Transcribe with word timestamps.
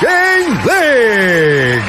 Talking 0.00 0.54
League. 0.64 1.82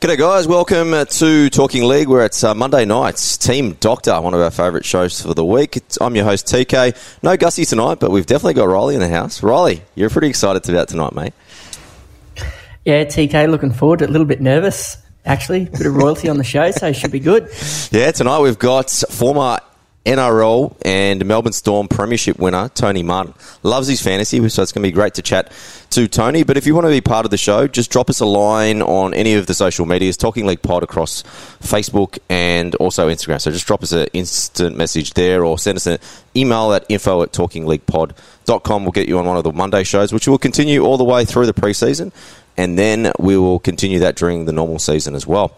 G'day, 0.00 0.18
guys. 0.18 0.46
Welcome 0.46 0.92
uh, 0.92 1.06
to 1.06 1.48
Talking 1.48 1.84
League. 1.84 2.08
We're 2.08 2.20
at 2.20 2.44
uh, 2.44 2.54
Monday 2.54 2.84
nights. 2.84 3.38
Team 3.38 3.72
Doctor, 3.80 4.20
one 4.20 4.34
of 4.34 4.40
our 4.40 4.50
favourite 4.50 4.84
shows 4.84 5.22
for 5.22 5.32
the 5.32 5.42
week. 5.42 5.78
It's, 5.78 5.98
I'm 5.98 6.14
your 6.14 6.26
host, 6.26 6.48
TK. 6.48 7.22
No 7.22 7.38
Gussie 7.38 7.64
tonight, 7.64 8.00
but 8.00 8.10
we've 8.10 8.26
definitely 8.26 8.52
got 8.52 8.64
Riley 8.64 8.96
in 8.96 9.00
the 9.00 9.08
house. 9.08 9.42
Riley, 9.42 9.80
you're 9.94 10.10
pretty 10.10 10.28
excited 10.28 10.68
about 10.68 10.88
tonight, 10.88 11.14
mate. 11.14 11.32
Yeah, 12.84 13.04
TK, 13.04 13.48
looking 13.48 13.72
forward 13.72 14.00
to 14.00 14.04
it. 14.04 14.10
A 14.10 14.12
little 14.12 14.26
bit 14.26 14.42
nervous, 14.42 14.98
actually. 15.24 15.66
Bit 15.66 15.86
of 15.86 15.94
royalty 15.94 16.28
on 16.28 16.38
the 16.38 16.44
show, 16.44 16.70
so 16.70 16.88
it 16.88 16.94
should 16.94 17.12
be 17.12 17.20
good. 17.20 17.48
Yeah, 17.90 18.10
tonight 18.12 18.40
we've 18.40 18.58
got 18.58 18.90
former 18.90 19.58
NRL 20.04 20.76
and 20.84 21.24
Melbourne 21.24 21.52
Storm 21.52 21.86
Premiership 21.86 22.38
winner 22.38 22.68
Tony 22.70 23.02
Martin. 23.02 23.34
Loves 23.62 23.86
his 23.86 24.02
fantasy, 24.02 24.36
so 24.48 24.62
it's 24.62 24.72
going 24.72 24.82
to 24.82 24.88
be 24.88 24.92
great 24.92 25.14
to 25.14 25.22
chat 25.22 25.52
to 25.90 26.08
Tony. 26.08 26.42
But 26.42 26.56
if 26.56 26.66
you 26.66 26.74
want 26.74 26.86
to 26.86 26.90
be 26.90 27.00
part 27.00 27.24
of 27.24 27.30
the 27.30 27.36
show, 27.36 27.68
just 27.68 27.90
drop 27.90 28.10
us 28.10 28.18
a 28.18 28.26
line 28.26 28.82
on 28.82 29.14
any 29.14 29.34
of 29.34 29.46
the 29.46 29.54
social 29.54 29.86
medias, 29.86 30.16
Talking 30.16 30.44
League 30.44 30.62
Pod 30.62 30.82
across 30.82 31.22
Facebook 31.60 32.18
and 32.28 32.74
also 32.76 33.08
Instagram. 33.08 33.40
So 33.40 33.52
just 33.52 33.66
drop 33.66 33.82
us 33.82 33.92
an 33.92 34.08
instant 34.12 34.76
message 34.76 35.14
there 35.14 35.44
or 35.44 35.58
send 35.58 35.76
us 35.76 35.86
an 35.86 35.98
email 36.34 36.72
at 36.72 36.84
info 36.88 37.22
at 37.22 37.32
talkingleaguepod.com. 37.32 38.82
We'll 38.82 38.92
get 38.92 39.08
you 39.08 39.18
on 39.18 39.26
one 39.26 39.36
of 39.36 39.44
the 39.44 39.52
Monday 39.52 39.84
shows, 39.84 40.12
which 40.12 40.26
will 40.26 40.38
continue 40.38 40.84
all 40.84 40.96
the 40.96 41.04
way 41.04 41.24
through 41.24 41.46
the 41.46 41.54
preseason 41.54 42.12
and 42.56 42.78
then 42.78 43.12
we 43.18 43.36
will 43.36 43.58
continue 43.58 43.98
that 44.00 44.16
during 44.16 44.44
the 44.44 44.52
normal 44.52 44.78
season 44.78 45.14
as 45.14 45.26
well. 45.26 45.54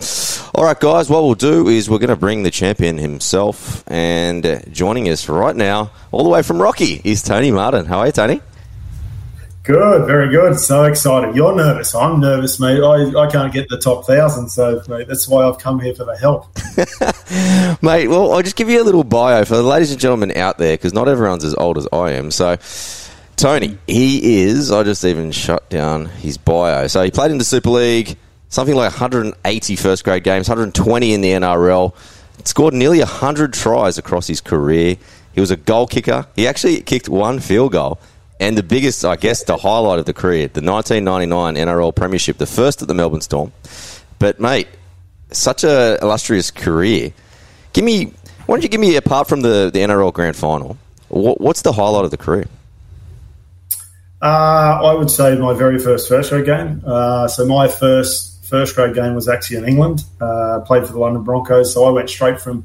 All 0.54 0.64
right, 0.64 0.78
guys, 0.78 1.10
what 1.10 1.22
we'll 1.22 1.34
do 1.34 1.68
is 1.68 1.90
we're 1.90 1.98
going 1.98 2.08
to 2.08 2.16
bring 2.16 2.42
the 2.42 2.50
champion 2.50 2.98
himself, 2.98 3.84
and 3.88 4.44
uh, 4.44 4.60
joining 4.70 5.08
us 5.08 5.28
right 5.28 5.56
now, 5.56 5.90
all 6.12 6.22
the 6.22 6.30
way 6.30 6.42
from 6.42 6.60
Rocky, 6.60 7.00
is 7.04 7.22
Tony 7.22 7.50
Martin. 7.50 7.86
How 7.86 7.98
are 8.00 8.06
you, 8.06 8.12
Tony? 8.12 8.40
Good, 9.64 10.06
very 10.06 10.28
good. 10.28 10.60
So 10.60 10.84
excited. 10.84 11.34
You're 11.34 11.56
nervous. 11.56 11.94
I'm 11.94 12.20
nervous, 12.20 12.60
mate. 12.60 12.82
I, 12.82 13.18
I 13.18 13.30
can't 13.30 13.50
get 13.50 13.66
the 13.70 13.78
top 13.78 14.04
thousand, 14.04 14.50
so 14.50 14.82
mate, 14.88 15.08
that's 15.08 15.26
why 15.26 15.48
I've 15.48 15.58
come 15.58 15.80
here 15.80 15.94
for 15.94 16.04
the 16.04 16.14
help. 16.18 16.54
mate, 17.82 18.08
well, 18.08 18.32
I'll 18.32 18.42
just 18.42 18.56
give 18.56 18.68
you 18.68 18.82
a 18.82 18.84
little 18.84 19.04
bio 19.04 19.46
for 19.46 19.56
the 19.56 19.62
ladies 19.62 19.90
and 19.90 19.98
gentlemen 19.98 20.36
out 20.36 20.58
there, 20.58 20.76
because 20.76 20.92
not 20.92 21.08
everyone's 21.08 21.44
as 21.44 21.54
old 21.54 21.78
as 21.78 21.88
I 21.94 22.10
am. 22.10 22.30
So, 22.30 22.58
Tony, 23.36 23.78
he 23.86 24.42
is. 24.42 24.70
I 24.70 24.82
just 24.82 25.04
even 25.04 25.32
shut 25.32 25.68
down 25.68 26.06
his 26.06 26.38
bio. 26.38 26.86
So 26.86 27.02
he 27.02 27.10
played 27.10 27.30
in 27.30 27.38
the 27.38 27.44
Super 27.44 27.70
League, 27.70 28.16
something 28.48 28.74
like 28.74 28.92
180 28.92 29.76
first 29.76 30.04
grade 30.04 30.24
games, 30.24 30.48
120 30.48 31.12
in 31.12 31.20
the 31.20 31.30
NRL. 31.30 31.94
Scored 32.44 32.74
nearly 32.74 32.98
100 32.98 33.52
tries 33.52 33.98
across 33.98 34.26
his 34.26 34.40
career. 34.40 34.96
He 35.34 35.40
was 35.40 35.50
a 35.50 35.56
goal 35.56 35.86
kicker. 35.86 36.26
He 36.36 36.46
actually 36.46 36.80
kicked 36.80 37.08
one 37.08 37.40
field 37.40 37.72
goal. 37.72 37.98
And 38.40 38.58
the 38.58 38.62
biggest, 38.62 39.04
I 39.04 39.16
guess, 39.16 39.44
the 39.44 39.56
highlight 39.56 39.98
of 39.98 40.06
the 40.06 40.12
career, 40.12 40.48
the 40.48 40.60
1999 40.60 41.54
NRL 41.54 41.94
Premiership, 41.94 42.36
the 42.38 42.46
first 42.46 42.82
at 42.82 42.88
the 42.88 42.94
Melbourne 42.94 43.20
Storm. 43.20 43.52
But, 44.18 44.40
mate, 44.40 44.68
such 45.30 45.64
a 45.64 45.98
illustrious 46.02 46.50
career. 46.50 47.12
Give 47.72 47.84
me, 47.84 48.12
why 48.46 48.56
don't 48.56 48.62
you 48.62 48.68
give 48.68 48.80
me, 48.80 48.96
apart 48.96 49.28
from 49.28 49.40
the, 49.40 49.70
the 49.72 49.80
NRL 49.80 50.12
Grand 50.12 50.36
Final, 50.36 50.76
what, 51.08 51.40
what's 51.40 51.62
the 51.62 51.72
highlight 51.72 52.04
of 52.04 52.10
the 52.10 52.16
career? 52.16 52.46
Uh, 54.22 54.80
I 54.82 54.94
would 54.94 55.10
say 55.10 55.36
my 55.36 55.52
very 55.52 55.78
first 55.78 56.08
first 56.08 56.30
grade 56.30 56.46
game. 56.46 56.82
Uh, 56.86 57.28
so 57.28 57.46
my 57.46 57.68
first 57.68 58.44
first 58.44 58.74
grade 58.74 58.94
game 58.94 59.14
was 59.14 59.28
actually 59.28 59.58
in 59.58 59.68
England. 59.68 60.04
Uh, 60.20 60.60
played 60.60 60.86
for 60.86 60.92
the 60.92 60.98
London 60.98 61.22
Broncos, 61.22 61.72
so 61.74 61.84
I 61.84 61.90
went 61.90 62.08
straight 62.08 62.40
from 62.40 62.64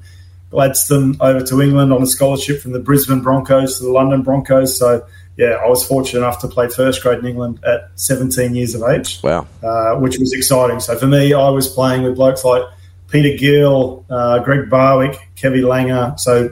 Gladstone 0.51 1.17
over 1.19 1.41
to 1.45 1.61
England 1.61 1.93
on 1.93 2.01
a 2.01 2.07
scholarship 2.07 2.61
from 2.61 2.71
the 2.71 2.79
Brisbane 2.79 3.21
Broncos 3.21 3.77
to 3.77 3.85
the 3.85 3.91
London 3.91 4.21
Broncos. 4.21 4.77
So 4.77 5.05
yeah, 5.37 5.57
I 5.63 5.67
was 5.67 5.85
fortunate 5.85 6.19
enough 6.19 6.39
to 6.41 6.47
play 6.47 6.67
first 6.67 7.01
grade 7.01 7.19
in 7.19 7.25
England 7.25 7.59
at 7.65 7.91
17 7.95 8.55
years 8.55 8.75
of 8.75 8.83
age. 8.83 9.19
Wow, 9.23 9.47
uh, 9.63 9.95
which 9.95 10.17
was 10.17 10.33
exciting. 10.33 10.79
So 10.79 10.97
for 10.97 11.07
me, 11.07 11.33
I 11.33 11.49
was 11.49 11.67
playing 11.67 12.03
with 12.03 12.15
blokes 12.15 12.43
like 12.43 12.63
Peter 13.09 13.37
Gill, 13.37 14.05
uh, 14.09 14.39
Greg 14.39 14.69
Barwick, 14.69 15.17
Kevin 15.35 15.63
Langer. 15.63 16.19
So 16.19 16.49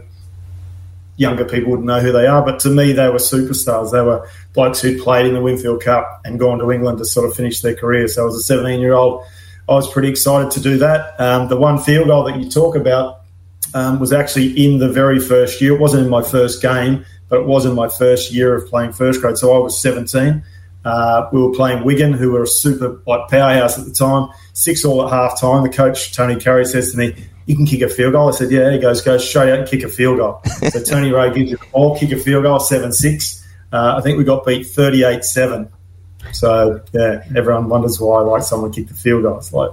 younger 1.18 1.46
people 1.46 1.72
wouldn't 1.72 1.88
know 1.88 2.00
who 2.00 2.12
they 2.12 2.28
are, 2.28 2.46
but 2.46 2.60
to 2.62 2.70
me, 2.70 2.94
they 2.94 3.10
were 3.10 3.16
superstars. 3.16 3.92
They 3.92 4.02
were 4.02 4.30
blokes 4.58 4.82
who'd 4.82 5.00
played 5.00 5.28
in 5.28 5.36
the 5.36 5.42
Winfield 5.42 5.84
Cup 5.84 6.20
and 6.26 6.40
gone 6.40 6.58
to 6.58 6.72
England 6.72 6.98
to 6.98 7.06
sort 7.06 7.30
of 7.30 7.36
finish 7.36 7.62
their 7.62 7.76
career. 7.76 8.08
So, 8.08 8.28
as 8.28 8.34
a 8.34 8.42
17 8.42 8.82
year 8.82 8.94
old, 8.94 9.24
I 9.70 9.74
was 9.74 9.90
pretty 9.90 10.10
excited 10.10 10.50
to 10.52 10.60
do 10.60 10.80
that. 10.80 11.18
Um, 11.22 11.48
the 11.48 11.56
one 11.56 11.78
field 11.78 12.08
goal 12.08 12.24
that 12.24 12.40
you 12.40 12.50
talk 12.50 12.76
about 12.76 13.22
um, 13.76 14.00
was 14.00 14.12
actually 14.12 14.48
in 14.66 14.80
the 14.80 14.90
very 14.90 15.20
first 15.20 15.62
year. 15.62 15.76
It 15.76 15.80
wasn't 15.80 16.06
in 16.06 16.10
my 16.10 16.24
first 16.24 16.62
game, 16.62 17.06
but 17.30 17.42
it 17.42 17.46
was 17.46 17.66
in 17.66 17.76
my 17.76 17.88
first 17.88 18.34
year 18.34 18.56
of 18.56 18.68
playing 18.68 18.94
first 18.94 19.22
grade. 19.22 19.38
So 19.38 19.56
I 19.56 19.60
was 19.60 19.80
17. 19.80 20.44
Uh, 20.84 21.30
we 21.32 21.42
were 21.42 21.52
playing 21.52 21.84
Wigan, 21.84 22.14
who 22.14 22.32
were 22.32 22.44
a 22.44 22.48
super 22.48 23.00
like 23.06 23.30
powerhouse 23.30 23.78
at 23.78 23.86
the 23.86 23.92
time. 23.92 24.30
Six 24.54 24.84
all 24.84 25.06
at 25.06 25.12
half 25.12 25.40
time. 25.40 25.64
The 25.64 25.70
coach 25.70 26.16
Tony 26.16 26.40
Currie 26.40 26.66
says 26.66 26.92
to 26.94 26.98
me, 26.98 27.14
you 27.46 27.56
can 27.56 27.68
kick 27.68 27.82
a 27.82 27.90
field 27.90 28.14
goal. 28.14 28.30
I 28.30 28.32
said, 28.32 28.50
yeah. 28.50 28.72
He 28.72 28.80
goes, 28.80 29.02
go 29.02 29.20
straight 29.20 29.52
out 29.52 29.60
and 29.60 29.68
kick 29.68 29.84
a 29.84 29.90
field 29.90 30.18
goal. 30.18 30.42
so 30.72 30.82
Tony 30.82 31.12
Rea 31.12 31.32
gives 31.32 31.52
you 31.52 31.58
the 31.58 31.66
ball, 31.72 31.98
kick 31.98 32.12
a 32.12 32.18
field 32.18 32.44
goal, 32.44 32.60
7-6. 32.60 33.37
Uh, 33.72 33.96
I 33.98 34.02
think 34.02 34.18
we 34.18 34.24
got 34.24 34.46
beat 34.46 34.66
38-7. 34.66 35.70
So, 36.32 36.82
yeah, 36.94 37.24
everyone 37.36 37.70
wonders 37.70 38.00
why 38.00 38.22
like 38.22 38.44
someone 38.44 38.72
kicked 38.72 38.90
the 38.90 38.96
field 38.96 39.24
goal. 39.24 39.38
It's 39.38 39.54
like, 39.54 39.72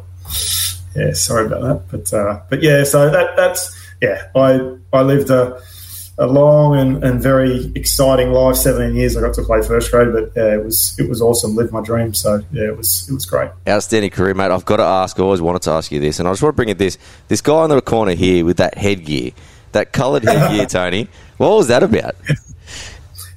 yeah, 0.95 1.13
sorry 1.13 1.47
about 1.47 1.63
that. 1.63 1.91
But, 1.91 2.13
uh, 2.13 2.41
but 2.49 2.63
yeah, 2.63 2.85
so 2.85 3.11
that, 3.11 3.37
that's, 3.37 3.75
yeah, 4.01 4.29
I, 4.35 4.77
I 4.93 5.03
lived 5.03 5.31
a, 5.31 5.61
a 6.19 6.27
long 6.27 6.77
and, 6.77 7.03
and 7.03 7.21
very 7.21 7.73
exciting 7.75 8.33
life. 8.33 8.57
Seventeen 8.57 8.97
years 8.97 9.17
I 9.17 9.21
got 9.21 9.35
to 9.35 9.43
play 9.43 9.63
first 9.63 9.91
grade, 9.91 10.13
but 10.13 10.31
yeah, 10.37 10.55
it 10.55 10.65
was 10.65 10.97
it 10.99 11.09
was 11.09 11.21
awesome. 11.21 11.57
Lived 11.57 11.73
my 11.73 11.83
dream. 11.83 12.15
So 12.15 12.41
yeah, 12.53 12.65
it 12.65 12.77
was 12.77 13.09
it 13.09 13.15
was 13.15 13.27
great. 13.27 13.51
Outstanding 13.67 14.11
career, 14.11 14.35
mate. 14.35 14.51
I've 14.51 14.65
got 14.65 14.77
to 14.77 14.85
ask. 14.85 15.19
I 15.19 15.23
always 15.23 15.41
wanted 15.41 15.63
to 15.63 15.71
ask 15.73 15.91
you 15.91 16.01
this, 16.01 16.19
and 16.19 16.29
I 16.29 16.33
just 16.33 16.43
want 16.43 16.55
to 16.55 16.57
bring 16.57 16.69
it 16.69 16.79
this 16.79 16.99
this 17.29 17.41
guy 17.41 17.65
in 17.65 17.71
the 17.71 17.81
corner 17.83 18.13
here 18.13 18.45
with 18.45 18.59
that 18.59 18.77
headgear, 18.77 19.33
that 19.73 19.93
coloured 19.93 20.25
headgear, 20.25 20.67
Tony. 20.69 21.09
What 21.37 21.51
was 21.51 21.69
that 21.69 21.83
about? 21.83 22.15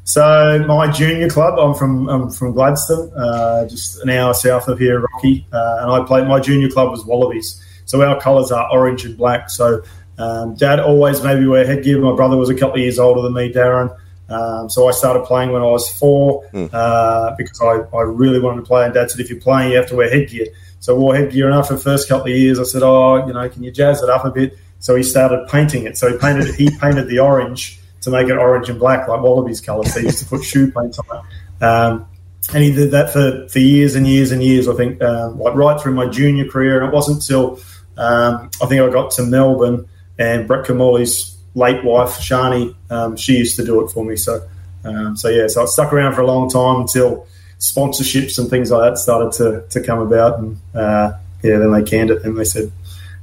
So 0.07 0.63
my 0.65 0.89
junior 0.89 1.29
club, 1.29 1.59
I'm 1.59 1.73
from 1.73 2.07
I'm 2.07 2.29
from 2.29 2.53
Gladstone, 2.53 3.11
uh, 3.13 3.67
just 3.67 4.01
an 4.01 4.09
hour 4.09 4.33
south 4.33 4.69
of 4.69 4.79
here, 4.79 5.01
Rocky, 5.01 5.45
uh, 5.51 5.79
and 5.81 5.91
I 5.91 6.05
played. 6.05 6.25
My 6.29 6.39
junior 6.39 6.69
club 6.69 6.91
was 6.91 7.03
Wallabies, 7.03 7.61
so 7.83 8.01
our 8.01 8.17
colours 8.17 8.49
are 8.49 8.71
orange 8.71 9.03
and 9.03 9.17
black. 9.17 9.49
So 9.49 9.83
um, 10.17 10.55
Dad 10.55 10.79
always 10.79 11.21
made 11.23 11.41
me 11.41 11.47
wear 11.47 11.67
headgear. 11.67 11.99
My 11.99 12.15
brother 12.15 12.37
was 12.37 12.49
a 12.49 12.55
couple 12.55 12.75
of 12.75 12.79
years 12.79 12.99
older 12.99 13.21
than 13.21 13.33
me, 13.33 13.51
Darren. 13.51 13.93
Um, 14.29 14.69
so 14.69 14.87
I 14.87 14.91
started 14.91 15.25
playing 15.25 15.51
when 15.51 15.61
I 15.61 15.65
was 15.65 15.89
four 15.99 16.45
mm. 16.53 16.69
uh, 16.71 17.35
because 17.37 17.59
I, 17.59 17.97
I 17.97 18.03
really 18.03 18.39
wanted 18.39 18.61
to 18.61 18.65
play. 18.65 18.85
And 18.85 18.93
Dad 18.93 19.11
said, 19.11 19.19
if 19.19 19.29
you're 19.29 19.41
playing, 19.41 19.71
you 19.71 19.77
have 19.77 19.87
to 19.87 19.95
wear 19.97 20.09
headgear. 20.09 20.45
So 20.79 20.95
I 20.95 20.97
wore 20.97 21.15
headgear. 21.15 21.47
And 21.47 21.55
after 21.55 21.75
the 21.75 21.81
first 21.81 22.07
couple 22.07 22.31
of 22.31 22.37
years, 22.37 22.59
I 22.59 22.63
said, 22.63 22.81
oh, 22.81 23.27
you 23.27 23.33
know, 23.33 23.49
can 23.49 23.61
you 23.61 23.71
jazz 23.71 24.01
it 24.01 24.09
up 24.09 24.23
a 24.23 24.31
bit? 24.31 24.57
So 24.79 24.95
he 24.95 25.03
started 25.03 25.49
painting 25.49 25.85
it. 25.85 25.97
So 25.97 26.09
he 26.09 26.17
painted 26.17 26.55
he 26.55 26.69
painted 26.79 27.09
the 27.09 27.19
orange 27.19 27.76
to 28.01 28.09
make 28.09 28.27
it 28.27 28.37
orange 28.37 28.69
and 28.69 28.79
black 28.79 29.07
like 29.07 29.21
Wallabies 29.21 29.61
colours. 29.61 29.95
He 29.95 30.03
used 30.03 30.19
to 30.19 30.25
put 30.25 30.43
shoe 30.43 30.71
paint 30.71 30.97
on 31.09 31.17
it. 31.17 31.63
Um, 31.63 32.07
and 32.53 32.63
he 32.63 32.71
did 32.71 32.91
that 32.91 33.11
for, 33.11 33.47
for 33.49 33.59
years 33.59 33.95
and 33.95 34.07
years 34.07 34.31
and 34.31 34.41
years. 34.41 34.67
I 34.67 34.73
think 34.73 35.01
um, 35.01 35.39
like 35.39 35.55
right 35.55 35.79
through 35.79 35.93
my 35.93 36.07
junior 36.07 36.47
career. 36.47 36.79
And 36.79 36.87
it 36.87 36.93
wasn't 36.93 37.17
until 37.17 37.59
um, 37.97 38.49
I 38.61 38.65
think 38.67 38.81
I 38.81 38.89
got 38.89 39.11
to 39.11 39.23
Melbourne 39.23 39.87
and 40.17 40.47
Brett 40.47 40.65
Kimmorley's 40.65 41.37
late 41.57 41.83
wife 41.83 42.11
Shani, 42.19 42.75
um, 42.89 43.17
she 43.17 43.37
used 43.37 43.55
to 43.55 43.65
do 43.65 43.83
it 43.83 43.89
for 43.89 44.05
me. 44.05 44.15
So, 44.15 44.47
um, 44.85 45.17
so 45.17 45.27
yeah, 45.27 45.47
so 45.47 45.63
I 45.63 45.65
stuck 45.65 45.91
around 45.91 46.13
for 46.13 46.21
a 46.21 46.27
long 46.27 46.49
time 46.49 46.81
until 46.81 47.27
sponsorships 47.59 48.37
and 48.37 48.49
things 48.49 48.69
like 48.71 48.91
that 48.91 48.97
started 48.97 49.31
to, 49.33 49.65
to 49.71 49.85
come 49.85 49.99
about, 49.99 50.37
and 50.39 50.57
uh, 50.75 51.13
yeah, 51.41 51.57
then 51.57 51.71
they 51.71 51.83
canned 51.83 52.11
it 52.11 52.23
and 52.23 52.37
they 52.37 52.43
said 52.43 52.71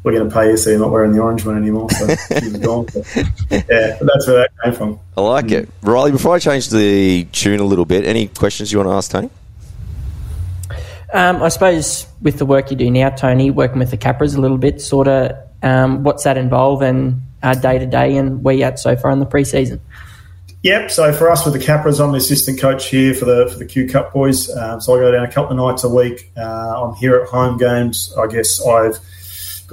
we're 0.04 0.12
going 0.12 0.28
to 0.28 0.34
pay 0.34 0.50
you 0.50 0.56
so 0.56 0.70
you're 0.70 0.78
not 0.78 0.90
wearing 0.90 1.12
the 1.12 1.18
orange 1.18 1.44
one 1.44 1.56
anymore. 1.56 1.90
So 1.90 2.06
she 2.38 2.48
was 2.50 2.58
gone. 2.58 2.86
But, 2.92 3.06
yeah, 3.50 3.98
that's 4.00 4.26
where 4.26 4.36
that 4.36 4.50
came 4.62 4.74
from. 4.74 5.00
I 5.16 5.22
like 5.22 5.50
it, 5.50 5.68
Riley. 5.82 6.12
Before 6.12 6.34
I 6.34 6.38
change 6.38 6.68
the 6.68 7.24
tune 7.32 7.58
a 7.58 7.64
little 7.64 7.86
bit, 7.86 8.04
any 8.04 8.28
questions 8.28 8.70
you 8.70 8.78
want 8.78 8.90
to 8.90 8.94
ask 8.94 9.10
Tony? 9.10 9.30
Um, 11.12 11.42
I 11.42 11.48
suppose 11.48 12.06
with 12.20 12.38
the 12.38 12.46
work 12.46 12.70
you 12.70 12.76
do 12.76 12.90
now, 12.90 13.08
Tony, 13.10 13.50
working 13.50 13.78
with 13.78 13.90
the 13.90 13.96
Capras 13.96 14.36
a 14.36 14.40
little 14.40 14.58
bit, 14.58 14.80
sort 14.80 15.08
of 15.08 15.32
um, 15.62 16.02
what's 16.02 16.24
that 16.24 16.36
involve 16.36 16.82
and 16.82 17.22
day 17.62 17.78
to 17.78 17.86
day, 17.86 18.16
and 18.16 18.42
where 18.44 18.54
you 18.54 18.64
at 18.64 18.78
so 18.78 18.96
far 18.96 19.10
in 19.10 19.20
the 19.20 19.26
preseason? 19.26 19.80
Yep. 20.64 20.90
So 20.90 21.12
for 21.12 21.30
us 21.30 21.44
with 21.44 21.54
the 21.54 21.60
Capras, 21.60 22.02
I'm 22.02 22.12
the 22.12 22.18
assistant 22.18 22.58
coach 22.58 22.88
here 22.88 23.14
for 23.14 23.26
the 23.26 23.48
for 23.50 23.58
the 23.58 23.66
Q 23.66 23.88
Cup 23.88 24.12
boys. 24.12 24.50
Um, 24.50 24.80
so 24.80 24.96
I 24.96 24.98
go 24.98 25.12
down 25.12 25.24
a 25.24 25.30
couple 25.30 25.52
of 25.52 25.58
nights 25.58 25.84
a 25.84 25.88
week. 25.88 26.32
Uh, 26.36 26.82
I'm 26.82 26.94
here 26.94 27.16
at 27.16 27.28
home 27.28 27.58
games. 27.58 28.12
I 28.18 28.26
guess 28.26 28.60
I've 28.66 28.98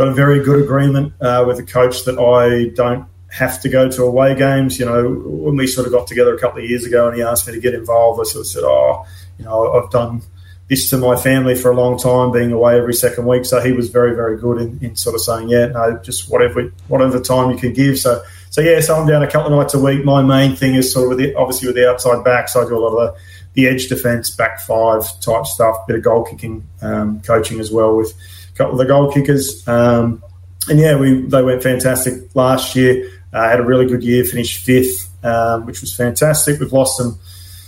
got 0.01 0.07
a 0.07 0.13
very 0.13 0.43
good 0.43 0.63
agreement 0.63 1.13
uh, 1.21 1.43
with 1.47 1.57
the 1.57 1.63
coach 1.63 2.05
that 2.05 2.17
I 2.17 2.73
don't 2.73 3.07
have 3.29 3.61
to 3.61 3.69
go 3.69 3.87
to 3.87 4.03
away 4.03 4.33
games. 4.33 4.79
You 4.79 4.87
know, 4.87 5.07
when 5.13 5.55
we 5.55 5.67
sort 5.67 5.85
of 5.85 5.93
got 5.93 6.07
together 6.07 6.35
a 6.35 6.39
couple 6.39 6.63
of 6.63 6.67
years 6.67 6.85
ago 6.85 7.07
and 7.07 7.15
he 7.15 7.21
asked 7.21 7.47
me 7.47 7.53
to 7.53 7.59
get 7.59 7.75
involved, 7.75 8.19
I 8.19 8.23
sort 8.23 8.41
of 8.41 8.47
said, 8.47 8.63
"Oh, 8.63 9.05
you 9.37 9.45
know, 9.45 9.73
I've 9.73 9.91
done." 9.91 10.23
this 10.69 10.89
to 10.89 10.97
my 10.97 11.17
family 11.17 11.53
for 11.53 11.69
a 11.69 11.75
long 11.75 11.99
time, 11.99 12.31
being 12.31 12.53
away 12.53 12.77
every 12.77 12.93
second 12.93 13.25
week. 13.25 13.43
So 13.43 13.59
he 13.59 13.73
was 13.73 13.89
very, 13.89 14.15
very 14.15 14.37
good 14.39 14.57
in, 14.61 14.79
in 14.81 14.95
sort 14.95 15.15
of 15.15 15.21
saying, 15.21 15.49
yeah, 15.49 15.65
no, 15.65 15.99
just 16.01 16.29
whatever 16.31 16.71
whatever 16.87 17.19
time 17.19 17.51
you 17.51 17.57
can 17.57 17.73
give. 17.73 17.99
So 17.99 18.23
so 18.51 18.61
yeah, 18.61 18.79
so 18.79 18.95
I'm 18.95 19.05
down 19.05 19.21
a 19.21 19.29
couple 19.29 19.51
of 19.51 19.59
nights 19.59 19.73
a 19.73 19.79
week. 19.81 20.05
My 20.05 20.21
main 20.21 20.55
thing 20.55 20.75
is 20.75 20.93
sort 20.93 21.03
of 21.03 21.09
with 21.09 21.17
the, 21.17 21.35
obviously 21.35 21.67
with 21.67 21.75
the 21.75 21.89
outside 21.89 22.23
backs. 22.23 22.55
I 22.55 22.63
do 22.63 22.77
a 22.77 22.79
lot 22.79 22.95
of 22.95 23.13
the, 23.13 23.19
the 23.55 23.67
edge 23.67 23.89
defence, 23.89 24.29
back 24.29 24.61
five 24.61 25.03
type 25.19 25.45
stuff, 25.45 25.85
bit 25.87 25.97
of 25.97 26.03
goal 26.03 26.23
kicking 26.23 26.65
um, 26.81 27.19
coaching 27.19 27.59
as 27.59 27.69
well 27.69 27.97
with 27.97 28.13
couple 28.61 28.79
of 28.79 28.87
the 28.87 28.91
goal 28.91 29.11
kickers. 29.11 29.67
Um, 29.67 30.23
and 30.69 30.79
yeah, 30.79 30.97
we 30.97 31.21
they 31.21 31.41
went 31.41 31.63
fantastic 31.63 32.35
last 32.35 32.75
year. 32.75 33.09
Uh, 33.33 33.49
had 33.49 33.59
a 33.59 33.65
really 33.65 33.85
good 33.85 34.03
year, 34.03 34.23
finished 34.23 34.63
fifth, 34.63 35.09
um, 35.23 35.65
which 35.65 35.81
was 35.81 35.95
fantastic. 35.95 36.59
We've 36.59 36.71
lost 36.71 36.97
some 36.97 37.19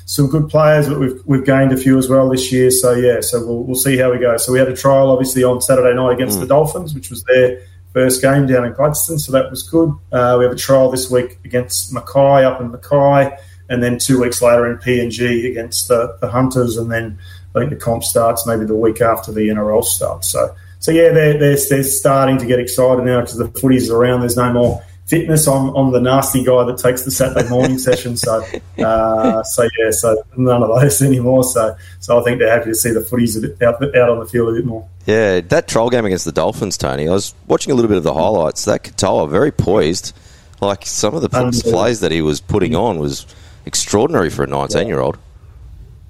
some 0.06 0.28
good 0.28 0.50
players, 0.50 0.88
but 0.88 1.00
we've 1.00 1.22
we've 1.26 1.46
gained 1.46 1.72
a 1.72 1.78
few 1.78 1.98
as 1.98 2.10
well 2.10 2.30
this 2.30 2.52
year. 2.52 2.70
So 2.70 2.92
yeah, 2.94 3.22
so 3.22 3.46
we'll 3.46 3.64
we'll 3.64 3.76
see 3.76 3.98
how 3.98 4.12
we 4.12 4.20
go. 4.20 4.38
So 4.38 4.52
we 4.52 4.60
had 4.60 4.68
a 4.68 4.76
trial 4.76 5.10
obviously 5.10 5.44
on 5.44 5.62
Saturday 5.62 5.96
night 5.96 6.14
against 6.14 6.38
mm. 6.38 6.42
the 6.42 6.48
Dolphins, 6.48 6.94
which 6.94 7.10
was 7.10 7.24
their 7.24 7.62
first 7.94 8.22
game 8.22 8.48
down 8.48 8.66
in 8.66 8.74
Gladstone, 8.74 9.20
so 9.20 9.32
that 9.32 9.50
was 9.50 9.64
good. 9.64 9.94
Uh, 10.12 10.36
we 10.38 10.46
have 10.46 10.54
a 10.54 10.58
trial 10.58 10.90
this 10.90 11.10
week 11.10 11.38
against 11.46 11.94
Mackay 11.94 12.44
up 12.44 12.60
in 12.60 12.72
Mackay, 12.72 13.38
and 13.70 13.84
then 13.84 14.00
two 14.00 14.20
weeks 14.20 14.42
later 14.42 14.70
in 14.70 14.78
PNG 14.80 15.50
against 15.50 15.88
the, 15.88 16.18
the 16.20 16.30
Hunters, 16.30 16.78
and 16.78 16.92
then 16.92 17.20
I 17.56 17.60
think 17.60 17.70
the 17.70 17.76
comp 17.76 18.04
starts 18.04 18.48
maybe 18.48 18.66
the 18.66 18.76
week 18.76 19.00
after 19.00 19.32
the 19.32 19.48
NRL 19.50 19.84
starts. 19.84 20.30
So 20.30 20.56
so 20.84 20.92
yeah, 20.92 21.14
they're 21.14 21.38
they're, 21.38 21.56
they're 21.70 21.84
starting 21.84 22.38
to 22.40 22.46
get 22.46 22.60
excited 22.60 23.06
now 23.06 23.22
because 23.22 23.38
the 23.38 23.46
footies 23.46 23.90
are 23.90 23.96
around. 23.96 24.20
There's 24.20 24.36
no 24.36 24.52
more 24.52 24.84
fitness. 25.06 25.48
I'm, 25.48 25.70
I'm 25.78 25.94
the 25.94 26.02
nasty 26.02 26.44
guy 26.44 26.66
that 26.66 26.78
takes 26.78 27.04
the 27.04 27.12
Saturday 27.12 27.48
morning 27.48 27.78
session. 27.88 28.18
So, 28.18 28.44
uh, 28.80 29.44
so 29.44 29.70
yeah, 29.80 29.92
so 29.92 30.22
none 30.36 30.62
of 30.62 30.68
those 30.68 31.02
anymore. 31.02 31.46
So, 31.46 31.78
so 32.02 32.20
I 32.20 32.24
think 32.26 32.40
they're 32.40 32.52
happy 32.52 32.72
to 32.72 32.76
see 32.76 32.92
the 32.92 33.00
footies 33.00 33.42
out, 33.62 33.82
out 33.96 34.10
on 34.10 34.20
the 34.20 34.26
field 34.26 34.50
a 34.50 34.52
bit 34.52 34.66
more. 34.66 34.86
Yeah, 35.06 35.40
that 35.40 35.70
trial 35.70 35.90
game 35.90 36.04
against 36.04 36.26
the 36.26 36.34
Dolphins, 36.34 36.78
Tony. 36.78 37.08
I 37.08 37.14
was 37.14 37.34
watching 37.48 37.72
a 37.72 37.76
little 37.76 37.88
bit 37.88 37.98
of 37.98 38.04
the 38.04 38.14
highlights. 38.14 38.66
That 38.66 38.84
Katoa, 38.84 39.30
very 39.30 39.54
poised. 39.54 40.14
Like 40.60 40.86
some 40.86 41.16
of 41.16 41.22
the 41.22 41.30
plays 41.30 42.02
that 42.02 42.12
he 42.12 42.22
was 42.22 42.42
putting 42.42 42.76
on 42.76 43.00
was 43.00 43.26
extraordinary 43.66 44.30
for 44.30 44.44
a 44.44 44.48
19 44.48 44.86
year 44.86 45.00
old. 45.00 45.18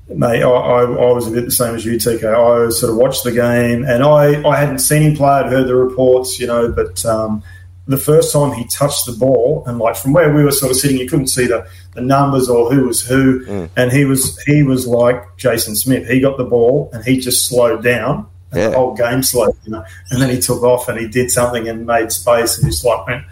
Mate, 0.09 0.43
I, 0.43 0.49
I, 0.49 0.81
I, 0.83 1.11
was 1.13 1.27
a 1.27 1.31
bit 1.31 1.45
the 1.45 1.51
same 1.51 1.75
as 1.75 1.85
you, 1.85 1.93
TK. 1.93 2.23
I 2.25 2.69
sort 2.71 2.91
of 2.91 2.97
watched 2.97 3.23
the 3.23 3.31
game, 3.31 3.85
and 3.85 4.03
I, 4.03 4.47
I 4.47 4.57
hadn't 4.57 4.79
seen 4.79 5.01
him 5.01 5.15
play. 5.15 5.29
I'd 5.29 5.51
heard 5.51 5.67
the 5.67 5.75
reports, 5.75 6.39
you 6.39 6.45
know, 6.45 6.69
but 6.69 7.05
um, 7.05 7.41
the 7.87 7.97
first 7.97 8.31
time 8.31 8.53
he 8.53 8.65
touched 8.65 9.05
the 9.05 9.13
ball, 9.13 9.63
and 9.65 9.77
like 9.77 9.95
from 9.95 10.13
where 10.13 10.33
we 10.33 10.43
were 10.43 10.51
sort 10.51 10.71
of 10.71 10.77
sitting, 10.77 10.97
you 10.97 11.07
couldn't 11.07 11.27
see 11.27 11.47
the, 11.47 11.67
the 11.93 12.01
numbers 12.01 12.49
or 12.49 12.71
who 12.71 12.87
was 12.87 13.01
who, 13.01 13.45
mm. 13.45 13.69
and 13.75 13.91
he 13.91 14.05
was 14.05 14.41
he 14.43 14.63
was 14.63 14.87
like 14.87 15.37
Jason 15.37 15.75
Smith. 15.75 16.07
He 16.07 16.19
got 16.19 16.37
the 16.37 16.45
ball 16.45 16.89
and 16.93 17.03
he 17.03 17.19
just 17.19 17.47
slowed 17.47 17.83
down. 17.83 18.27
Yeah. 18.53 18.69
The 18.69 18.77
whole 18.77 18.93
game 18.93 19.23
slowed, 19.23 19.57
you 19.65 19.71
know, 19.71 19.83
and 20.11 20.21
then 20.21 20.29
he 20.29 20.39
took 20.39 20.61
off 20.61 20.87
and 20.87 20.99
he 20.99 21.07
did 21.07 21.31
something 21.31 21.67
and 21.67 21.85
made 21.85 22.11
space, 22.11 22.57
and 22.57 22.65
he's 22.65 22.83
like, 22.83 23.07
man, 23.07 23.25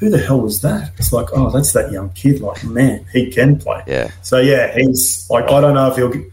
who 0.00 0.08
the 0.08 0.18
hell 0.18 0.40
was 0.40 0.62
that? 0.62 0.92
It's 0.96 1.12
like, 1.12 1.28
oh, 1.34 1.50
that's 1.50 1.72
that 1.74 1.92
young 1.92 2.10
kid. 2.10 2.40
Like, 2.40 2.64
man, 2.64 3.04
he 3.12 3.30
can 3.30 3.58
play. 3.58 3.84
Yeah. 3.86 4.10
So 4.22 4.38
yeah, 4.38 4.74
he's 4.74 5.28
like, 5.30 5.44
I 5.44 5.60
don't 5.60 5.74
know 5.74 5.88
if 5.90 5.96
he'll. 5.96 6.08
Get, 6.08 6.24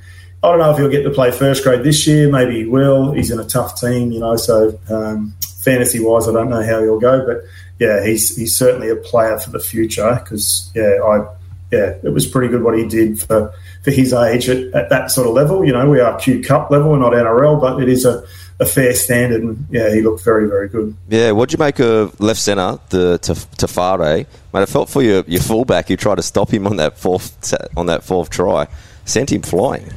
I 0.43 0.51
don't 0.51 0.59
know 0.59 0.71
if 0.71 0.77
he'll 0.77 0.89
get 0.89 1.03
to 1.03 1.09
play 1.09 1.31
first 1.31 1.63
grade 1.63 1.83
this 1.83 2.07
year. 2.07 2.31
Maybe 2.31 2.59
he 2.59 2.65
will. 2.65 3.11
He's 3.11 3.29
in 3.29 3.39
a 3.39 3.43
tough 3.43 3.79
team, 3.79 4.11
you 4.11 4.19
know. 4.19 4.37
So 4.37 4.79
um, 4.89 5.33
fantasy 5.59 5.99
wise, 5.99 6.29
I 6.29 6.31
don't 6.31 6.49
know 6.49 6.63
how 6.63 6.81
he'll 6.81 6.99
go, 6.99 7.25
but 7.25 7.43
yeah, 7.79 8.05
he's 8.05 8.35
he's 8.35 8.55
certainly 8.55 8.89
a 8.89 8.95
player 8.95 9.37
for 9.37 9.49
the 9.49 9.59
future 9.59 10.19
because 10.23 10.71
yeah, 10.73 10.99
I 11.03 11.27
yeah, 11.71 11.95
it 12.01 12.13
was 12.13 12.25
pretty 12.25 12.47
good 12.47 12.63
what 12.63 12.77
he 12.77 12.87
did 12.87 13.19
for 13.19 13.53
for 13.83 13.91
his 13.91 14.13
age 14.13 14.47
at, 14.47 14.73
at 14.73 14.89
that 14.89 15.11
sort 15.11 15.27
of 15.27 15.33
level. 15.33 15.65
You 15.65 15.73
know, 15.73 15.89
we 15.89 15.99
are 15.99 16.17
Q 16.17 16.41
Cup 16.41 16.71
level, 16.71 16.91
we're 16.91 16.99
not 16.99 17.11
NRL, 17.11 17.59
but 17.59 17.81
it 17.81 17.89
is 17.89 18.05
a 18.05 18.23
a 18.59 18.65
fair 18.65 18.93
standard, 18.93 19.43
and 19.43 19.67
yeah, 19.69 19.93
he 19.93 20.01
looked 20.01 20.23
very, 20.23 20.47
very 20.47 20.67
good. 20.67 20.95
Yeah, 21.09 21.31
what'd 21.31 21.53
you 21.53 21.63
make 21.63 21.79
of 21.79 22.19
left 22.19 22.39
centre, 22.39 22.79
the 22.89 23.19
Tafare? 23.19 24.25
Mate, 24.53 24.61
I 24.61 24.65
felt 24.65 24.89
for 24.89 25.03
your 25.03 25.23
your 25.27 25.41
fullback 25.41 25.89
who 25.89 25.97
tried 25.97 26.15
to 26.15 26.23
stop 26.23 26.49
him 26.49 26.65
on 26.65 26.77
that 26.77 26.97
fourth 26.97 27.53
on 27.75 27.85
that 27.85 28.03
fourth 28.03 28.29
try, 28.29 28.67
sent 29.05 29.31
him 29.31 29.43
flying. 29.43 29.91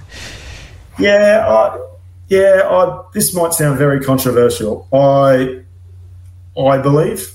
Yeah, 0.99 1.47
I, 1.49 1.87
yeah. 2.29 2.69
I, 2.69 3.03
this 3.15 3.35
might 3.35 3.55
sound 3.55 3.79
very 3.79 4.01
controversial. 4.01 4.87
I 4.93 5.63
I 6.59 6.79
believe 6.79 7.35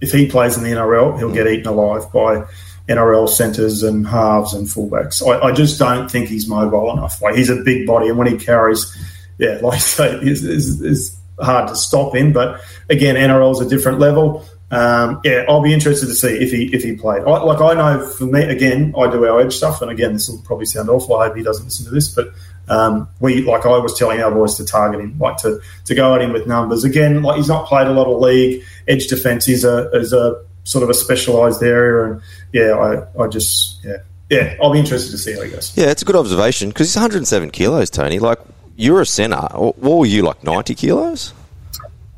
if 0.00 0.12
he 0.12 0.26
plays 0.26 0.56
in 0.56 0.64
the 0.64 0.70
NRL, 0.70 1.18
he'll 1.18 1.32
get 1.32 1.46
eaten 1.46 1.66
alive 1.66 2.10
by 2.12 2.44
NRL 2.88 3.28
centres 3.28 3.82
and 3.82 4.06
halves 4.06 4.54
and 4.54 4.66
fullbacks. 4.66 5.24
I, 5.26 5.48
I, 5.48 5.52
just 5.52 5.78
don't 5.78 6.10
think 6.10 6.28
he's 6.28 6.48
mobile 6.48 6.92
enough. 6.92 7.22
Like 7.22 7.36
he's 7.36 7.48
a 7.48 7.56
big 7.56 7.86
body, 7.86 8.08
and 8.08 8.18
when 8.18 8.26
he 8.26 8.36
carries, 8.36 8.96
yeah, 9.38 9.58
like 9.62 9.74
I 9.74 9.78
say, 9.78 10.14
it's, 10.20 10.42
it's, 10.42 10.80
it's 10.80 11.16
hard 11.40 11.68
to 11.68 11.76
stop 11.76 12.14
in. 12.14 12.32
But 12.32 12.60
again, 12.88 13.16
NRL's 13.16 13.60
a 13.60 13.68
different 13.68 13.98
level. 13.98 14.44
Um, 14.70 15.20
yeah, 15.22 15.44
I'll 15.50 15.60
be 15.60 15.74
interested 15.74 16.06
to 16.06 16.14
see 16.14 16.28
if 16.28 16.50
he 16.50 16.74
if 16.74 16.82
he 16.82 16.96
played. 16.96 17.22
I, 17.24 17.42
like 17.42 17.60
I 17.60 17.74
know 17.74 18.06
for 18.06 18.24
me, 18.24 18.42
again, 18.42 18.94
I 18.98 19.10
do 19.10 19.26
our 19.26 19.40
edge 19.40 19.54
stuff, 19.54 19.82
and 19.82 19.90
again, 19.90 20.14
this 20.14 20.30
will 20.30 20.40
probably 20.40 20.64
sound 20.64 20.88
awful. 20.88 21.16
I 21.16 21.26
hope 21.26 21.36
he 21.36 21.42
doesn't 21.42 21.64
listen 21.64 21.84
to 21.84 21.90
this, 21.90 22.08
but 22.08 22.28
um, 22.68 23.06
we 23.20 23.42
like 23.42 23.66
I 23.66 23.78
was 23.78 23.98
telling 23.98 24.22
our 24.22 24.30
boys 24.30 24.54
to 24.56 24.64
target 24.64 25.00
him, 25.00 25.18
like 25.18 25.36
to 25.38 25.60
to 25.84 25.94
go 25.94 26.14
at 26.14 26.22
him 26.22 26.32
with 26.32 26.46
numbers. 26.46 26.84
Again, 26.84 27.22
like 27.22 27.36
he's 27.36 27.48
not 27.48 27.66
played 27.66 27.86
a 27.86 27.92
lot 27.92 28.06
of 28.06 28.18
league. 28.18 28.64
Edge 28.88 29.08
defence 29.08 29.46
is 29.46 29.62
a 29.62 29.90
is 29.90 30.14
a 30.14 30.42
sort 30.64 30.82
of 30.82 30.88
a 30.88 30.94
specialised 30.94 31.62
area, 31.62 32.12
and 32.12 32.22
yeah, 32.54 32.72
I 32.72 33.24
I 33.24 33.28
just 33.28 33.84
yeah 33.84 33.98
yeah 34.30 34.56
I'll 34.62 34.72
be 34.72 34.78
interested 34.78 35.10
to 35.10 35.18
see 35.18 35.34
how 35.34 35.42
he 35.42 35.50
goes. 35.50 35.76
Yeah, 35.76 35.90
it's 35.90 36.00
a 36.00 36.06
good 36.06 36.16
observation 36.16 36.70
because 36.70 36.88
he's 36.88 36.96
107 36.96 37.50
kilos, 37.50 37.90
Tony. 37.90 38.20
Like 38.20 38.38
you're 38.82 39.00
a 39.00 39.06
centre. 39.06 39.48
What 39.54 39.78
were 39.78 40.06
you 40.06 40.22
like 40.22 40.42
90 40.44 40.74
kilos? 40.74 41.32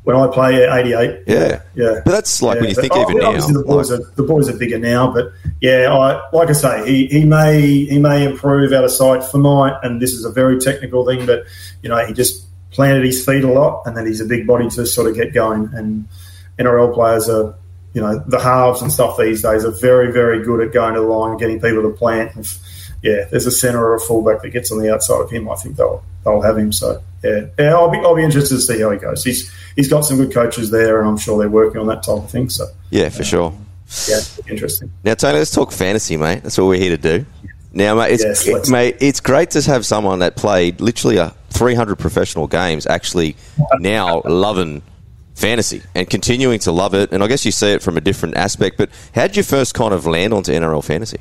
when 0.05 0.15
I 0.15 0.27
play 0.27 0.63
88. 0.63 1.23
Yeah, 1.25 1.63
yeah. 1.73 2.01
But 2.05 2.11
that's 2.11 2.41
like 2.41 2.55
yeah. 2.55 2.61
when 2.61 2.69
you 2.69 2.75
think 2.75 2.95
even 2.95 3.17
now. 3.17 3.31
The 3.31 3.63
boys, 3.65 3.89
like, 3.89 3.99
are, 3.99 4.11
the 4.15 4.23
boys 4.23 4.47
are 4.47 4.57
bigger 4.57 4.77
now, 4.77 5.11
but 5.11 5.33
yeah, 5.61 5.91
I, 5.91 6.29
like 6.31 6.49
I 6.49 6.53
say, 6.53 6.85
he, 6.87 7.07
he 7.07 7.25
may 7.25 7.59
he 7.85 7.97
may 7.97 8.23
improve 8.23 8.71
out 8.71 8.83
of 8.83 8.91
sight 8.91 9.23
for 9.23 9.39
night, 9.39 9.77
and 9.81 9.99
this 9.99 10.13
is 10.13 10.23
a 10.23 10.31
very 10.31 10.59
technical 10.59 11.05
thing, 11.05 11.25
but 11.25 11.45
you 11.81 11.89
know 11.89 12.05
he 12.05 12.13
just 12.13 12.45
planted 12.69 13.03
his 13.03 13.25
feet 13.25 13.43
a 13.43 13.51
lot, 13.51 13.81
and 13.87 13.97
then 13.97 14.05
he's 14.05 14.21
a 14.21 14.25
big 14.25 14.45
body 14.45 14.69
to 14.69 14.85
sort 14.85 15.09
of 15.09 15.15
get 15.15 15.33
going. 15.33 15.71
And 15.73 16.07
NRL 16.59 16.93
players 16.93 17.27
are, 17.27 17.55
you 17.93 18.01
know, 18.01 18.19
the 18.27 18.39
halves 18.39 18.83
and 18.83 18.91
stuff 18.91 19.17
these 19.17 19.41
days 19.41 19.65
are 19.65 19.71
very 19.71 20.11
very 20.11 20.43
good 20.43 20.65
at 20.65 20.71
going 20.71 20.93
to 20.93 20.99
the 20.99 21.07
line 21.07 21.31
and 21.31 21.39
getting 21.39 21.59
people 21.59 21.81
to 21.81 21.89
plant. 21.89 22.37
If, 22.37 22.59
yeah, 23.01 23.25
there's 23.31 23.45
a 23.45 23.51
centre 23.51 23.79
or 23.79 23.95
a 23.95 23.99
fullback 23.99 24.41
that 24.41 24.49
gets 24.49 24.71
on 24.71 24.79
the 24.79 24.93
outside 24.93 25.21
of 25.21 25.29
him, 25.29 25.49
I 25.49 25.55
think 25.55 25.75
they'll 25.75 26.03
they'll 26.23 26.41
have 26.41 26.57
him. 26.57 26.71
So 26.71 27.01
yeah, 27.23 27.45
yeah, 27.57 27.73
I'll 27.73 27.89
be 27.89 27.97
I'll 27.99 28.15
be 28.15 28.23
interested 28.23 28.55
to 28.55 28.61
see 28.61 28.79
how 28.81 28.91
he 28.91 28.97
goes. 28.97 29.23
He's 29.23 29.51
he's 29.75 29.89
got 29.89 30.01
some 30.01 30.17
good 30.17 30.33
coaches 30.33 30.71
there, 30.71 30.99
and 30.99 31.09
I'm 31.09 31.17
sure 31.17 31.37
they're 31.39 31.49
working 31.49 31.79
on 31.79 31.87
that 31.87 32.03
type 32.03 32.17
of 32.17 32.29
thing. 32.29 32.49
So 32.49 32.67
yeah, 32.89 33.09
for 33.09 33.21
uh, 33.21 33.25
sure. 33.25 33.53
Yeah, 34.09 34.19
interesting. 34.47 34.91
Now, 35.03 35.13
Tony, 35.13 35.37
let's 35.37 35.51
talk 35.51 35.71
fantasy, 35.71 36.17
mate. 36.17 36.41
That's 36.41 36.57
what 36.57 36.65
we're 36.65 36.79
here 36.79 36.97
to 36.97 37.19
do. 37.19 37.25
Now, 37.71 37.95
mate, 37.95 38.13
it's, 38.13 38.47
yes, 38.47 38.69
mate, 38.69 38.97
it's 38.99 39.19
great 39.19 39.51
to 39.51 39.61
have 39.61 39.85
someone 39.85 40.19
that 40.19 40.35
played 40.35 40.81
literally 40.81 41.17
a 41.17 41.35
300 41.51 41.97
professional 41.97 42.47
games 42.47 42.87
actually 42.87 43.35
now 43.79 44.21
loving 44.25 44.81
fantasy 45.35 45.83
and 45.93 46.09
continuing 46.09 46.59
to 46.59 46.71
love 46.71 46.93
it. 46.93 47.11
And 47.11 47.23
I 47.23 47.27
guess 47.27 47.45
you 47.45 47.51
see 47.51 47.73
it 47.73 47.83
from 47.83 47.97
a 47.97 48.01
different 48.01 48.37
aspect. 48.37 48.77
But 48.77 48.89
how 49.13 49.27
did 49.27 49.37
you 49.37 49.43
first 49.43 49.73
kind 49.73 49.93
of 49.93 50.05
land 50.05 50.33
onto 50.33 50.51
NRL 50.51 50.83
fantasy? 50.83 51.19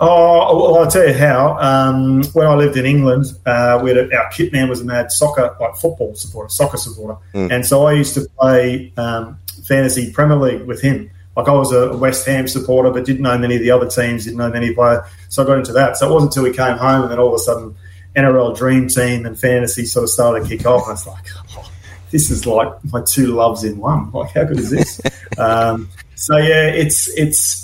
Oh, 0.00 0.72
well, 0.72 0.82
I'll 0.82 0.90
tell 0.90 1.06
you 1.06 1.14
how. 1.14 1.56
Um, 1.58 2.24
when 2.32 2.46
I 2.46 2.54
lived 2.54 2.76
in 2.76 2.84
England, 2.84 3.26
uh, 3.46 3.80
we 3.82 3.90
had 3.90 3.98
a, 3.98 4.16
our 4.16 4.28
kit 4.30 4.52
man 4.52 4.68
was 4.68 4.80
a 4.80 4.84
mad 4.84 5.12
soccer, 5.12 5.56
like 5.60 5.76
football 5.76 6.14
supporter, 6.14 6.48
soccer 6.48 6.76
supporter, 6.76 7.16
mm. 7.32 7.50
and 7.50 7.64
so 7.64 7.86
I 7.86 7.92
used 7.92 8.14
to 8.14 8.28
play 8.38 8.92
um, 8.96 9.38
fantasy 9.66 10.12
Premier 10.12 10.36
League 10.36 10.62
with 10.62 10.82
him. 10.82 11.10
Like 11.36 11.48
I 11.48 11.52
was 11.52 11.72
a 11.72 11.96
West 11.96 12.26
Ham 12.26 12.48
supporter, 12.48 12.90
but 12.90 13.04
didn't 13.04 13.22
know 13.22 13.38
many 13.38 13.56
of 13.56 13.62
the 13.62 13.70
other 13.70 13.88
teams, 13.88 14.24
didn't 14.24 14.38
know 14.38 14.50
many 14.50 14.74
players, 14.74 15.04
so 15.28 15.42
I 15.42 15.46
got 15.46 15.58
into 15.58 15.72
that. 15.72 15.96
So 15.96 16.08
it 16.08 16.12
wasn't 16.12 16.32
until 16.32 16.44
we 16.44 16.56
came 16.56 16.76
home, 16.76 17.02
and 17.02 17.10
then 17.10 17.18
all 17.18 17.28
of 17.28 17.34
a 17.34 17.38
sudden, 17.38 17.76
NRL 18.16 18.56
Dream 18.56 18.88
Team 18.88 19.26
and 19.26 19.38
fantasy 19.38 19.84
sort 19.84 20.04
of 20.04 20.10
started 20.10 20.48
to 20.48 20.56
kick 20.56 20.66
off, 20.66 20.82
and 20.82 20.90
I 20.90 20.92
was 20.92 21.06
like, 21.06 21.24
oh, 21.56 21.70
this 22.10 22.30
is 22.30 22.46
like 22.46 22.72
my 22.92 23.02
two 23.02 23.28
loves 23.28 23.62
in 23.64 23.78
one. 23.78 24.10
Like, 24.10 24.32
how 24.32 24.44
good 24.44 24.58
is 24.58 24.70
this? 24.70 25.00
um, 25.38 25.88
so 26.16 26.36
yeah, 26.36 26.68
it's 26.68 27.08
it's 27.16 27.63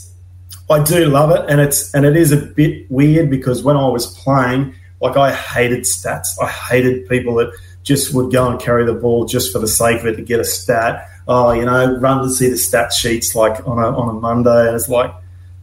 I 0.70 0.82
do 0.82 1.06
love 1.06 1.30
it, 1.32 1.44
and 1.50 1.60
it's 1.60 1.92
and 1.94 2.06
it 2.06 2.16
is 2.16 2.32
a 2.32 2.36
bit 2.36 2.90
weird 2.90 3.28
because 3.28 3.62
when 3.62 3.76
I 3.76 3.88
was 3.88 4.06
playing, 4.18 4.74
like 5.00 5.16
I 5.16 5.32
hated 5.34 5.80
stats. 5.80 6.28
I 6.40 6.46
hated 6.48 7.08
people 7.08 7.34
that 7.36 7.52
just 7.82 8.14
would 8.14 8.30
go 8.32 8.48
and 8.48 8.60
carry 8.60 8.84
the 8.84 8.94
ball 8.94 9.24
just 9.24 9.52
for 9.52 9.58
the 9.58 9.66
sake 9.68 10.00
of 10.00 10.06
it 10.06 10.16
to 10.16 10.22
get 10.22 10.38
a 10.40 10.44
stat. 10.44 11.08
Oh, 11.26 11.50
you 11.52 11.64
know, 11.64 11.96
run 11.98 12.22
to 12.22 12.30
see 12.30 12.48
the 12.48 12.56
stat 12.56 12.92
sheets 12.92 13.34
like 13.34 13.66
on 13.66 13.78
a 13.78 13.88
on 13.98 14.08
a 14.16 14.20
Monday, 14.20 14.66
and 14.68 14.76
it's 14.76 14.88
like, 14.88 15.12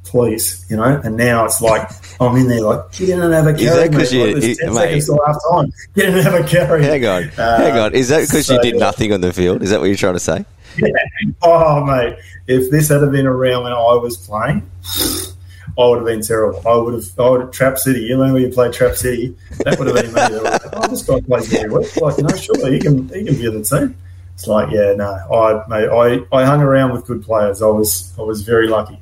please, 0.04 0.66
you 0.70 0.76
know. 0.78 1.00
And 1.04 1.16
now 1.18 1.46
it's 1.46 1.62
like 1.62 1.90
I'm 2.20 2.36
in 2.36 2.48
there 2.48 2.62
like 2.62 2.92
get 2.94 3.10
in 3.10 3.22
and 3.22 3.34
have 3.34 3.48
a 3.48 3.54
carry. 3.54 3.88
Is 3.88 4.12
mate. 4.12 4.12
you- 4.12 4.34
Like, 4.34 4.58
ten 4.58 4.74
mate. 4.74 5.02
seconds 5.02 5.20
half 5.26 5.38
time. 5.52 5.74
Get 5.96 6.10
in 6.10 6.16
and 6.16 6.24
have 6.24 6.34
a 6.34 6.48
carry. 6.48 6.84
Hang 6.84 7.06
on, 7.06 7.24
Uh, 7.38 7.58
hang 7.58 7.78
on. 7.80 7.94
Is 7.94 8.10
that 8.10 8.22
because 8.28 8.50
you 8.50 8.60
did 8.62 8.76
nothing 8.76 9.14
on 9.14 9.22
the 9.22 9.32
field? 9.32 9.62
Is 9.62 9.70
that 9.70 9.80
what 9.80 9.86
you're 9.86 9.96
trying 9.96 10.16
to 10.16 10.20
say? 10.20 10.46
Oh, 11.42 11.84
mate, 11.84 12.18
if 12.48 12.70
this 12.72 12.90
had 12.90 13.00
been 13.12 13.28
around 13.28 13.64
when 13.64 13.74
I 13.74 13.96
was 13.96 14.18
playing, 14.18 14.70
I 15.78 15.88
would 15.88 15.98
have 15.98 16.06
been 16.06 16.22
terrible. 16.22 16.62
I 16.68 16.76
would 16.76 16.94
have, 16.96 17.20
I 17.20 17.30
would 17.30 17.42
have 17.42 17.52
Trap 17.52 17.78
City. 17.78 18.02
You 18.02 18.18
know 18.18 18.34
when 18.34 18.42
you 18.42 18.50
play 18.50 18.72
Trap 18.72 18.96
City, 18.96 19.36
that 19.60 19.78
would 19.78 19.88
have 19.88 19.96
been 19.96 20.14
me. 20.14 20.40
Like, 20.42 20.62
oh, 20.74 20.88
this 20.88 21.04
guy 21.04 21.22
plays 21.22 21.54
every 21.54 21.70
week. 21.70 21.96
Like, 21.98 22.18
you 22.18 22.24
know, 22.24 22.36
sure, 22.36 22.72
he 22.72 22.80
can, 22.80 23.08
he 23.10 23.26
can 23.26 23.36
be 23.36 23.46
in 23.46 23.62
the 23.62 23.64
team. 23.64 23.96
It's 24.34 24.48
like, 24.48 24.72
yeah, 24.72 24.94
no, 24.94 25.06
I, 25.06 25.64
mate, 25.68 25.90
I, 26.32 26.36
I 26.36 26.46
hung 26.46 26.62
around 26.62 26.94
with 26.94 27.06
good 27.06 27.24
players. 27.24 27.62
I 27.62 27.68
was, 27.68 28.14
I 28.18 28.22
was 28.22 28.42
very 28.42 28.68
lucky. 28.68 29.00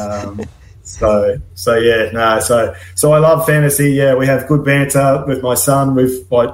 Um, 0.00 0.42
so, 0.82 1.38
so 1.54 1.76
yeah, 1.76 2.10
no, 2.10 2.40
so, 2.40 2.74
so 2.94 3.12
I 3.12 3.18
love 3.18 3.46
fantasy. 3.46 3.92
Yeah, 3.92 4.14
we 4.14 4.26
have 4.26 4.48
good 4.48 4.64
banter 4.64 5.24
with 5.26 5.42
my 5.42 5.54
son. 5.54 5.94
We've 5.94 6.24
like, 6.30 6.50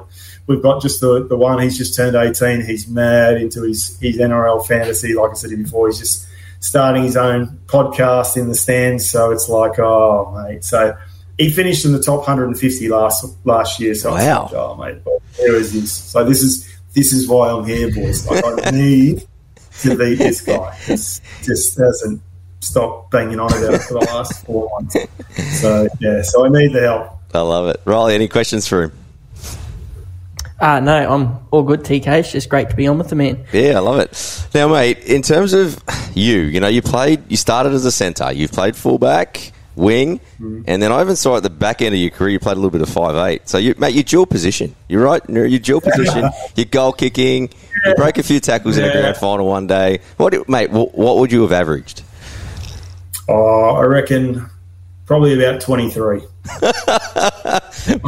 we've 0.49 0.63
got 0.63 0.83
just 0.83 1.01
the, 1.01 1.25
the 1.29 1.37
one. 1.37 1.61
He's 1.63 1.79
just 1.79 1.95
turned 1.95 2.17
eighteen. 2.17 2.65
He's 2.65 2.89
mad 2.89 3.37
into 3.41 3.63
his 3.63 3.97
his 4.01 4.17
NRL 4.19 4.67
fantasy. 4.67 5.15
Like 5.15 5.31
I 5.31 5.35
said 5.35 5.51
before, 5.51 5.87
he's 5.89 5.99
just 6.01 6.27
starting 6.61 7.05
his 7.05 7.17
own 7.17 7.61
podcast 7.67 8.37
in 8.37 8.49
the 8.49 8.55
stands. 8.55 9.09
So 9.09 9.31
it's 9.31 9.49
like, 9.49 9.79
oh 9.79 10.33
mate. 10.49 10.65
So 10.65 10.97
he 11.39 11.51
finished 11.53 11.85
in 11.85 11.93
the 11.93 12.03
top 12.03 12.19
150 12.27 12.89
last 12.89 13.25
last 13.45 13.79
year. 13.79 13.95
So 13.95 14.11
Wow. 14.13 14.43
like, 14.45 14.53
oh 14.55 14.75
mate, 14.75 14.99
there 15.37 15.55
is 15.55 15.73
this. 15.73 15.93
So 15.93 16.25
this 16.25 16.43
is 16.43 16.69
this 16.95 17.13
is 17.13 17.29
why 17.29 17.51
I'm 17.51 17.65
here, 17.65 17.93
boys. 17.95 18.27
Like 18.27 18.45
I 18.67 18.71
need 18.73 19.23
to 19.83 19.97
beat 19.97 20.17
this 20.17 20.41
guy. 20.41 20.77
It's 20.89 21.21
just 21.45 21.79
hasn't 21.79 22.21
stopped 22.61 23.13
banging 23.13 23.39
on 23.39 23.53
about 23.53 23.75
it 23.75 23.83
for 23.83 23.95
the 24.01 24.07
last 24.07 24.45
four 24.45 24.69
months. 24.73 24.97
So 25.61 25.87
yeah, 26.01 26.23
so 26.23 26.45
I 26.45 26.49
need 26.49 26.73
the 26.73 26.81
help. 26.81 27.13
I 27.33 27.41
love 27.41 27.69
it. 27.69 27.81
Riley, 27.85 28.15
any 28.17 28.27
questions 28.27 28.67
for 28.67 28.85
him? 28.85 28.93
Ah, 30.61 30.81
no, 30.81 30.93
I'm 31.15 31.39
all 31.53 31.63
good, 31.63 31.81
TK. 31.85 32.07
It's 32.19 32.33
just 32.33 32.49
great 32.49 32.69
to 32.71 32.77
be 32.77 32.87
on 32.89 32.99
with 32.99 33.11
the 33.11 33.15
man. 33.17 33.45
Yeah, 33.53 33.77
I 33.77 33.79
love 33.79 34.01
it. 34.01 34.47
Now, 34.55 34.69
mate, 34.69 34.99
in 35.05 35.23
terms 35.23 35.53
of 35.53 35.81
you, 36.15 36.39
you 36.41 36.59
know, 36.59 36.67
you 36.67 36.83
played, 36.83 37.23
you 37.31 37.37
started 37.37 37.73
as 37.73 37.85
a 37.85 37.93
centre, 37.93 38.33
you've 38.33 38.51
played 38.51 38.75
fullback, 38.75 39.53
wing, 39.77 40.19
and 40.41 40.83
then 40.83 40.91
I 40.91 41.01
even 41.01 41.15
saw 41.15 41.37
at 41.37 41.45
the 41.45 41.51
back 41.51 41.81
end 41.81 41.95
of 41.95 42.01
your 42.01 42.11
career 42.11 42.31
you 42.31 42.41
played 42.41 42.55
a 42.57 42.61
little 42.61 42.71
bit 42.73 42.81
of 42.83 42.89
five 42.89 43.15
eight. 43.29 43.49
So, 43.49 43.59
you, 43.59 43.77
mate, 43.79 43.95
you're 43.95 44.03
dual 44.03 44.27
position. 44.27 44.75
You're 44.89 45.05
right. 45.05 45.23
You're 45.29 45.47
you're 45.47 45.61
dual 45.61 45.81
position. 45.81 46.29
You're 46.57 46.67
goal 46.67 46.93
kicking. 46.93 47.51
You 47.87 47.95
break 47.95 48.19
a 48.19 48.25
few 48.25 48.41
tackles 48.41 48.77
in 48.79 48.85
a 48.85 48.91
grand 48.91 49.17
final 49.17 49.47
one 49.47 49.69
day. 49.69 50.01
What, 50.17 50.33
do- 50.33 50.45
mate? 50.49 50.71
What, 50.71 50.93
what 50.99 51.19
would 51.19 51.31
you 51.31 51.43
have 51.43 51.53
averaged? 51.53 52.03
Oh, 53.29 53.77
I 53.77 53.83
reckon 53.85 54.49
probably 55.07 55.41
about 55.41 55.61
23. 55.61 56.23
I, 56.63 57.61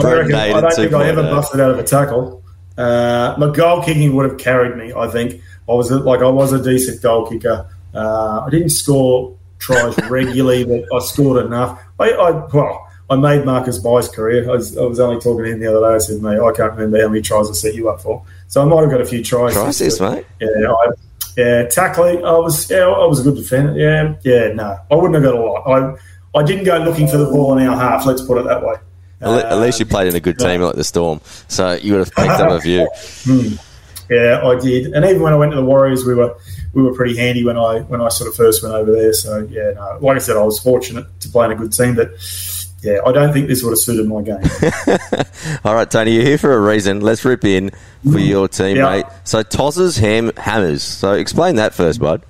reckon, 0.02 0.34
I 0.34 0.60
don't 0.60 0.74
think 0.74 0.92
I 0.92 1.08
ever 1.08 1.22
busted 1.22 1.60
out 1.60 1.70
of 1.70 1.78
a 1.78 1.84
tackle. 1.84 2.42
Uh, 2.76 3.34
my 3.38 3.50
goal 3.50 3.82
kicking 3.82 4.14
would 4.16 4.28
have 4.28 4.38
carried 4.38 4.76
me. 4.76 4.92
I 4.92 5.08
think 5.08 5.42
I 5.68 5.72
was 5.72 5.90
a, 5.90 5.98
like 5.98 6.20
I 6.20 6.28
was 6.28 6.52
a 6.52 6.62
decent 6.62 7.02
goal 7.02 7.28
kicker. 7.28 7.68
Uh, 7.94 8.44
I 8.46 8.50
didn't 8.50 8.70
score 8.70 9.36
tries 9.58 9.96
regularly, 10.10 10.64
but 10.64 10.84
I 10.94 10.98
scored 11.00 11.44
enough. 11.44 11.80
I, 11.98 12.10
I 12.12 12.30
well, 12.46 12.88
I 13.10 13.16
made 13.16 13.44
Marcus 13.44 13.78
Bai's 13.78 14.08
career. 14.08 14.48
I 14.48 14.54
was, 14.54 14.76
I 14.78 14.82
was 14.82 15.00
only 15.00 15.20
talking 15.20 15.44
to 15.44 15.50
him 15.50 15.60
the 15.60 15.66
other 15.66 15.88
day. 15.88 15.94
I 15.96 15.98
said, 15.98 16.22
"Mate, 16.22 16.40
I 16.40 16.52
can't 16.52 16.72
remember 16.72 17.00
how 17.00 17.08
many 17.08 17.22
tries 17.22 17.50
I 17.50 17.52
set 17.52 17.74
you 17.74 17.88
up 17.88 18.00
for." 18.00 18.24
So 18.48 18.62
I 18.62 18.64
might 18.64 18.82
have 18.82 18.90
got 18.90 19.00
a 19.00 19.04
few 19.04 19.22
tries. 19.22 19.52
Tries 19.52 20.00
mate. 20.00 20.26
Yeah, 20.40 20.72
I, 20.72 20.86
yeah, 21.36 21.64
tackling. 21.66 22.24
I 22.24 22.32
was, 22.32 22.70
yeah, 22.70 22.86
I 22.86 23.06
was 23.06 23.20
a 23.20 23.22
good 23.24 23.36
defender. 23.36 23.78
Yeah, 23.78 24.14
yeah, 24.22 24.52
no, 24.52 24.78
I 24.90 24.94
wouldn't 24.94 25.14
have 25.14 25.24
got 25.24 25.34
a 25.34 25.40
lot. 25.40 25.66
I, 25.66 25.96
I 26.34 26.42
didn't 26.42 26.64
go 26.64 26.78
looking 26.78 27.08
for 27.08 27.16
the 27.16 27.26
ball 27.26 27.56
in 27.58 27.66
our 27.66 27.76
half. 27.76 28.06
Let's 28.06 28.22
put 28.22 28.38
it 28.38 28.44
that 28.44 28.62
way. 28.62 28.74
At 29.20 29.28
le- 29.28 29.44
at 29.44 29.58
least 29.58 29.80
you 29.80 29.86
played 29.86 30.08
in 30.08 30.14
a 30.14 30.20
good 30.20 30.38
team 30.38 30.62
like 30.62 30.76
the 30.76 30.84
Storm, 30.84 31.20
so 31.48 31.72
you 31.72 31.92
would 31.92 31.98
have 32.06 32.14
picked 32.14 32.40
up 32.40 32.50
a 32.50 32.60
few. 32.62 32.88
Hmm. 33.24 33.54
Yeah, 34.08 34.40
I 34.44 34.58
did. 34.58 34.92
And 34.92 35.04
even 35.04 35.22
when 35.22 35.32
I 35.32 35.36
went 35.36 35.52
to 35.52 35.56
the 35.56 35.64
Warriors, 35.64 36.04
we 36.04 36.14
were 36.14 36.36
we 36.72 36.82
were 36.82 36.94
pretty 36.94 37.16
handy 37.16 37.44
when 37.44 37.56
I 37.56 37.80
when 37.80 38.00
I 38.00 38.08
sort 38.08 38.28
of 38.28 38.34
first 38.34 38.62
went 38.62 38.74
over 38.74 38.90
there. 38.92 39.12
So 39.12 39.46
yeah, 39.50 39.72
no, 39.74 39.98
like 40.00 40.16
I 40.16 40.20
said, 40.20 40.36
I 40.36 40.42
was 40.42 40.58
fortunate 40.58 41.06
to 41.20 41.28
play 41.28 41.46
in 41.46 41.52
a 41.52 41.54
good 41.54 41.72
team, 41.72 41.94
but 41.94 42.12
yeah, 42.82 43.00
I 43.04 43.12
don't 43.12 43.32
think 43.32 43.48
this 43.48 43.62
would 43.62 43.70
have 43.70 43.78
suited 43.78 44.06
my 44.06 44.22
game. 44.22 44.40
All 45.64 45.74
right, 45.74 45.90
Tony, 45.90 46.14
you're 46.14 46.24
here 46.24 46.38
for 46.38 46.52
a 46.52 46.60
reason. 46.60 47.00
Let's 47.00 47.24
rip 47.24 47.44
in 47.44 47.70
for 47.70 48.12
hmm. 48.12 48.18
your 48.18 48.48
team, 48.48 48.76
Yeah. 48.76 48.90
mate. 48.90 49.04
So, 49.24 49.42
Tozz's 49.42 49.98
ham- 49.98 50.32
Hammers. 50.36 50.82
So, 50.82 51.12
explain 51.12 51.56
that 51.56 51.74
first, 51.74 52.00
bud. 52.00 52.22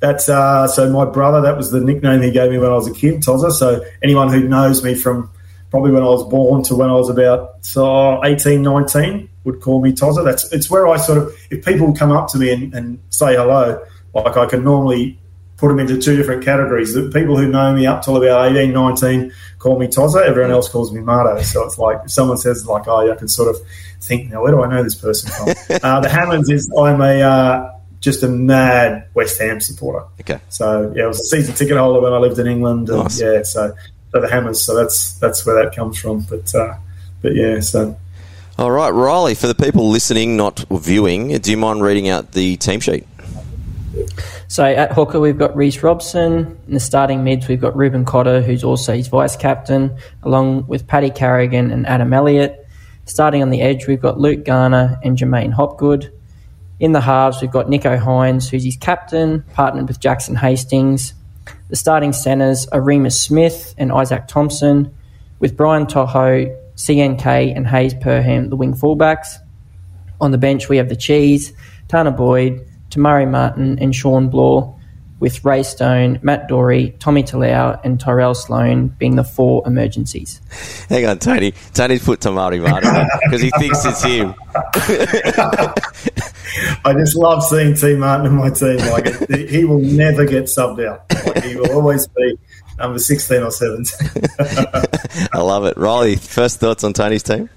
That's 0.00 0.28
uh, 0.28 0.68
so 0.68 0.90
my 0.90 1.04
brother. 1.04 1.40
That 1.40 1.56
was 1.56 1.70
the 1.70 1.80
nickname 1.80 2.22
he 2.22 2.30
gave 2.30 2.50
me 2.50 2.58
when 2.58 2.70
I 2.70 2.74
was 2.74 2.86
a 2.86 2.92
kid, 2.92 3.22
Tozza. 3.22 3.50
So 3.50 3.84
anyone 4.02 4.30
who 4.30 4.46
knows 4.46 4.84
me 4.84 4.94
from 4.94 5.30
probably 5.70 5.90
when 5.90 6.02
I 6.02 6.06
was 6.06 6.24
born 6.28 6.62
to 6.64 6.76
when 6.76 6.90
I 6.90 6.94
was 6.94 7.08
about 7.08 7.64
so 7.64 8.24
18, 8.24 8.62
19 8.62 9.28
would 9.44 9.60
call 9.60 9.80
me 9.80 9.92
Tozza. 9.92 10.24
That's 10.24 10.52
it's 10.52 10.70
where 10.70 10.86
I 10.86 10.96
sort 10.96 11.18
of 11.18 11.34
if 11.50 11.64
people 11.64 11.94
come 11.94 12.12
up 12.12 12.28
to 12.30 12.38
me 12.38 12.52
and, 12.52 12.74
and 12.74 12.98
say 13.10 13.36
hello, 13.36 13.82
like 14.14 14.36
I 14.36 14.46
can 14.46 14.64
normally 14.64 15.18
put 15.56 15.68
them 15.68 15.78
into 15.78 15.98
two 15.98 16.16
different 16.16 16.44
categories. 16.44 16.92
The 16.92 17.10
people 17.10 17.36
who 17.36 17.48
know 17.48 17.74
me 17.74 17.86
up 17.86 18.02
till 18.02 18.16
about 18.16 18.50
18, 18.52 18.72
19 18.72 19.32
call 19.58 19.78
me 19.78 19.86
Tozza. 19.86 20.22
Everyone 20.26 20.50
else 20.50 20.68
calls 20.68 20.92
me 20.92 21.00
Marto. 21.00 21.40
So 21.42 21.64
it's 21.64 21.78
like 21.78 21.98
if 22.04 22.10
someone 22.10 22.36
says 22.36 22.66
like, 22.66 22.86
oh, 22.86 23.06
yeah, 23.06 23.12
I 23.12 23.16
can 23.16 23.28
sort 23.28 23.48
of 23.48 23.56
think 24.00 24.30
now, 24.30 24.42
where 24.42 24.52
do 24.52 24.62
I 24.62 24.68
know 24.68 24.82
this 24.82 24.94
person 24.94 25.30
from? 25.30 25.78
uh, 25.82 26.00
the 26.00 26.08
Hammonds 26.08 26.50
is 26.50 26.70
I'm 26.78 27.00
a 27.00 27.22
uh, 27.22 27.75
just 28.00 28.22
a 28.22 28.28
mad 28.28 29.08
West 29.14 29.40
Ham 29.40 29.60
supporter. 29.60 30.06
Okay. 30.20 30.38
So 30.48 30.92
yeah, 30.94 31.04
I 31.04 31.06
was 31.06 31.20
a 31.20 31.24
season 31.24 31.54
ticket 31.54 31.76
holder 31.76 32.00
when 32.00 32.12
I 32.12 32.18
lived 32.18 32.38
in 32.38 32.46
England. 32.46 32.88
And, 32.88 32.98
Nice. 32.98 33.20
Yeah, 33.20 33.42
so 33.42 33.74
so 34.12 34.20
the 34.20 34.28
Hammers. 34.28 34.64
So 34.64 34.74
that's 34.74 35.14
that's 35.18 35.44
where 35.44 35.62
that 35.64 35.74
comes 35.74 35.98
from. 35.98 36.20
But 36.20 36.54
uh, 36.54 36.74
but 37.22 37.34
yeah, 37.34 37.60
so 37.60 37.96
All 38.58 38.70
right, 38.70 38.90
Riley, 38.90 39.34
for 39.34 39.46
the 39.46 39.54
people 39.54 39.90
listening, 39.90 40.36
not 40.36 40.64
viewing, 40.70 41.36
do 41.38 41.50
you 41.50 41.56
mind 41.56 41.82
reading 41.82 42.08
out 42.08 42.32
the 42.32 42.56
team 42.56 42.80
sheet? 42.80 43.06
So 44.48 44.64
at 44.64 44.92
hooker, 44.92 45.18
we've 45.18 45.38
got 45.38 45.56
Reece 45.56 45.82
Robson. 45.82 46.58
In 46.68 46.74
the 46.74 46.80
starting 46.80 47.24
mids, 47.24 47.48
we've 47.48 47.60
got 47.60 47.76
Reuben 47.76 48.04
Cotter, 48.04 48.40
who's 48.42 48.62
also 48.62 48.94
his 48.94 49.08
vice 49.08 49.36
captain, 49.36 49.96
along 50.22 50.66
with 50.66 50.86
Paddy 50.86 51.10
Carrigan 51.10 51.70
and 51.70 51.86
Adam 51.86 52.12
Elliott. 52.12 52.66
Starting 53.06 53.42
on 53.42 53.50
the 53.50 53.60
edge, 53.60 53.86
we've 53.86 54.00
got 54.00 54.18
Luke 54.18 54.44
Garner 54.44 54.98
and 55.02 55.16
J'maine 55.16 55.52
Hopgood. 55.52 56.12
In 56.78 56.92
the 56.92 57.00
halves, 57.00 57.40
we've 57.40 57.50
got 57.50 57.66
Nicho 57.66 57.98
Hynes, 57.98 58.50
who's 58.50 58.64
his 58.64 58.76
captain, 58.76 59.44
partnered 59.54 59.88
with 59.88 59.98
Jackson 59.98 60.36
Hastings. 60.36 61.14
The 61.68 61.76
starting 61.76 62.12
centres 62.12 62.66
are 62.68 62.80
Reimis 62.80 63.12
Smith 63.12 63.74
and 63.78 63.90
Izaac 63.90 64.28
Thomson, 64.28 64.94
with 65.38 65.56
Brian 65.56 65.86
To'o, 65.86 66.54
CNK, 66.76 67.56
and 67.56 67.66
Hayze 67.66 67.98
Perham, 68.00 68.50
the 68.50 68.56
wing 68.56 68.74
fullbacks. 68.74 69.38
On 70.20 70.32
the 70.32 70.38
bench, 70.38 70.68
we 70.68 70.76
have 70.76 70.90
the 70.90 70.96
Cheese, 70.96 71.52
Tanah 71.88 72.14
Boyd, 72.14 72.66
Tamari 72.90 73.28
Martin, 73.28 73.78
and 73.80 73.94
Shaun 73.94 74.28
Blore, 74.28 74.74
with 75.18 75.42
Ray 75.46 75.62
Stone, 75.62 76.18
Matt 76.22 76.46
Doorey, 76.46 76.94
Tommy 76.98 77.22
Talau, 77.22 77.80
and 77.84 77.98
Tyrell 77.98 78.34
Sloan 78.34 78.88
being 78.88 79.16
the 79.16 79.24
four 79.24 79.62
emergencies. 79.66 80.42
Hang 80.90 81.06
on, 81.06 81.18
Tony. 81.18 81.54
Tony's 81.72 82.04
put 82.04 82.20
Tamari 82.20 82.60
Martin 82.60 83.08
because 83.24 83.40
he 83.40 83.50
thinks 83.58 83.82
it's 83.86 84.02
him. 84.02 84.34
I 86.84 86.92
just 86.94 87.16
love 87.16 87.42
seeing 87.44 87.74
T 87.74 87.94
Martin 87.96 88.26
in 88.26 88.34
my 88.34 88.50
team. 88.50 88.78
Like 88.78 89.06
it, 89.06 89.50
he 89.50 89.64
will 89.64 89.80
never 89.80 90.24
get 90.24 90.44
subbed 90.44 90.84
out. 90.86 91.04
Like 91.26 91.44
he 91.44 91.56
will 91.56 91.72
always 91.72 92.06
be 92.06 92.38
number 92.78 92.98
sixteen 92.98 93.42
or 93.42 93.50
seventeen. 93.50 94.08
I 95.32 95.40
love 95.40 95.64
it. 95.64 95.76
Riley, 95.76 96.16
first 96.16 96.60
thoughts 96.60 96.84
on 96.84 96.92
Tony's 96.92 97.22
team? 97.22 97.50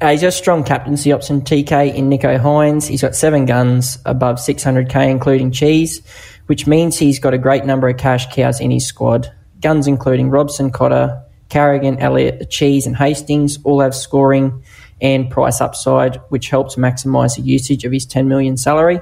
Uh, 0.00 0.10
he's 0.10 0.20
got 0.20 0.28
a 0.28 0.32
strong 0.32 0.62
captaincy 0.62 1.10
option, 1.10 1.40
TK, 1.40 1.94
in 1.94 2.10
Nicho 2.10 2.38
Hynes. 2.38 2.86
He's 2.86 3.00
got 3.00 3.16
seven 3.16 3.46
guns 3.46 3.98
above 4.04 4.36
600k, 4.36 5.08
including 5.08 5.50
cheese, 5.50 6.02
which 6.46 6.66
means 6.66 6.98
he's 6.98 7.18
got 7.18 7.32
a 7.32 7.38
great 7.38 7.64
number 7.64 7.88
of 7.88 7.96
cash 7.96 8.26
cows 8.34 8.60
in 8.60 8.70
his 8.70 8.86
squad. 8.86 9.32
Guns 9.62 9.86
including 9.86 10.28
Robson, 10.28 10.70
Cotter, 10.70 11.22
Carrigan, 11.48 11.98
Elliott, 11.98 12.50
Cheese, 12.50 12.86
and 12.86 12.94
Hastings 12.94 13.58
all 13.64 13.80
have 13.80 13.94
scoring 13.94 14.62
and 15.00 15.30
price 15.30 15.60
upside, 15.60 16.16
which 16.28 16.48
helps 16.48 16.76
maximise 16.76 17.36
the 17.36 17.42
usage 17.42 17.84
of 17.84 17.92
his 17.92 18.06
10 18.06 18.28
million 18.28 18.56
salary. 18.56 19.00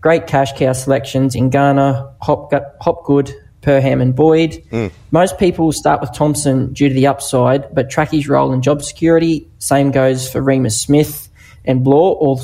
Great 0.00 0.26
cash 0.26 0.52
cow 0.52 0.72
selections 0.72 1.34
in 1.34 1.50
Garner, 1.50 2.12
Hop, 2.22 2.52
Hopgood, 2.80 3.34
Perham, 3.62 4.00
and 4.00 4.14
Boyd. 4.14 4.62
Mm. 4.70 4.92
Most 5.10 5.38
people 5.38 5.72
start 5.72 6.00
with 6.00 6.12
Thomson 6.12 6.72
due 6.72 6.88
to 6.88 6.94
the 6.94 7.08
upside, 7.08 7.74
but 7.74 7.90
track 7.90 8.10
his 8.12 8.28
role 8.28 8.52
in 8.52 8.62
job 8.62 8.82
security. 8.82 9.48
Same 9.58 9.90
goes 9.90 10.30
for 10.30 10.40
Reimis 10.40 10.78
Smith 10.78 11.28
and 11.64 11.82
Blore. 11.82 12.38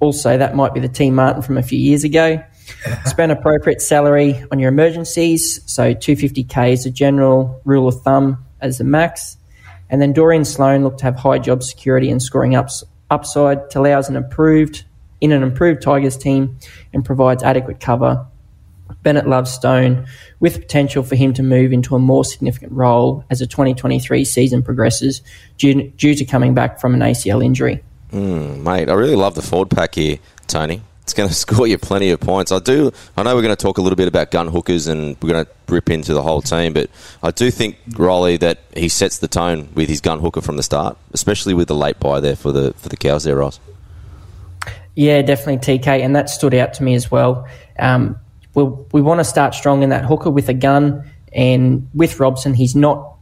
Also, 0.00 0.36
that 0.36 0.56
might 0.56 0.74
be 0.74 0.80
the 0.80 0.88
team 0.88 1.14
Martin 1.14 1.42
from 1.42 1.56
a 1.56 1.62
few 1.62 1.78
years 1.78 2.04
ago. 2.04 2.42
Spend 3.06 3.32
appropriate 3.32 3.80
salary 3.80 4.44
on 4.50 4.58
your 4.58 4.68
emergencies. 4.68 5.60
So 5.66 5.94
250k 5.94 6.72
is 6.72 6.86
a 6.86 6.90
general 6.90 7.60
rule 7.64 7.88
of 7.88 8.02
thumb 8.02 8.44
as 8.60 8.78
the 8.78 8.84
max. 8.84 9.36
And 9.90 10.02
then 10.02 10.12
Dorian 10.12 10.44
Sloan 10.44 10.84
looked 10.84 10.98
to 10.98 11.04
have 11.04 11.16
high 11.16 11.38
job 11.38 11.62
security 11.62 12.10
and 12.10 12.22
scoring 12.22 12.54
ups, 12.54 12.84
upside, 13.10 13.74
allows 13.74 14.08
an 14.08 14.16
improved 14.16 14.84
in 15.20 15.32
an 15.32 15.42
improved 15.42 15.82
Tigers 15.82 16.16
team 16.16 16.58
and 16.92 17.04
provides 17.04 17.42
adequate 17.42 17.80
cover. 17.80 18.26
Bennett 19.02 19.28
loves 19.28 19.50
Stone, 19.50 20.06
with 20.40 20.60
potential 20.60 21.02
for 21.02 21.14
him 21.14 21.32
to 21.34 21.42
move 21.42 21.72
into 21.72 21.94
a 21.94 21.98
more 21.98 22.24
significant 22.24 22.72
role 22.72 23.24
as 23.30 23.38
the 23.38 23.46
2023 23.46 24.24
season 24.24 24.62
progresses, 24.62 25.22
due, 25.56 25.90
due 25.90 26.14
to 26.14 26.24
coming 26.24 26.54
back 26.54 26.80
from 26.80 26.94
an 26.94 27.00
ACL 27.00 27.44
injury. 27.44 27.82
Mm, 28.12 28.62
mate, 28.62 28.88
I 28.88 28.94
really 28.94 29.16
love 29.16 29.34
the 29.34 29.42
forward 29.42 29.70
pack 29.70 29.94
here, 29.94 30.18
Tony. 30.46 30.82
It's 31.08 31.14
going 31.14 31.28
to 31.30 31.34
score 31.34 31.66
you 31.66 31.78
plenty 31.78 32.10
of 32.10 32.20
points. 32.20 32.52
I 32.52 32.58
do. 32.58 32.92
I 33.16 33.22
know 33.22 33.34
we're 33.34 33.42
going 33.42 33.56
to 33.56 33.62
talk 33.62 33.78
a 33.78 33.80
little 33.80 33.96
bit 33.96 34.08
about 34.08 34.30
gun 34.30 34.48
hookers 34.48 34.88
and 34.88 35.16
we're 35.22 35.30
going 35.30 35.44
to 35.46 35.50
rip 35.72 35.88
into 35.88 36.12
the 36.12 36.22
whole 36.22 36.42
team, 36.42 36.74
but 36.74 36.90
I 37.22 37.30
do 37.30 37.50
think 37.50 37.78
Riley 37.96 38.36
that 38.36 38.58
he 38.76 38.90
sets 38.90 39.18
the 39.18 39.28
tone 39.28 39.70
with 39.74 39.88
his 39.88 40.02
gun 40.02 40.20
hooker 40.20 40.42
from 40.42 40.58
the 40.58 40.62
start, 40.62 40.98
especially 41.12 41.54
with 41.54 41.68
the 41.68 41.74
late 41.74 41.98
buy 41.98 42.20
there 42.20 42.36
for 42.36 42.52
the 42.52 42.74
for 42.74 42.90
the 42.90 42.96
cows 42.96 43.24
there, 43.24 43.36
Ross. 43.36 43.58
Yeah, 44.94 45.22
definitely 45.22 45.78
TK, 45.78 46.02
and 46.02 46.14
that 46.14 46.28
stood 46.28 46.52
out 46.54 46.74
to 46.74 46.82
me 46.82 46.94
as 46.94 47.10
well. 47.10 47.48
Um, 47.78 48.18
we 48.54 48.64
we 48.92 49.00
want 49.00 49.20
to 49.20 49.24
start 49.24 49.54
strong 49.54 49.82
in 49.82 49.88
that 49.90 50.04
hooker 50.04 50.30
with 50.30 50.50
a 50.50 50.54
gun, 50.54 51.10
and 51.32 51.88
with 51.94 52.20
Robson, 52.20 52.52
he's 52.52 52.76
not 52.76 53.14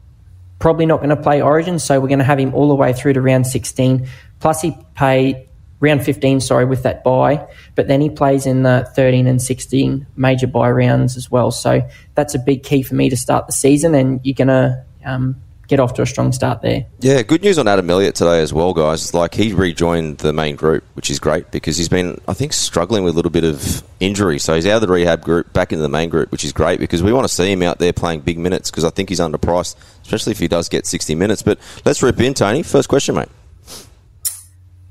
probably 0.59 0.87
not 0.87 0.99
going 0.99 1.11
to 1.11 1.17
play 1.17 1.41
Origin, 1.41 1.79
so 1.79 2.01
we're 2.01 2.09
going 2.09 2.19
to 2.19 2.25
have 2.25 2.39
him 2.39 2.53
all 2.55 2.69
the 2.69 2.75
way 2.75 2.93
through 2.93 3.13
to 3.13 3.21
round 3.21 3.47
16. 3.47 4.09
Plus, 4.41 4.63
he 4.63 4.77
paid 4.95 5.47
round 5.81 6.05
15, 6.05 6.41
sorry, 6.41 6.65
with 6.65 6.83
that 6.85 7.05
buy, 7.05 7.47
but 7.75 7.89
then 7.89 8.01
he 8.01 8.11
plays 8.11 8.47
in 8.47 8.63
the 8.63 8.91
13 8.95 9.27
and 9.27 9.41
16 9.41 10.07
major 10.17 10.47
buy 10.47 10.71
rounds 10.71 11.17
as 11.17 11.31
well. 11.31 11.51
So 11.51 11.87
that's 12.15 12.35
a 12.35 12.39
big 12.39 12.63
key 12.63 12.83
for 12.83 12.95
me 12.95 13.11
to 13.11 13.17
start 13.17 13.47
the 13.47 13.53
season, 13.53 13.95
and 13.95 14.21
you're 14.25 14.35
going 14.35 14.49
to 14.49 14.85
um, 15.05 15.37
get 15.69 15.81
off 15.81 15.95
to 15.95 16.03
a 16.03 16.07
strong 16.07 16.33
start 16.33 16.63
there. 16.63 16.87
Yeah, 17.01 17.23
good 17.23 17.43
news 17.43 17.59
on 17.59 17.69
Adam 17.69 17.89
Elliott 17.91 18.15
today 18.15 18.41
as 18.41 18.53
well, 18.53 18.73
guys. 18.73 19.13
Like 19.13 19.35
he 19.35 19.53
rejoined 19.53 20.19
the 20.19 20.33
main 20.33 20.57
group, 20.57 20.85
which 20.95 21.11
is 21.11 21.19
great 21.19 21.51
because 21.51 21.77
he's 21.77 21.89
been, 21.89 22.21
I 22.29 22.35
think, 22.35 22.53
struggling 22.53 23.05
with 23.05 23.15
a 23.15 23.17
little 23.17 23.31
bit 23.31 23.45
of 23.45 23.83
injury. 24.01 24.39
So 24.39 24.55
he's 24.55 24.67
out 24.67 24.83
of 24.83 24.89
the 24.89 24.93
rehab 24.93 25.23
group, 25.23 25.53
back 25.53 25.73
into 25.73 25.83
the 25.83 25.89
main 25.89 26.09
group, 26.09 26.31
which 26.31 26.45
is 26.45 26.53
great 26.53 26.81
because 26.81 27.03
we 27.03 27.13
want 27.13 27.27
to 27.27 27.33
see 27.33 27.51
him 27.51 27.63
out 27.63 27.79
there 27.79 27.93
playing 27.93 28.21
big 28.21 28.39
minutes 28.39 28.71
because 28.71 28.85
I 28.85 28.91
think 28.91 29.09
he's 29.09 29.21
underpriced, 29.21 29.77
especially 30.03 30.33
if 30.33 30.39
he 30.39 30.49
does 30.49 30.69
get 30.69 30.87
60 30.87 31.15
minutes. 31.15 31.43
But 31.43 31.59
let's 31.85 32.03
rip 32.03 32.21
in, 32.21 32.35
Tony. 32.35 32.63
First 32.63 32.89
question, 32.89 33.15
mate. 33.15 33.29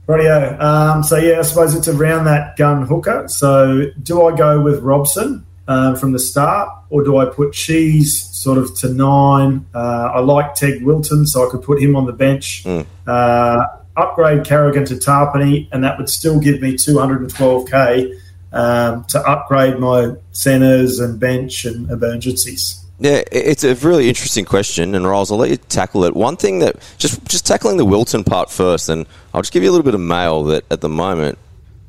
Rightio. 0.08 0.60
Um, 0.60 1.04
so 1.04 1.18
yeah, 1.18 1.40
I 1.40 1.42
suppose 1.42 1.74
it's 1.74 1.88
around 1.88 2.26
that 2.26 2.58
gun 2.58 2.84
hooker. 2.84 3.28
So 3.28 3.92
do 4.02 4.26
I 4.26 4.36
go 4.36 4.62
with 4.62 4.82
Robson 4.82 5.46
um, 5.68 5.96
from 5.96 6.12
the 6.12 6.20
start, 6.20 6.70
or 6.90 7.04
do 7.04 7.18
I 7.18 7.26
put 7.26 7.54
Cheese 7.54 8.22
sort 8.22 8.58
of 8.58 8.76
to 8.80 8.94
nine? 8.94 9.66
Uh, 9.74 10.12
I 10.14 10.20
like 10.20 10.54
Teig 10.54 10.84
Wilton, 10.84 11.26
so 11.26 11.48
I 11.48 11.52
could 11.52 11.64
put 11.64 11.82
him 11.82 11.96
on 11.96 12.06
the 12.06 12.14
bench. 12.14 12.64
Mm. 12.66 12.86
Uh, 13.08 13.66
upgrade 13.98 14.46
Carrigan 14.46 14.86
to 14.86 14.96
Tapine, 14.96 15.68
and 15.72 15.84
that 15.84 15.98
would 15.98 16.10
still 16.10 16.40
give 16.40 16.62
me 16.62 16.74
212k 16.74 18.20
um, 18.54 19.04
to 19.06 19.20
upgrade 19.22 19.80
my 19.80 20.14
centres 20.32 21.00
and 21.00 21.20
bench 21.20 21.66
and 21.66 21.90
emergencies. 21.90 22.85
Yeah, 22.98 23.24
it's 23.30 23.66
a 23.66 23.76
really 23.76 24.08
interesting 24.08 24.46
question, 24.46 24.96
and 24.96 25.06
Riles, 25.06 25.30
I'll 25.30 25.38
let 25.38 25.50
you 25.50 25.58
tackle 25.58 26.06
it. 26.06 26.16
One 26.16 26.38
thing 26.38 26.60
that 26.60 26.78
just 26.98 27.26
just 27.26 27.46
tackling 27.46 27.76
the 27.76 27.84
Wilton 27.84 28.24
part 28.24 28.50
first, 28.50 28.88
and 28.88 29.06
I'll 29.34 29.42
just 29.42 29.52
give 29.52 29.64
you 29.64 29.70
a 29.70 29.74
little 29.74 29.84
bit 29.84 29.96
of 29.96 30.00
mail 30.00 30.44
that 30.46 30.64
at 30.72 30.80
the 30.80 30.88
moment, 30.88 31.38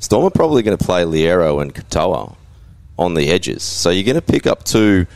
Storm 0.01 0.25
are 0.25 0.31
probably 0.31 0.63
going 0.63 0.77
to 0.77 0.85
play 0.85 1.05
Loiero 1.05 1.63
and 1.63 1.73
Katoa 1.73 2.35
on 2.99 3.15
the 3.15 3.31
edges. 3.31 3.63
So 3.63 3.91
you're 3.91 4.05
going 4.05 4.17
to 4.17 4.21
pick 4.23 4.49
up 4.49 4.65
two. 4.65 5.07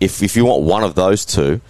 If 0.00 0.22
if 0.22 0.36
you 0.36 0.44
want 0.44 0.64
one 0.64 0.84
of 0.84 0.94
those 0.94 1.24
two, 1.24 1.62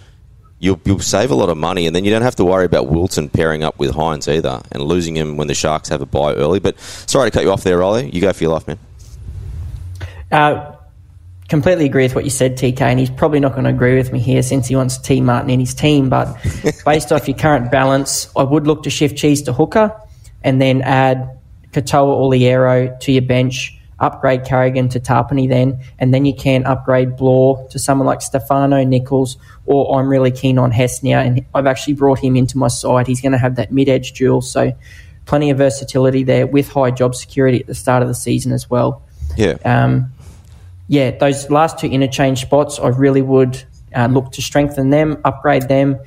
you'll 0.59 0.81
you'll 0.83 0.99
save 0.99 1.31
a 1.31 1.35
lot 1.35 1.47
of 1.47 1.57
money, 1.57 1.87
and 1.87 1.95
then 1.95 2.03
you 2.03 2.11
don't 2.11 2.21
have 2.21 2.35
to 2.35 2.45
worry 2.45 2.65
about 2.65 2.89
Wilton 2.89 3.29
pairing 3.29 3.63
up 3.63 3.79
with 3.79 3.91
Hynes 3.91 4.27
either, 4.27 4.61
and 4.73 4.83
losing 4.83 5.15
him 5.15 5.37
when 5.37 5.47
the 5.47 5.55
Sharks 5.55 5.87
have 5.87 6.01
a 6.01 6.05
buy 6.05 6.33
early. 6.33 6.59
But 6.59 6.77
sorry 6.79 7.31
to 7.31 7.33
cut 7.33 7.43
you 7.43 7.51
off 7.51 7.63
there, 7.63 7.77
Riley. 7.77 8.09
You 8.09 8.19
go 8.19 8.33
for 8.33 8.43
your 8.43 8.51
life, 8.51 8.67
man. 8.67 8.79
Uh, 10.31 10.75
completely 11.49 11.85
agree 11.85 12.03
with 12.03 12.15
what 12.15 12.23
you 12.23 12.29
said, 12.29 12.57
TK, 12.57 12.79
and 12.81 12.99
he's 12.99 13.09
probably 13.09 13.39
not 13.39 13.53
going 13.53 13.63
to 13.63 13.71
agree 13.71 13.97
with 13.97 14.13
me 14.13 14.19
here 14.19 14.43
since 14.43 14.67
he 14.67 14.75
wants 14.75 14.97
T 14.97 15.19
Martin 15.19 15.49
in 15.49 15.59
his 15.59 15.73
team. 15.73 16.09
But 16.09 16.37
based 16.85 17.11
off 17.11 17.27
your 17.27 17.37
current 17.37 17.71
balance, 17.71 18.29
I 18.37 18.43
would 18.43 18.67
look 18.67 18.83
to 18.83 18.89
shift 18.89 19.17
Cheese 19.17 19.41
to 19.43 19.53
hooker 19.53 19.99
and 20.43 20.61
then 20.61 20.81
add 20.83 21.37
Katoa 21.71 22.07
or 22.07 22.31
Loiero 22.31 22.97
to 23.01 23.11
your 23.11 23.23
bench, 23.23 23.77
upgrade 23.99 24.45
Carrigan 24.45 24.89
to 24.89 24.99
Tapine 24.99 25.49
then, 25.49 25.83
and 25.97 26.13
then 26.13 26.25
you 26.25 26.33
can 26.33 26.65
upgrade 26.65 27.17
Blore 27.17 27.67
to 27.69 27.79
someone 27.79 28.05
like 28.05 28.21
Stefano 28.21 28.83
Nichols, 28.83 29.37
or 29.65 29.99
I'm 29.99 30.07
really 30.07 30.31
keen 30.31 30.57
on 30.57 30.71
Hesnia, 30.71 31.19
and 31.19 31.45
I've 31.53 31.67
actually 31.67 31.93
brought 31.93 32.19
him 32.19 32.35
into 32.35 32.57
my 32.57 32.69
side. 32.69 33.07
He's 33.07 33.21
going 33.21 33.33
to 33.33 33.37
have 33.37 33.55
that 33.55 33.71
mid 33.71 33.89
edge 33.89 34.13
duel, 34.13 34.41
so 34.41 34.71
plenty 35.25 35.49
of 35.49 35.57
versatility 35.57 36.23
there 36.23 36.47
with 36.47 36.69
high 36.69 36.91
job 36.91 37.15
security 37.15 37.59
at 37.59 37.67
the 37.67 37.75
start 37.75 38.01
of 38.01 38.07
the 38.07 38.15
season 38.15 38.51
as 38.51 38.69
well. 38.69 39.03
Yeah. 39.35 39.57
Um, 39.65 40.11
yeah, 40.89 41.11
those 41.11 41.51
last 41.51 41.77
two 41.77 41.87
interchange 41.87 42.41
spots, 42.41 42.79
I 42.79 42.87
really 42.87 43.21
would 43.21 43.63
uh, 43.95 44.07
look 44.07 44.31
to 44.33 44.41
strengthen 44.41 44.89
them, 44.89 45.21
upgrade 45.23 45.67
them. 45.67 45.99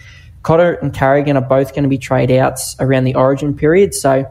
Cotter 0.42 0.74
and 0.74 0.92
Carrigan 0.92 1.36
are 1.36 1.48
both 1.48 1.70
going 1.70 1.84
to 1.84 1.88
be 1.88 1.98
trade 1.98 2.32
outs 2.32 2.74
around 2.80 3.04
the 3.04 3.14
origin 3.14 3.54
period, 3.54 3.94
so 3.94 4.26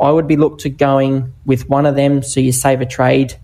I 0.00 0.10
would 0.10 0.28
be 0.28 0.36
looked 0.36 0.60
to 0.60 0.70
going 0.70 1.34
with 1.44 1.68
one 1.68 1.86
of 1.86 1.96
them 1.96 2.22
so 2.22 2.38
you 2.38 2.52
save 2.52 2.80
a 2.80 2.86
trade. 2.86 3.34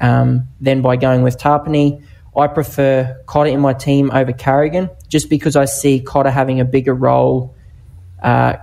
Um, 0.00 0.46
then 0.60 0.80
by 0.80 0.94
going 0.94 1.22
with 1.22 1.38
Tapine, 1.38 2.04
I 2.36 2.46
prefer 2.46 3.20
Cotter 3.26 3.50
in 3.50 3.58
my 3.58 3.72
team 3.72 4.12
over 4.12 4.32
Carrigan 4.32 4.90
just 5.08 5.28
because 5.28 5.56
I 5.56 5.64
see 5.64 5.98
Cotter 5.98 6.30
having 6.30 6.60
a 6.60 6.64
bigger 6.64 6.94
role 6.94 7.52
uh, 8.22 8.58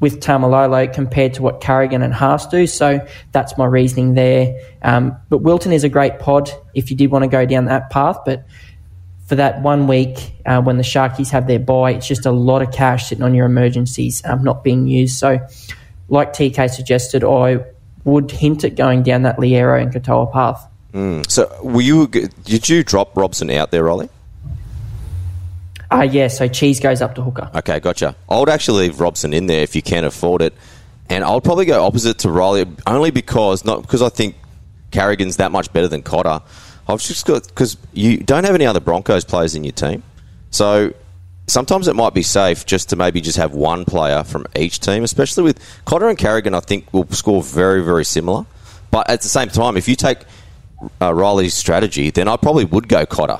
with 0.00 0.20
Taumalolo 0.20 0.92
compared 0.92 1.34
to 1.34 1.42
what 1.42 1.60
Carrigan 1.60 2.02
and 2.02 2.14
Haas 2.14 2.46
do. 2.46 2.66
So 2.66 3.04
that's 3.32 3.58
my 3.58 3.66
reasoning 3.66 4.14
there. 4.14 4.60
Um, 4.82 5.16
but 5.28 5.38
Wilton 5.38 5.72
is 5.72 5.84
a 5.84 5.88
great 5.88 6.18
pod 6.18 6.50
if 6.74 6.90
you 6.90 6.96
did 6.96 7.10
want 7.10 7.24
to 7.24 7.28
go 7.28 7.44
down 7.46 7.64
that 7.66 7.90
path. 7.90 8.18
But 8.24 8.46
for 9.26 9.34
that 9.34 9.60
one 9.60 9.86
week 9.86 10.34
uh, 10.46 10.62
when 10.62 10.76
the 10.76 10.82
Sharkies 10.82 11.30
have 11.30 11.46
their 11.46 11.58
buy, 11.58 11.92
it's 11.92 12.06
just 12.06 12.26
a 12.26 12.32
lot 12.32 12.62
of 12.62 12.72
cash 12.72 13.08
sitting 13.08 13.24
on 13.24 13.34
your 13.34 13.46
emergencies 13.46 14.22
um, 14.24 14.42
not 14.42 14.64
being 14.64 14.86
used. 14.86 15.18
So, 15.18 15.38
like 16.08 16.32
TK 16.32 16.70
suggested, 16.70 17.22
I 17.22 17.64
would 18.04 18.30
hint 18.30 18.64
at 18.64 18.74
going 18.74 19.02
down 19.02 19.22
that 19.22 19.36
Loiero 19.36 19.80
and 19.80 19.92
Katoa 19.92 20.32
path. 20.32 20.66
Mm. 20.94 21.30
So, 21.30 21.54
were 21.62 21.82
you? 21.82 22.06
Did 22.06 22.68
you 22.68 22.82
drop 22.82 23.14
Robson 23.16 23.50
out 23.50 23.70
there, 23.70 23.84
Rolly? 23.84 24.08
Uh, 25.90 26.02
yeah, 26.10 26.28
so 26.28 26.46
cheese 26.48 26.80
goes 26.80 27.00
up 27.00 27.14
to 27.14 27.22
hooker. 27.22 27.50
Okay, 27.54 27.80
gotcha. 27.80 28.14
I 28.28 28.38
would 28.38 28.48
actually 28.48 28.88
leave 28.88 29.00
Robson 29.00 29.32
in 29.32 29.46
there 29.46 29.62
if 29.62 29.74
you 29.74 29.82
can 29.82 30.04
afford 30.04 30.42
it. 30.42 30.54
And 31.08 31.24
I'll 31.24 31.40
probably 31.40 31.64
go 31.64 31.84
opposite 31.84 32.18
to 32.18 32.30
Riley, 32.30 32.66
only 32.86 33.10
because, 33.10 33.64
not 33.64 33.80
because 33.80 34.02
I 34.02 34.10
think 34.10 34.36
Carrigan's 34.90 35.38
that 35.38 35.50
much 35.50 35.72
better 35.72 35.88
than 35.88 36.02
Cotter. 36.02 36.42
I've 36.86 37.00
just 37.00 37.26
got, 37.26 37.46
because 37.46 37.78
you 37.92 38.18
don't 38.18 38.44
have 38.44 38.54
any 38.54 38.66
other 38.66 38.80
Broncos 38.80 39.24
players 39.24 39.54
in 39.54 39.64
your 39.64 39.72
team. 39.72 40.02
So 40.50 40.92
sometimes 41.46 41.88
it 41.88 41.96
might 41.96 42.12
be 42.12 42.22
safe 42.22 42.66
just 42.66 42.90
to 42.90 42.96
maybe 42.96 43.22
just 43.22 43.38
have 43.38 43.54
one 43.54 43.86
player 43.86 44.24
from 44.24 44.46
each 44.54 44.80
team, 44.80 45.02
especially 45.04 45.44
with 45.44 45.58
Cotter 45.86 46.08
and 46.08 46.18
Carrigan, 46.18 46.54
I 46.54 46.60
think 46.60 46.92
will 46.92 47.08
score 47.08 47.42
very, 47.42 47.82
very 47.82 48.04
similar. 48.04 48.44
But 48.90 49.08
at 49.08 49.22
the 49.22 49.28
same 49.28 49.48
time, 49.48 49.78
if 49.78 49.88
you 49.88 49.96
take 49.96 50.18
uh, 51.00 51.14
Riley's 51.14 51.54
strategy, 51.54 52.10
then 52.10 52.28
I 52.28 52.36
probably 52.36 52.66
would 52.66 52.88
go 52.88 53.06
Cotter 53.06 53.38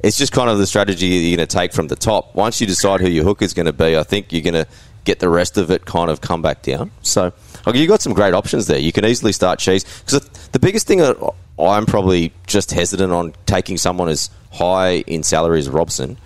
it's 0.00 0.16
just 0.16 0.32
kind 0.32 0.50
of 0.50 0.58
the 0.58 0.66
strategy 0.66 1.06
you're 1.06 1.36
going 1.36 1.46
to 1.46 1.54
take 1.54 1.72
from 1.72 1.88
the 1.88 1.96
top. 1.96 2.34
Once 2.34 2.60
you 2.60 2.66
decide 2.66 3.00
who 3.00 3.08
your 3.08 3.24
hook 3.24 3.42
is 3.42 3.54
going 3.54 3.66
to 3.66 3.72
be, 3.72 3.96
I 3.96 4.02
think 4.02 4.32
you're 4.32 4.42
going 4.42 4.54
to 4.54 4.66
get 5.04 5.20
the 5.20 5.28
rest 5.28 5.56
of 5.56 5.70
it 5.70 5.86
kind 5.86 6.10
of 6.10 6.20
come 6.20 6.42
back 6.42 6.62
down. 6.62 6.90
So 7.02 7.32
okay, 7.66 7.78
you've 7.78 7.88
got 7.88 8.02
some 8.02 8.12
great 8.12 8.34
options 8.34 8.66
there. 8.66 8.78
You 8.78 8.92
can 8.92 9.04
easily 9.04 9.32
start 9.32 9.58
cheese 9.58 9.84
because 10.04 10.28
the 10.48 10.58
biggest 10.58 10.86
thing 10.86 10.98
that 10.98 11.16
I'm 11.58 11.86
probably 11.86 12.32
just 12.46 12.72
hesitant 12.72 13.12
on 13.12 13.34
taking 13.46 13.78
someone 13.78 14.08
as 14.08 14.30
high 14.52 15.04
in 15.06 15.22
salary 15.22 15.60
as 15.60 15.68
Robson 15.68 16.18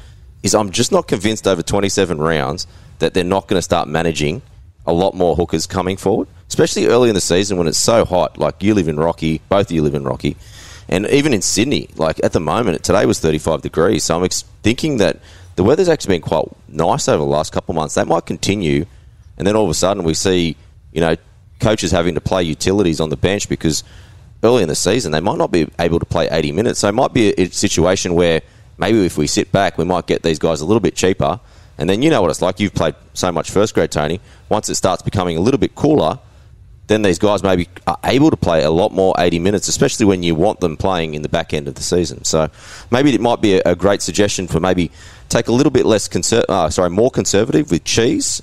is 0.43 0.55
I'm 0.55 0.71
just 0.71 0.91
not 0.91 1.07
convinced 1.07 1.47
over 1.47 1.63
27 1.63 2.19
rounds 2.19 2.67
that 2.99 3.15
they're 3.15 3.23
not 3.25 3.47
going 3.47 3.59
to 3.59 3.63
start 3.63 3.89
managing 3.89 4.43
a 4.87 4.93
lot 4.93 5.15
more 5.15 5.37
hookers 5.37 5.67
coming 5.67 5.97
forward, 5.97 6.29
especially 6.49 6.87
early 6.87 7.11
in 7.11 7.15
the 7.15 7.21
season 7.21 7.59
when 7.59 7.69
it's 7.69 7.79
so 7.79 8.05
hot. 8.05 8.39
Like 8.39 8.63
you 8.63 8.75
live 8.75 8.89
in 8.89 8.97
Rocky, 8.97 9.41
both 9.49 9.67
of 9.67 9.73
you 9.73 9.83
live 9.83 9.95
in 9.95 10.05
Rocky. 10.05 10.37
And 10.91 11.07
even 11.07 11.33
in 11.33 11.41
Sydney, 11.41 11.89
like 11.95 12.23
at 12.25 12.33
the 12.33 12.41
moment, 12.41 12.83
today 12.83 13.07
was 13.07 13.21
35 13.21 13.63
degrees. 13.63 14.05
So 14.05 14.19
I'm 14.19 14.25
ex- 14.25 14.43
thinking 14.63 14.97
that 14.97 15.21
the 15.55 15.63
weather's 15.63 15.89
actually 15.89 16.17
been 16.17 16.23
quite 16.23 16.47
nice 16.69 17.09
over 17.09 17.19
the 17.19 17.31
last 17.31 17.53
couple 17.53 17.73
of 17.73 17.77
months. 17.77 17.95
That 17.95 18.09
might 18.09 18.27
continue. 18.27 18.87
And 19.39 19.47
then 19.47 19.55
all 19.55 19.65
of 19.65 19.71
a 19.71 19.75
sudden 19.75 20.03
we 20.03 20.15
see, 20.15 20.57
you 20.93 21.01
know, 21.01 21.15
coaches 21.61 21.93
having 21.93 22.15
to 22.17 22.21
play 22.21 22.43
utilities 22.43 23.01
on 23.01 23.09
the 23.09 23.17
bench 23.17 23.49
because 23.49 23.85
early 24.43 24.63
in 24.63 24.69
the 24.69 24.75
season 24.75 25.13
they 25.13 25.21
might 25.21 25.39
not 25.39 25.53
be 25.53 25.69
able 25.79 26.01
to 26.01 26.07
play 26.07 26.29
80 26.29 26.53
minutes. 26.53 26.81
So 26.81 26.89
it 26.89 26.95
might 26.95 27.13
be 27.13 27.35
a, 27.35 27.47
situation 27.47 28.15
where 28.15 28.43
maybe 28.77 29.07
if 29.07 29.17
we 29.17 29.29
sit 29.29 29.53
back, 29.53 29.79
we 29.79 29.85
might 29.85 30.09
get 30.09 30.25
these 30.25 30.41
guys 30.41 30.61
a 30.61 30.67
little 30.67 30.81
bit 30.81 30.97
cheaper. 30.97 31.39
And 31.79 31.89
then 31.89 32.03
you 32.03 32.11
know 32.11 32.21
what 32.21 32.33
it's 32.33 32.43
like. 32.43 32.59
You've 32.59 32.75
played 32.75 32.97
so 33.15 33.31
much 33.31 33.53
first 33.53 33.75
grade, 33.75 33.93
Tony. 33.93 34.21
Once 34.49 34.69
it 34.69 34.75
starts 34.75 35.03
becoming 35.03 35.37
a 35.37 35.41
little 35.41 35.59
bit 35.59 35.77
cooler, 35.77 36.19
then 36.91 37.03
these 37.03 37.21
guys 37.21 37.43
maybe 37.45 37.69
are 37.87 37.99
able 38.03 38.31
to 38.31 38.37
play 38.37 38.65
a 38.65 38.71
lot 38.71 38.93
more 38.93 39.15
80 39.17 39.39
minutes, 39.39 39.69
especially 39.69 40.07
when 40.07 40.25
you 40.25 40.35
want 40.35 40.59
them 40.59 40.77
playing 40.77 41.15
in 41.15 41.23
the 41.23 41.29
back 41.29 41.55
end 41.55 41.69
of 41.69 41.77
the 41.77 41.83
season. 41.83 42.25
So 42.25 42.51
maybe 42.91 43.15
it 43.15 43.21
might 43.21 43.41
be 43.41 43.55
a, 43.55 43.63
a 43.65 43.77
great 43.77 44.03
suggestion 44.03 44.49
for 44.49 44.59
maybe 44.59 44.91
take 45.29 45.47
a 45.47 45.53
little 45.53 45.71
bit 45.71 45.87
less 45.87 46.09
conser- 46.09 46.45
uh, 46.49 46.69
sorry, 46.69 46.91
more 46.91 47.11
conservative 47.11 47.71
with 47.71 47.85
cheese, 47.85 48.43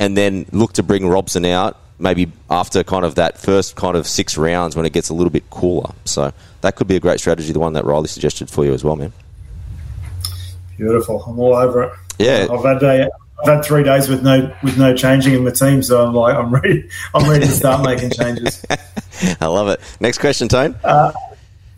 and 0.00 0.16
then 0.16 0.46
look 0.52 0.72
to 0.74 0.82
bring 0.82 1.06
Robson 1.06 1.44
out 1.44 1.76
maybe 1.98 2.30
after 2.48 2.82
kind 2.82 3.04
of 3.04 3.16
that 3.16 3.36
first 3.36 3.76
kind 3.76 3.96
of 3.96 4.06
six 4.06 4.38
rounds 4.38 4.74
when 4.74 4.86
it 4.86 4.92
gets 4.92 5.10
a 5.10 5.14
little 5.14 5.30
bit 5.30 5.50
cooler. 5.50 5.92
So 6.06 6.32
that 6.62 6.76
could 6.76 6.88
be 6.88 6.96
a 6.96 7.00
great 7.00 7.20
strategy, 7.20 7.52
the 7.52 7.58
one 7.58 7.74
that 7.74 7.84
Riley 7.84 8.08
suggested 8.08 8.48
for 8.48 8.64
you 8.64 8.72
as 8.72 8.84
well, 8.84 8.96
man. 8.96 9.12
Beautiful. 10.78 11.22
I'm 11.24 11.38
all 11.38 11.56
over 11.56 11.82
it. 11.82 11.92
Yeah. 12.18 12.46
I've 12.50 12.64
had 12.64 12.82
a, 12.82 13.10
I've 13.40 13.48
had 13.54 13.64
three 13.64 13.84
days 13.84 14.08
with 14.08 14.22
no 14.22 14.54
with 14.62 14.78
no 14.78 14.94
changing 14.94 15.34
in 15.34 15.44
the 15.44 15.52
team, 15.52 15.82
so 15.82 16.04
I'm 16.04 16.14
like 16.14 16.34
I'm 16.34 16.52
ready. 16.52 16.88
I'm 17.14 17.28
ready 17.28 17.46
to 17.46 17.52
start 17.52 17.84
making 17.84 18.10
changes. 18.10 18.64
I 19.40 19.46
love 19.46 19.68
it. 19.68 19.80
Next 20.00 20.18
question, 20.18 20.48
Tone. 20.48 20.74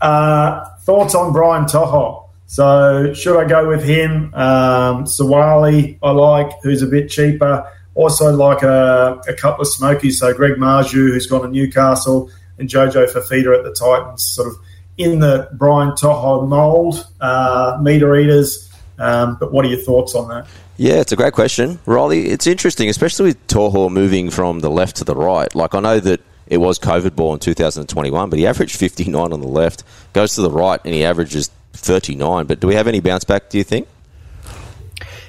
Uh, 0.01 0.65
thoughts 0.81 1.15
on 1.15 1.33
Brian 1.33 1.67
To'o? 1.67 2.31
So 2.47 3.13
should 3.15 3.39
I 3.39 3.47
go 3.47 3.69
with 3.69 3.85
him? 3.85 4.35
Um, 4.35 5.05
Suaalii, 5.05 5.99
I 6.03 6.11
like, 6.11 6.51
who's 6.63 6.83
a 6.83 6.87
bit 6.87 7.09
cheaper. 7.09 7.71
Also 7.95 8.35
like 8.35 8.63
a, 8.63 9.21
a 9.29 9.35
couple 9.35 9.63
of 9.63 9.69
smokies. 9.69 10.19
So 10.19 10.33
Greg 10.35 10.55
Marzhew, 10.55 11.13
who's 11.13 11.27
gone 11.27 11.43
to 11.43 11.49
Newcastle, 11.49 12.31
and 12.59 12.69
Jojo 12.69 13.11
Fifita 13.11 13.57
at 13.57 13.65
the 13.65 13.73
Titans, 13.73 14.23
sort 14.23 14.49
of 14.49 14.55
in 14.99 15.21
the 15.21 15.49
Brian 15.53 15.95
To'o 15.97 16.47
mould, 16.47 17.07
uh, 17.21 17.79
meter 17.81 18.17
eaters. 18.17 18.70
Um, 19.01 19.37
but 19.41 19.53
what 19.53 19.65
are 19.65 19.69
your 19.69 19.79
thoughts 19.79 20.15
on 20.15 20.29
that? 20.29 20.47
Yeah, 20.77 20.95
it's 20.95 21.13
a 21.13 21.17
great 21.17 21.33
question, 21.33 21.79
Riley. 21.87 22.29
It's 22.29 22.47
interesting, 22.47 22.89
especially 22.89 23.27
with 23.27 23.47
To'o 23.47 23.89
moving 23.89 24.31
from 24.31 24.61
the 24.61 24.71
left 24.71 24.97
to 24.97 25.05
the 25.05 25.17
right. 25.17 25.53
Like 25.55 25.75
I 25.75 25.81
know 25.81 26.01
that 26.01 26.21
it 26.47 26.59
was 26.59 26.79
COVID 26.79 27.17
ball 27.17 27.33
in 27.33 27.41
2021, 27.41 28.31
but 28.31 28.39
he 28.39 28.47
averaged 28.47 28.77
59 28.77 29.33
on 29.33 29.41
the 29.41 29.47
left, 29.47 29.85
goes 30.13 30.35
to 30.35 30.43
the 30.43 30.51
right, 30.51 30.81
and 30.85 30.95
he 30.95 31.05
averages 31.05 31.51
39. 31.73 32.47
But 32.47 32.61
do 32.61 32.67
we 32.67 32.75
have 32.75 32.87
any 32.87 33.01
bounce 33.01 33.25
back? 33.25 33.49
Do 33.51 33.59
you 33.59 33.65
think? 33.65 33.89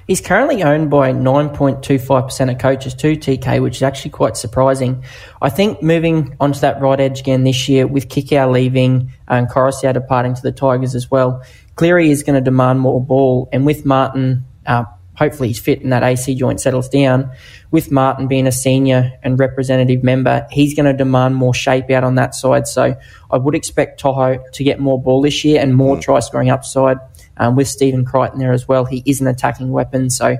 He's 0.07 0.19
currently 0.19 0.63
owned 0.63 0.89
by 0.89 1.13
9.25% 1.13 2.51
of 2.51 2.57
coaches 2.57 2.93
too, 2.93 3.13
TK, 3.13 3.61
which 3.61 3.77
is 3.77 3.83
actually 3.83 4.11
quite 4.11 4.35
surprising. 4.35 5.05
I 5.41 5.49
think 5.49 5.81
moving 5.81 6.35
onto 6.39 6.59
that 6.59 6.81
right 6.81 6.99
edge 6.99 7.21
again 7.21 7.43
this 7.43 7.69
year 7.69 7.87
with 7.87 8.09
Kikau 8.09 8.51
leaving 8.51 9.13
and 9.27 9.47
Koroisau 9.47 9.93
departing 9.93 10.33
to 10.33 10.41
the 10.41 10.51
Tigers 10.51 10.95
as 10.95 11.09
well, 11.09 11.43
Cleary 11.75 12.09
is 12.09 12.23
going 12.23 12.35
to 12.35 12.41
demand 12.41 12.79
more 12.79 13.03
ball. 13.03 13.49
And 13.51 13.65
with 13.65 13.85
Martin, 13.85 14.45
uh, 14.65 14.85
hopefully 15.15 15.49
he's 15.49 15.59
fit 15.59 15.81
and 15.81 15.91
that 15.91 16.03
AC 16.03 16.35
joint 16.35 16.59
settles 16.59 16.89
down. 16.89 17.31
With 17.69 17.91
Martin 17.91 18.27
being 18.27 18.47
a 18.47 18.51
senior 18.51 19.11
and 19.23 19.37
representative 19.39 20.03
member, 20.03 20.47
he's 20.51 20.73
going 20.73 20.85
to 20.85 20.93
demand 20.93 21.35
more 21.35 21.53
shape 21.53 21.89
out 21.89 22.03
on 22.03 22.15
that 22.15 22.33
side. 22.33 22.67
So 22.67 22.95
I 23.29 23.37
would 23.37 23.55
expect 23.55 23.99
To'o 23.99 24.43
to 24.53 24.63
get 24.63 24.79
more 24.79 25.01
ball 25.01 25.21
this 25.21 25.43
year 25.43 25.61
and 25.61 25.75
more 25.75 25.99
try 25.99 26.19
scoring 26.19 26.49
upside. 26.49 26.97
Um, 27.37 27.55
with 27.55 27.67
Stephen 27.67 28.05
Crichton 28.05 28.39
there 28.39 28.51
as 28.51 28.67
well, 28.67 28.85
he 28.85 29.01
is 29.05 29.21
an 29.21 29.27
attacking 29.27 29.71
weapon. 29.71 30.09
So 30.09 30.37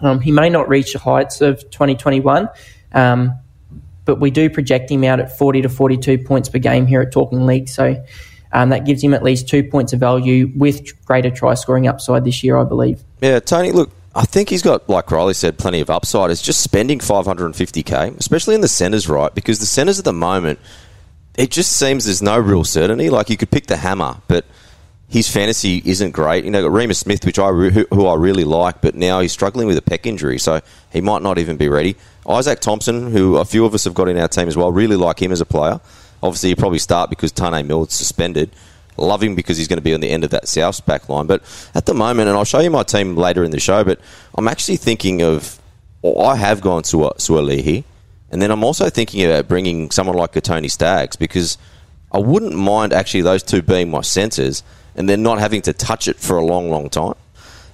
um, 0.00 0.20
he 0.20 0.32
may 0.32 0.50
not 0.50 0.68
reach 0.68 0.92
the 0.92 0.98
heights 0.98 1.40
of 1.40 1.60
2021, 1.70 2.48
um, 2.92 3.38
but 4.04 4.20
we 4.20 4.30
do 4.30 4.50
project 4.50 4.90
him 4.90 5.04
out 5.04 5.20
at 5.20 5.36
40 5.36 5.62
to 5.62 5.68
42 5.68 6.18
points 6.18 6.48
per 6.48 6.58
game 6.58 6.86
here 6.86 7.00
at 7.00 7.12
Talking 7.12 7.46
League. 7.46 7.68
So 7.68 8.02
um, 8.54 8.70
that 8.70 8.86
gives 8.86 9.02
him 9.02 9.12
at 9.12 9.22
least 9.22 9.48
two 9.48 9.62
points 9.64 9.92
of 9.92 10.00
value 10.00 10.50
with 10.56 11.04
greater 11.04 11.30
try 11.30 11.54
scoring 11.54 11.86
upside 11.88 12.24
this 12.24 12.42
year, 12.42 12.56
I 12.56 12.64
believe. 12.64 13.02
Yeah, 13.20 13.40
Tony, 13.40 13.72
look, 13.72 13.90
I 14.14 14.24
think 14.24 14.48
he's 14.48 14.62
got, 14.62 14.88
like 14.88 15.10
Riley 15.10 15.34
said, 15.34 15.58
plenty 15.58 15.80
of 15.80 15.90
upside. 15.90 16.30
It's 16.30 16.40
just 16.40 16.62
spending 16.62 17.00
550k, 17.00 18.16
especially 18.16 18.54
in 18.54 18.60
the 18.60 18.68
centres, 18.68 19.08
right? 19.08 19.34
Because 19.34 19.58
the 19.58 19.66
centres 19.66 19.98
at 19.98 20.04
the 20.04 20.12
moment, 20.12 20.60
it 21.36 21.50
just 21.50 21.72
seems 21.72 22.04
there's 22.04 22.22
no 22.22 22.38
real 22.38 22.62
certainty. 22.62 23.10
Like 23.10 23.28
you 23.28 23.36
could 23.36 23.50
pick 23.50 23.66
the 23.66 23.76
hammer, 23.76 24.18
but 24.28 24.44
his 25.08 25.28
fantasy 25.28 25.82
isn't 25.84 26.12
great. 26.12 26.44
You 26.44 26.52
know, 26.52 26.68
Reimis 26.68 26.96
Smith, 26.96 27.26
which 27.26 27.40
I 27.40 27.48
who, 27.48 27.86
who 27.90 28.06
I 28.06 28.14
really 28.14 28.44
like, 28.44 28.80
but 28.80 28.94
now 28.94 29.18
he's 29.18 29.32
struggling 29.32 29.66
with 29.66 29.76
a 29.78 29.82
pec 29.82 30.06
injury, 30.06 30.38
so 30.38 30.60
he 30.92 31.00
might 31.00 31.22
not 31.22 31.38
even 31.38 31.56
be 31.56 31.68
ready. 31.68 31.96
Izaac 32.24 32.60
Thomson, 32.60 33.10
who 33.10 33.36
a 33.36 33.44
few 33.44 33.64
of 33.64 33.74
us 33.74 33.82
have 33.82 33.94
got 33.94 34.08
in 34.08 34.16
our 34.16 34.28
team 34.28 34.46
as 34.46 34.56
well, 34.56 34.70
really 34.70 34.96
like 34.96 35.20
him 35.20 35.32
as 35.32 35.40
a 35.40 35.44
player. 35.44 35.80
Obviously, 36.24 36.48
he'll 36.48 36.56
probably 36.56 36.78
start 36.78 37.10
because 37.10 37.34
Taane 37.34 37.66
Milne 37.66 37.90
suspended. 37.90 38.50
Love 38.96 39.22
him 39.22 39.34
because 39.34 39.58
he's 39.58 39.68
going 39.68 39.76
to 39.76 39.82
be 39.82 39.92
on 39.92 40.00
the 40.00 40.08
end 40.08 40.24
of 40.24 40.30
that 40.30 40.48
South 40.48 40.84
back 40.86 41.10
line. 41.10 41.26
But 41.26 41.42
at 41.74 41.84
the 41.84 41.92
moment, 41.92 42.28
and 42.28 42.38
I'll 42.38 42.46
show 42.46 42.60
you 42.60 42.70
my 42.70 42.82
team 42.82 43.14
later 43.14 43.44
in 43.44 43.50
the 43.50 43.60
show, 43.60 43.84
but 43.84 44.00
I'm 44.34 44.48
actually 44.48 44.78
thinking 44.78 45.20
of, 45.20 45.60
or 46.00 46.24
I 46.26 46.36
have 46.36 46.62
gone 46.62 46.82
to 46.84 47.04
uh, 47.04 47.12
Suaalii, 47.18 47.84
and 48.30 48.40
then 48.40 48.50
I'm 48.50 48.64
also 48.64 48.88
thinking 48.88 49.22
about 49.22 49.48
bringing 49.48 49.90
someone 49.90 50.16
like 50.16 50.34
a 50.34 50.40
Tony 50.40 50.68
Staggs 50.68 51.14
because 51.14 51.58
I 52.10 52.18
wouldn't 52.18 52.54
mind 52.54 52.94
actually 52.94 53.20
those 53.20 53.42
two 53.42 53.60
being 53.60 53.90
my 53.90 54.00
centres 54.00 54.62
and 54.96 55.06
then 55.06 55.22
not 55.22 55.40
having 55.40 55.60
to 55.62 55.74
touch 55.74 56.08
it 56.08 56.16
for 56.16 56.38
a 56.38 56.44
long, 56.44 56.70
long 56.70 56.88
time. 56.88 57.16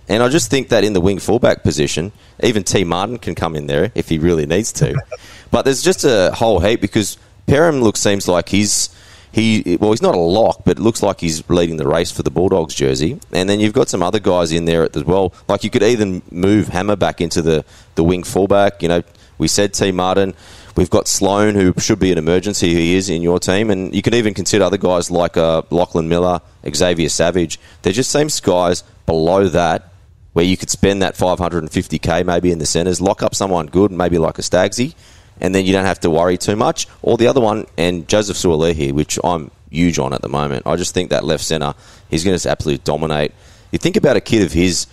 And 0.08 0.24
I 0.24 0.28
just 0.28 0.50
think 0.50 0.70
that 0.70 0.82
in 0.82 0.92
the 0.92 1.00
wing 1.00 1.20
fullback 1.20 1.62
position, 1.62 2.10
even 2.42 2.64
T 2.64 2.82
Martin 2.82 3.18
can 3.18 3.36
come 3.36 3.54
in 3.54 3.68
there 3.68 3.92
if 3.94 4.08
he 4.08 4.18
really 4.18 4.44
needs 4.44 4.72
to. 4.72 5.00
but 5.52 5.62
there's 5.62 5.82
just 5.82 6.04
a 6.04 6.32
whole 6.34 6.58
heap 6.58 6.80
because 6.80 7.16
Perham 7.50 7.82
looks 7.82 7.98
seems 7.98 8.28
like 8.28 8.48
he's 8.48 8.90
he 9.32 9.76
well 9.80 9.90
he's 9.90 10.02
not 10.02 10.14
a 10.14 10.18
lock, 10.18 10.62
but 10.64 10.78
it 10.78 10.82
looks 10.82 11.02
like 11.02 11.20
he's 11.20 11.48
leading 11.50 11.78
the 11.78 11.86
race 11.86 12.12
for 12.12 12.22
the 12.22 12.30
Bulldogs 12.30 12.74
jersey. 12.76 13.18
And 13.32 13.48
then 13.48 13.58
you've 13.58 13.72
got 13.72 13.88
some 13.88 14.04
other 14.04 14.20
guys 14.20 14.52
in 14.52 14.66
there 14.66 14.88
as 14.94 15.04
well. 15.04 15.34
Like 15.48 15.64
you 15.64 15.70
could 15.70 15.82
even 15.82 16.22
move 16.30 16.68
Hammer 16.68 16.94
back 16.94 17.20
into 17.20 17.42
the 17.42 17.64
the 17.96 18.04
wing 18.04 18.22
fullback. 18.22 18.82
You 18.82 18.88
know, 18.88 19.02
we 19.38 19.48
said 19.48 19.74
T 19.74 19.90
Martin. 19.90 20.34
We've 20.76 20.90
got 20.90 21.08
Sloan, 21.08 21.56
who 21.56 21.74
should 21.78 21.98
be 21.98 22.12
an 22.12 22.18
emergency. 22.18 22.72
He 22.72 22.94
is 22.94 23.10
in 23.10 23.20
your 23.20 23.40
team, 23.40 23.70
and 23.70 23.92
you 23.92 24.02
can 24.02 24.14
even 24.14 24.32
consider 24.32 24.64
other 24.64 24.78
guys 24.78 25.10
like 25.10 25.36
uh, 25.36 25.62
Lachlan 25.70 26.08
Miller, 26.08 26.40
Xavier 26.72 27.08
Savage. 27.08 27.58
There 27.82 27.92
just 27.92 28.12
seems 28.12 28.38
guys 28.38 28.84
below 29.06 29.48
that 29.48 29.92
where 30.32 30.44
you 30.44 30.56
could 30.56 30.70
spend 30.70 31.02
that 31.02 31.16
550k 31.16 32.24
maybe 32.24 32.52
in 32.52 32.60
the 32.60 32.66
centres, 32.66 33.00
lock 33.00 33.20
up 33.24 33.34
someone 33.34 33.66
good, 33.66 33.90
maybe 33.90 34.16
like 34.16 34.38
a 34.38 34.42
Stagsy, 34.42 34.94
and 35.40 35.55
then 35.55 35.64
you 35.64 35.72
don't 35.72 35.87
have 35.87 36.00
to 36.00 36.11
worry 36.11 36.37
too 36.37 36.57
much. 36.57 36.87
Or 37.03 37.16
the 37.16 37.26
other 37.26 37.40
one, 37.40 37.66
and 37.76 38.07
Joseph 38.09 38.37
Suaalii, 38.37 38.92
which 38.92 39.18
I'm 39.24 39.50
huge 39.70 39.98
on 39.98 40.12
at 40.12 40.22
the 40.22 40.29
moment. 40.29 40.66
I 40.66 40.76
just 40.76 40.94
think 40.94 41.11
that 41.11 41.24
left 41.24 41.44
centre, 41.44 41.74
he's 42.09 42.24
going 42.24 42.38
to 42.38 42.50
absolutely 42.50 42.83
dominate. 42.85 43.33
You 43.72 43.79
think 43.79 43.96
about 43.96 44.16
a 44.16 44.20
kid 44.20 44.42
of 44.42 44.53
his, 44.53 44.87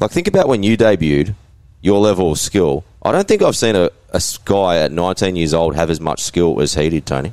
like 0.00 0.10
think 0.10 0.28
about 0.28 0.48
when 0.48 0.62
you 0.62 0.76
debuted, 0.76 1.34
your 1.80 2.00
level 2.00 2.32
of 2.32 2.38
skill. 2.38 2.84
I 3.02 3.12
don't 3.12 3.28
think 3.28 3.42
I've 3.42 3.56
seen 3.56 3.76
a, 3.76 3.90
a 4.12 4.22
guy 4.44 4.78
at 4.78 4.92
19 4.92 5.36
years 5.36 5.54
old 5.54 5.76
have 5.76 5.90
as 5.90 6.00
much 6.00 6.22
skill 6.22 6.60
as 6.60 6.74
he 6.74 6.88
did, 6.88 7.06
Tony. 7.06 7.32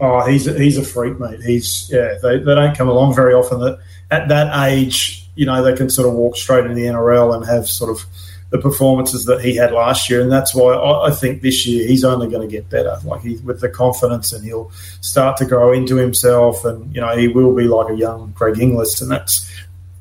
Oh, 0.00 0.26
he's 0.26 0.46
a, 0.46 0.58
he's 0.58 0.78
a 0.78 0.84
freak, 0.84 1.18
mate. 1.20 1.40
He's 1.42 1.90
yeah. 1.92 2.14
They, 2.22 2.38
they 2.38 2.54
don't 2.54 2.76
come 2.76 2.88
along 2.88 3.14
very 3.14 3.34
often. 3.34 3.60
That 3.60 3.80
at 4.10 4.28
that 4.28 4.68
age, 4.70 5.28
you 5.34 5.44
know, 5.44 5.62
they 5.62 5.76
can 5.76 5.90
sort 5.90 6.08
of 6.08 6.14
walk 6.14 6.36
straight 6.36 6.64
into 6.64 6.74
the 6.74 6.84
NRL 6.84 7.36
and 7.36 7.44
have 7.44 7.68
sort 7.68 7.90
of 7.90 8.06
the 8.50 8.58
performances 8.58 9.24
that 9.26 9.40
he 9.40 9.54
had 9.54 9.72
last 9.72 10.10
year, 10.10 10.20
and 10.20 10.30
that's 10.30 10.54
why 10.54 10.72
I, 10.72 11.08
I 11.08 11.10
think 11.12 11.40
this 11.40 11.66
year 11.66 11.86
he's 11.86 12.04
only 12.04 12.28
going 12.28 12.46
to 12.46 12.52
get 12.52 12.68
better. 12.68 12.98
Like 13.04 13.22
he 13.22 13.36
with 13.38 13.60
the 13.60 13.68
confidence, 13.68 14.32
and 14.32 14.44
he'll 14.44 14.70
start 15.00 15.36
to 15.38 15.46
grow 15.46 15.72
into 15.72 15.96
himself, 15.96 16.64
and 16.64 16.92
you 16.94 17.00
know 17.00 17.16
he 17.16 17.28
will 17.28 17.54
be 17.54 17.64
like 17.64 17.90
a 17.90 17.96
young 17.96 18.32
Greg 18.32 18.58
Inglis, 18.58 19.00
and 19.00 19.10
that's 19.10 19.50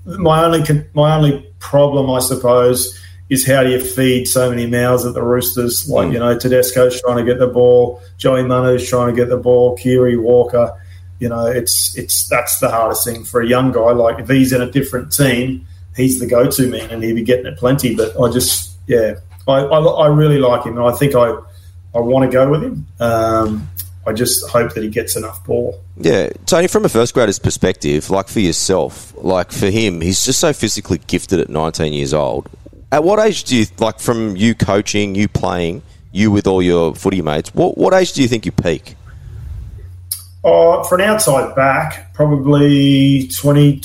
my 0.05 0.43
only 0.43 0.63
my 0.93 1.15
only 1.15 1.53
problem, 1.59 2.09
I 2.09 2.19
suppose, 2.19 2.97
is 3.29 3.45
how 3.45 3.63
do 3.63 3.69
you 3.69 3.79
feed 3.79 4.27
so 4.27 4.49
many 4.49 4.65
mouths 4.65 5.05
at 5.05 5.13
the 5.13 5.21
Roosters? 5.21 5.87
Like, 5.87 6.09
mm. 6.09 6.13
you 6.13 6.19
know, 6.19 6.35
Tedesco's 6.37 6.99
trying 7.01 7.17
to 7.17 7.23
get 7.23 7.39
the 7.39 7.47
ball, 7.47 8.01
Joey 8.17 8.43
Manu's 8.43 8.87
trying 8.87 9.13
to 9.13 9.15
get 9.15 9.29
the 9.29 9.37
ball, 9.37 9.77
Keary 9.77 10.17
Walker. 10.17 10.75
You 11.19 11.29
know, 11.29 11.45
it's 11.45 11.95
it's 11.97 12.27
that's 12.29 12.59
the 12.59 12.69
hardest 12.69 13.05
thing 13.05 13.25
for 13.25 13.41
a 13.41 13.47
young 13.47 13.71
guy. 13.71 13.91
Like, 13.91 14.19
if 14.19 14.29
he's 14.29 14.53
in 14.53 14.61
a 14.61 14.71
different 14.71 15.11
team, 15.11 15.67
he's 15.99 16.19
the 16.19 16.27
go-to 16.27 16.67
man, 16.67 16.89
and 16.89 17.03
he'd 17.03 17.13
be 17.13 17.23
getting 17.23 17.45
it 17.45 17.57
plenty. 17.57 17.95
But 17.95 18.19
I 18.19 18.31
just, 18.31 18.77
yeah, 18.87 19.15
I, 19.47 19.59
I, 19.59 19.79
I 19.79 20.07
really 20.07 20.39
like 20.39 20.65
him, 20.65 20.77
and 20.77 20.85
I 20.87 20.91
think 20.95 21.15
I 21.15 21.37
I 21.93 21.99
want 21.99 22.29
to 22.29 22.33
go 22.33 22.49
with 22.49 22.63
him. 22.63 22.87
Um, 22.99 23.69
I 24.05 24.13
just 24.13 24.47
hope 24.49 24.73
that 24.73 24.83
he 24.83 24.89
gets 24.89 25.15
enough 25.15 25.43
ball. 25.45 25.81
Yeah, 25.97 26.29
Tony, 26.45 26.67
from 26.67 26.85
a 26.85 26.89
first 26.89 27.13
grader's 27.13 27.39
perspective, 27.39 28.09
like 28.09 28.27
for 28.27 28.39
yourself, 28.39 29.13
like 29.17 29.51
for 29.51 29.69
him, 29.69 30.01
he's 30.01 30.23
just 30.23 30.39
so 30.39 30.53
physically 30.53 30.99
gifted 31.07 31.39
at 31.39 31.49
19 31.49 31.93
years 31.93 32.13
old. 32.13 32.49
At 32.91 33.03
what 33.03 33.19
age 33.19 33.43
do 33.43 33.55
you, 33.55 33.65
like 33.77 33.99
from 33.99 34.35
you 34.35 34.55
coaching, 34.55 35.13
you 35.15 35.27
playing, 35.27 35.83
you 36.11 36.31
with 36.31 36.47
all 36.47 36.61
your 36.61 36.95
footy 36.95 37.21
mates, 37.21 37.53
what, 37.53 37.77
what 37.77 37.93
age 37.93 38.13
do 38.13 38.21
you 38.21 38.27
think 38.27 38.45
you 38.45 38.51
peak? 38.51 38.95
Uh, 40.43 40.83
for 40.83 40.95
an 40.95 41.01
outside 41.01 41.53
back, 41.55 42.13
probably 42.13 43.27
22, 43.27 43.81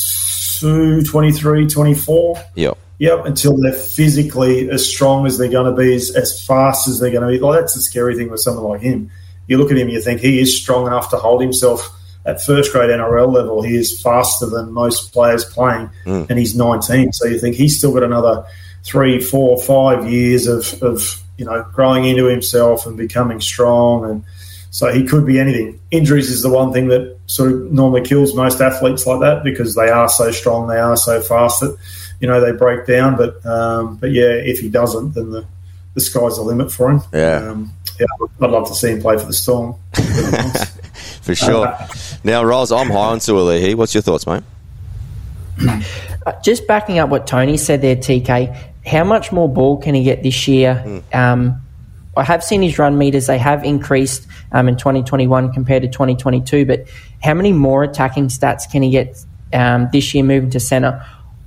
23, 0.61 1.67
24. 1.67 2.37
Yep. 2.55 2.79
Yep, 2.99 3.27
until 3.27 3.57
they're 3.57 3.73
physically 3.73 4.71
as 4.71 4.89
strong 4.89 5.27
as 5.27 5.37
they're 5.37 5.51
going 5.51 5.75
to 5.75 5.77
be, 5.77 5.95
as, 5.95 6.15
as 6.15 6.45
fast 6.47 6.87
as 6.87 7.01
they're 7.01 7.11
going 7.11 7.23
to 7.23 7.29
be. 7.29 7.39
Like, 7.39 7.61
that's 7.61 7.75
the 7.75 7.81
scary 7.81 8.17
thing 8.17 8.31
with 8.31 8.41
someone 8.41 8.65
like 8.65 8.83
him. 8.83 9.11
You 9.49 9.59
look 9.59 9.71
at 9.71 9.77
him, 9.77 9.89
you 9.89 10.01
think 10.01 10.21
he 10.21 10.41
is 10.41 10.61
strong 10.61 10.87
enough 10.87 11.11
to 11.11 11.17
hold 11.17 11.43
himself 11.43 11.91
at 12.25 12.41
first 12.43 12.73
grade 12.73 12.91
NRL 12.91 13.33
level. 13.33 13.63
He 13.63 13.77
is 13.77 14.01
faster 14.01 14.47
than 14.47 14.73
most 14.73 15.13
players 15.13 15.45
playing, 15.45 15.91
mm. 16.07 16.29
and 16.31 16.39
he's 16.39 16.57
19. 16.57 17.13
So 17.13 17.27
you 17.27 17.39
think 17.39 17.57
he's 17.57 17.77
still 17.77 17.93
got 17.93 18.03
another 18.03 18.47
three, 18.85 19.21
four, 19.21 19.61
five 19.61 20.11
years 20.11 20.47
of, 20.47 20.83
of 20.83 21.23
you 21.37 21.45
know, 21.45 21.67
growing 21.73 22.05
into 22.05 22.27
himself 22.27 22.87
and 22.87 22.97
becoming 22.97 23.41
strong. 23.41 24.05
And 24.05 24.25
so 24.75 24.93
he 24.93 25.05
could 25.05 25.25
be 25.25 25.39
anything. 25.39 25.79
Injuries 25.93 26.29
is 26.31 26.43
the 26.43 26.51
one 26.51 26.73
thing 26.73 26.89
that 26.89 27.17
sort 27.27 27.53
of 27.53 27.71
normally 27.71 28.01
kills 28.01 28.35
most 28.35 28.61
athletes 28.61 29.07
like 29.07 29.21
that 29.21 29.45
because 29.45 29.77
they 29.77 29.89
are 29.89 30.09
so 30.09 30.33
strong, 30.33 30.67
they 30.67 30.81
are 30.81 30.97
so 30.97 31.21
fast 31.21 31.61
that, 31.61 31.77
you 32.19 32.27
know, 32.27 32.41
they 32.41 32.51
break 32.51 32.85
down. 32.85 33.17
But, 33.17 33.47
um, 33.47 33.99
but 33.99 34.11
yeah, 34.11 34.33
if 34.33 34.59
he 34.59 34.69
doesn't, 34.69 35.15
then 35.15 35.31
the, 35.31 35.47
the 35.95 36.01
sky's 36.01 36.39
the 36.39 36.43
limit 36.43 36.73
for 36.73 36.91
him. 36.91 37.03
Yeah. 37.13 37.51
Um, 37.51 37.71
yeah, 38.01 38.07
I'd 38.41 38.51
love 38.51 38.67
to 38.67 38.75
see 38.75 38.91
him 38.91 39.01
play 39.01 39.17
for 39.17 39.27
the 39.27 39.33
Storm. 39.33 39.77
For 41.23 41.37
sure. 41.37 41.73
now, 42.25 42.43
Rolls, 42.43 42.73
I'm 42.73 42.89
high 42.89 42.97
on 42.97 43.19
Suaalii. 43.19 43.77
What's 43.77 43.95
your 43.95 44.03
thoughts, 44.03 44.27
mate? 44.27 44.43
Uh, 46.27 46.33
just 46.43 46.67
backing 46.67 46.99
up 46.99 47.11
what 47.11 47.29
Tony 47.29 47.57
said 47.57 47.81
there, 47.81 47.95
TK, 47.95 48.57
how 48.85 49.05
much 49.05 49.31
more 49.31 49.49
ball 49.49 49.77
can 49.77 49.95
he 49.95 50.03
get 50.03 50.25
this 50.25 50.49
year? 50.49 51.03
Um, 51.13 51.63
I 52.17 52.25
have 52.25 52.43
seen 52.43 52.63
his 52.63 52.79
run 52.79 52.99
meters, 52.99 53.27
they 53.27 53.39
have 53.39 53.65
increased 53.65 54.27
um, 54.55 54.69
in 54.69 54.77
2021 54.77 55.53
compared 55.53 55.83
to 55.83 55.89
2022, 55.89 56.65
but 56.65 56.87
how 57.23 57.35
many 57.35 57.53
more 57.53 57.83
attacking 57.83 58.29
stats 58.29 58.71
can 58.71 58.83
he 58.83 58.91
get 58.91 59.23
um, 59.53 59.89
this 59.93 60.15
year 60.15 60.25
moving 60.25 60.49
to 60.51 60.61
centre? 60.61 61.05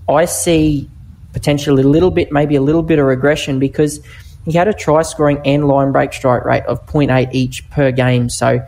I 0.08 0.26
see 0.26 0.90
potentially 1.34 1.82
a 1.82 1.88
little 1.88 2.12
bit, 2.12 2.32
maybe 2.32 2.56
a 2.56 2.62
little 2.62 2.84
bit 2.84 3.00
of 3.00 3.06
regression 3.06 3.60
because 3.60 4.00
he 4.46 4.52
had 4.52 4.68
a 4.68 4.74
try 4.74 5.02
scoring 5.02 5.42
and 5.46 5.68
line 5.68 5.92
break 5.92 6.14
strike 6.14 6.46
rate 6.46 6.64
of 6.64 6.86
0.8 6.86 7.30
each 7.34 7.70
per 7.70 7.92
game. 7.92 8.30
So 8.30 8.66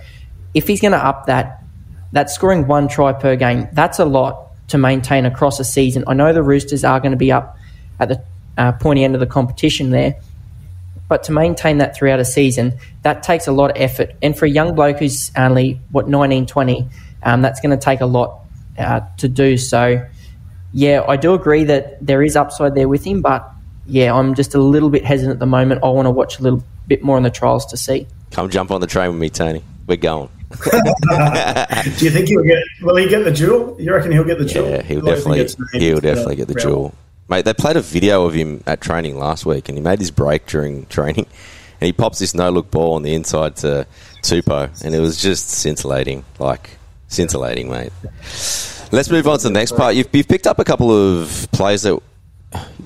if 0.53 0.67
he's 0.67 0.81
going 0.81 0.93
to 0.93 1.05
up 1.05 1.27
that, 1.27 1.63
that's 2.11 2.33
scoring 2.33 2.65
one 2.65 2.87
try 2.87 3.13
per 3.13 3.35
game. 3.35 3.67
That's 3.73 3.99
a 3.99 4.05
lot 4.05 4.47
to 4.69 4.77
maintain 4.77 5.25
across 5.25 5.59
a 5.59 5.63
season. 5.63 6.03
I 6.07 6.13
know 6.13 6.31
the 6.31 6.43
Roosters 6.43 6.83
are 6.83 6.99
going 6.99 7.11
to 7.11 7.17
be 7.17 7.31
up 7.31 7.57
at 7.99 8.09
the 8.09 8.23
uh, 8.57 8.71
pointy 8.73 9.03
end 9.03 9.15
of 9.15 9.19
the 9.19 9.27
competition 9.27 9.89
there, 9.89 10.15
but 11.09 11.23
to 11.23 11.33
maintain 11.33 11.79
that 11.79 11.95
throughout 11.95 12.19
a 12.19 12.25
season, 12.25 12.77
that 13.01 13.23
takes 13.23 13.47
a 13.47 13.51
lot 13.51 13.71
of 13.71 13.77
effort. 13.77 14.11
And 14.21 14.37
for 14.37 14.45
a 14.45 14.49
young 14.49 14.75
bloke 14.75 14.99
who's 14.99 15.31
only, 15.35 15.81
what, 15.91 16.07
19, 16.07 16.45
20, 16.45 16.87
um, 17.23 17.41
that's 17.41 17.59
going 17.59 17.77
to 17.77 17.83
take 17.83 17.99
a 17.99 18.05
lot 18.05 18.39
uh, 18.77 19.01
to 19.17 19.27
do. 19.27 19.57
So, 19.57 20.07
yeah, 20.71 21.03
I 21.07 21.17
do 21.17 21.33
agree 21.33 21.65
that 21.65 22.05
there 22.05 22.23
is 22.23 22.35
upside 22.35 22.75
there 22.75 22.87
with 22.87 23.03
him, 23.03 23.21
but 23.21 23.51
yeah, 23.87 24.13
I'm 24.13 24.35
just 24.35 24.53
a 24.53 24.61
little 24.61 24.89
bit 24.89 25.03
hesitant 25.03 25.33
at 25.33 25.39
the 25.39 25.47
moment. 25.47 25.83
I 25.83 25.89
want 25.89 26.05
to 26.05 26.11
watch 26.11 26.39
a 26.39 26.43
little 26.43 26.63
bit 26.87 27.03
more 27.03 27.17
on 27.17 27.23
the 27.23 27.31
trials 27.31 27.65
to 27.67 27.77
see. 27.77 28.07
Come 28.31 28.49
jump 28.49 28.69
on 28.69 28.79
the 28.79 28.87
train 28.87 29.09
with 29.09 29.19
me, 29.19 29.31
Tony. 29.31 29.63
We're 29.87 29.97
going. 29.97 30.29
Do 30.51 32.05
you 32.05 32.11
think 32.11 32.27
he'll 32.27 32.43
get? 32.43 32.63
Will 32.81 32.95
he 32.95 33.07
get 33.07 33.23
the 33.23 33.31
jewel? 33.31 33.75
You 33.79 33.93
reckon 33.93 34.11
he'll 34.11 34.23
get 34.23 34.37
the 34.37 34.45
jewel? 34.45 34.69
Yeah, 34.69 34.83
he'll 34.83 35.01
Like, 35.01 35.17
if 35.17 35.25
definitely 35.25 35.79
he'll 35.79 35.99
definitely 35.99 36.35
get 36.35 36.47
the 36.47 36.53
jewel. 36.53 36.93
Mate, 37.29 37.45
they 37.45 37.53
played 37.53 37.77
a 37.77 37.81
video 37.81 38.25
of 38.25 38.33
him 38.33 38.63
at 38.65 38.81
training 38.81 39.17
last 39.17 39.45
week, 39.45 39.69
and 39.69 39.77
he 39.77 39.81
made 39.83 39.99
his 39.99 40.11
break 40.11 40.47
during 40.47 40.85
training, 40.87 41.27
and 41.79 41.85
he 41.85 41.93
pops 41.93 42.19
this 42.19 42.33
no 42.33 42.49
look 42.49 42.71
ball 42.71 42.95
on 42.95 43.03
the 43.03 43.13
inside 43.13 43.55
to 43.57 43.85
Tupou, 44.23 44.83
and 44.83 44.95
it 44.95 44.99
was 44.99 45.21
just 45.21 45.49
scintillating, 45.49 46.25
like 46.39 46.77
scintillating, 47.07 47.69
mate. 47.69 47.91
Let's 48.91 49.09
move 49.11 49.27
on 49.27 49.37
to 49.39 49.43
the 49.43 49.53
next 49.53 49.75
part. 49.75 49.95
You've, 49.95 50.07
you've 50.11 50.27
picked 50.27 50.47
up 50.47 50.57
a 50.57 50.63
couple 50.63 50.91
of 50.91 51.47
players 51.51 51.83
that 51.83 52.01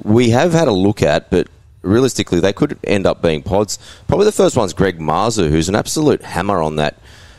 we 0.03 0.31
have 0.31 0.51
had 0.51 0.67
a 0.67 0.73
look 0.73 1.01
at, 1.01 1.29
but 1.29 1.47
realistically, 1.81 2.41
they 2.41 2.51
could 2.51 2.77
end 2.83 3.05
up 3.05 3.21
being 3.21 3.41
pods. 3.41 3.79
Probably 4.07 4.25
the 4.25 4.33
first 4.33 4.57
one's 4.57 4.73
Greg 4.73 4.99
Marzhew, 4.99 5.49
who's 5.49 5.69
an 5.69 5.75
absolute 5.75 6.21
hammer 6.21 6.61
on 6.61 6.75
that 6.75 6.97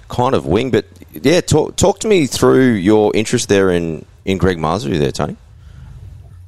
kind 0.09 0.35
of 0.35 0.47
wing. 0.47 0.71
But 0.71 0.87
yeah, 1.13 1.43
talk 1.43 1.77
talk 1.77 1.99
to 2.01 2.09
me 2.09 2.27
through 2.27 2.73
your 2.73 3.13
interest 3.15 3.51
there 3.51 3.71
in 3.71 4.07
in 4.25 4.39
Greg 4.39 4.57
Marzhew 4.57 4.99
there, 4.99 5.13
Tony. 5.13 5.37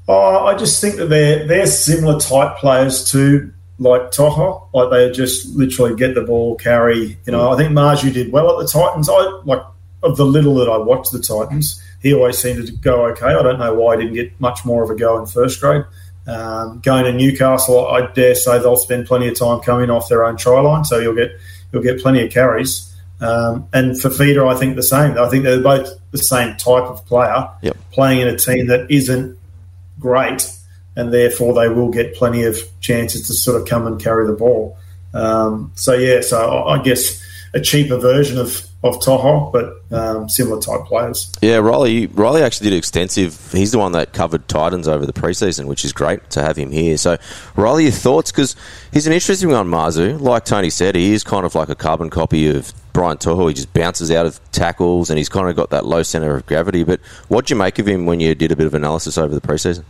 Oh, 0.09 0.47
I 0.47 0.55
just 0.57 0.81
think 0.81 0.97
that 0.97 1.07
they're 1.07 1.47
they're 1.47 1.67
similar 1.67 2.19
type 2.21 2.57
players 2.59 3.11
to 3.11 3.53
like 3.79 4.11
To'o. 4.13 4.69
Like 4.73 4.91
they 4.91 5.11
just 5.11 5.49
literally 5.57 5.97
get 5.97 6.15
the 6.15 6.23
ball, 6.23 6.55
carry. 6.57 7.19
You 7.27 7.33
know, 7.33 7.51
I 7.51 7.57
think 7.57 7.73
Marzhew 7.73 8.13
did 8.13 8.33
well 8.33 8.51
at 8.59 8.65
the 8.65 8.71
Titans. 8.71 9.09
I 9.09 9.19
like 9.45 9.63
of 10.03 10.17
the 10.17 10.25
little 10.25 10.55
that 10.57 10.69
I 10.69 10.77
watched 10.77 11.11
the 11.11 11.19
Titans, 11.19 11.83
he 12.01 12.15
always 12.15 12.39
seemed 12.39 12.65
to 12.67 12.73
go 12.73 13.07
okay. 13.07 13.27
I 13.27 13.43
don't 13.43 13.59
know 13.59 13.75
why 13.75 13.97
he 13.97 14.03
didn't 14.03 14.15
get 14.15 14.41
much 14.41 14.65
more 14.65 14.85
of 14.85 14.91
a 14.91 14.95
go 14.95 15.19
in 15.19 15.27
first 15.27 15.61
grade. 15.61 15.85
Um, 16.29 16.81
going 16.81 17.05
to 17.05 17.13
Newcastle, 17.13 17.87
I 17.89 18.11
dare 18.13 18.35
say 18.35 18.59
they'll 18.59 18.77
spend 18.77 19.07
plenty 19.07 19.29
of 19.29 19.39
time 19.39 19.61
coming 19.61 19.91
off 19.91 20.09
their 20.09 20.25
own 20.25 20.37
try 20.37 20.61
line, 20.61 20.85
so 20.85 20.99
you'll 20.99 21.15
get 21.15 21.31
you'll 21.73 21.83
get 21.83 22.01
plenty 22.01 22.25
of 22.25 22.31
carries. 22.31 22.93
Um, 23.21 23.67
and 23.73 24.01
for 24.01 24.11
Feeder, 24.11 24.47
I 24.47 24.55
think 24.55 24.77
the 24.77 24.83
same. 24.83 25.19
I 25.19 25.29
think 25.29 25.45
they're 25.45 25.61
both 25.63 25.89
the 26.11 26.19
same 26.19 26.57
type 26.57 26.85
of 26.85 27.05
player, 27.07 27.49
Yep. 27.63 27.77
playing 27.93 28.21
in 28.21 28.29
a 28.29 28.37
team 28.37 28.67
that 28.67 28.91
isn't 28.91 29.37
great, 29.99 30.51
and 30.95 31.13
therefore 31.13 31.55
they 31.55 31.69
will 31.69 31.91
get 31.91 32.15
plenty 32.15 32.45
of 32.45 32.59
chances 32.81 33.27
to 33.27 33.35
sort 33.35 33.61
of 33.61 33.69
come 33.69 33.87
and 33.87 34.01
carry 34.01 34.27
the 34.27 34.33
ball. 34.33 34.79
Um, 35.15 35.73
so 35.75 35.95
yeah, 35.95 36.21
so 36.21 36.39
I 36.39 36.79
I 36.79 36.83
guess 36.83 37.23
a 37.55 37.61
cheaper 37.61 37.97
version 37.97 38.39
of 38.39 38.67
of 38.85 39.03
To'o, 39.03 39.51
but 39.51 39.83
um, 39.91 40.29
similar 40.29 40.61
type 40.61 40.83
players. 40.85 41.33
Yeah, 41.41 41.57
Riley. 41.57 42.07
Riley 42.07 42.43
actually 42.43 42.71
did 42.71 42.77
extensive. 42.77 43.53
He's 43.53 43.73
the 43.73 43.79
one 43.79 43.93
that 43.93 44.13
covered 44.13 44.47
Titans 44.49 44.87
over 44.87 45.05
the 45.07 45.13
preseason, 45.13 45.67
which 45.67 45.85
is 45.85 45.93
great 45.93 46.29
to 46.31 46.43
have 46.43 46.57
him 46.57 46.71
here. 46.71 46.97
So, 46.97 47.17
Riley, 47.57 47.85
your 47.85 47.93
thoughts? 47.93 48.31
Because 48.31 48.55
he's 48.93 49.07
an 49.07 49.13
interesting 49.13 49.51
one, 49.51 49.69
Marzhew. 49.69 50.21
Like 50.21 50.45
Tony 50.45 50.71
said, 50.71 50.95
he 50.95 51.13
is 51.13 51.25
kind 51.25 51.45
of 51.45 51.55
like 51.55 51.69
a 51.69 51.75
carbon 51.75 52.11
copy 52.11 52.49
of 52.49 52.73
Brian 52.97 53.19
To'o. 53.19 53.47
He 53.47 53.53
just 53.53 53.75
bounces 53.75 54.11
out 54.11 54.25
of 54.25 54.41
tackles, 54.53 55.11
and 55.11 55.19
he's 55.19 55.29
kind 55.29 55.51
of 55.51 55.55
got 55.55 55.69
that 55.69 55.85
low 55.85 56.03
center 56.03 56.35
of 56.35 56.47
gravity. 56.47 56.83
But 56.83 57.01
what 57.29 57.45
do 57.45 57.55
you 57.55 57.59
make 57.59 57.79
of 57.79 57.87
him 57.87 58.07
when 58.07 58.21
you 58.21 58.35
did 58.35 58.51
a 58.53 58.57
bit 58.57 58.67
of 58.67 58.73
analysis 58.73 59.19
over 59.19 59.35
the 59.35 59.47
preseason? 59.47 59.85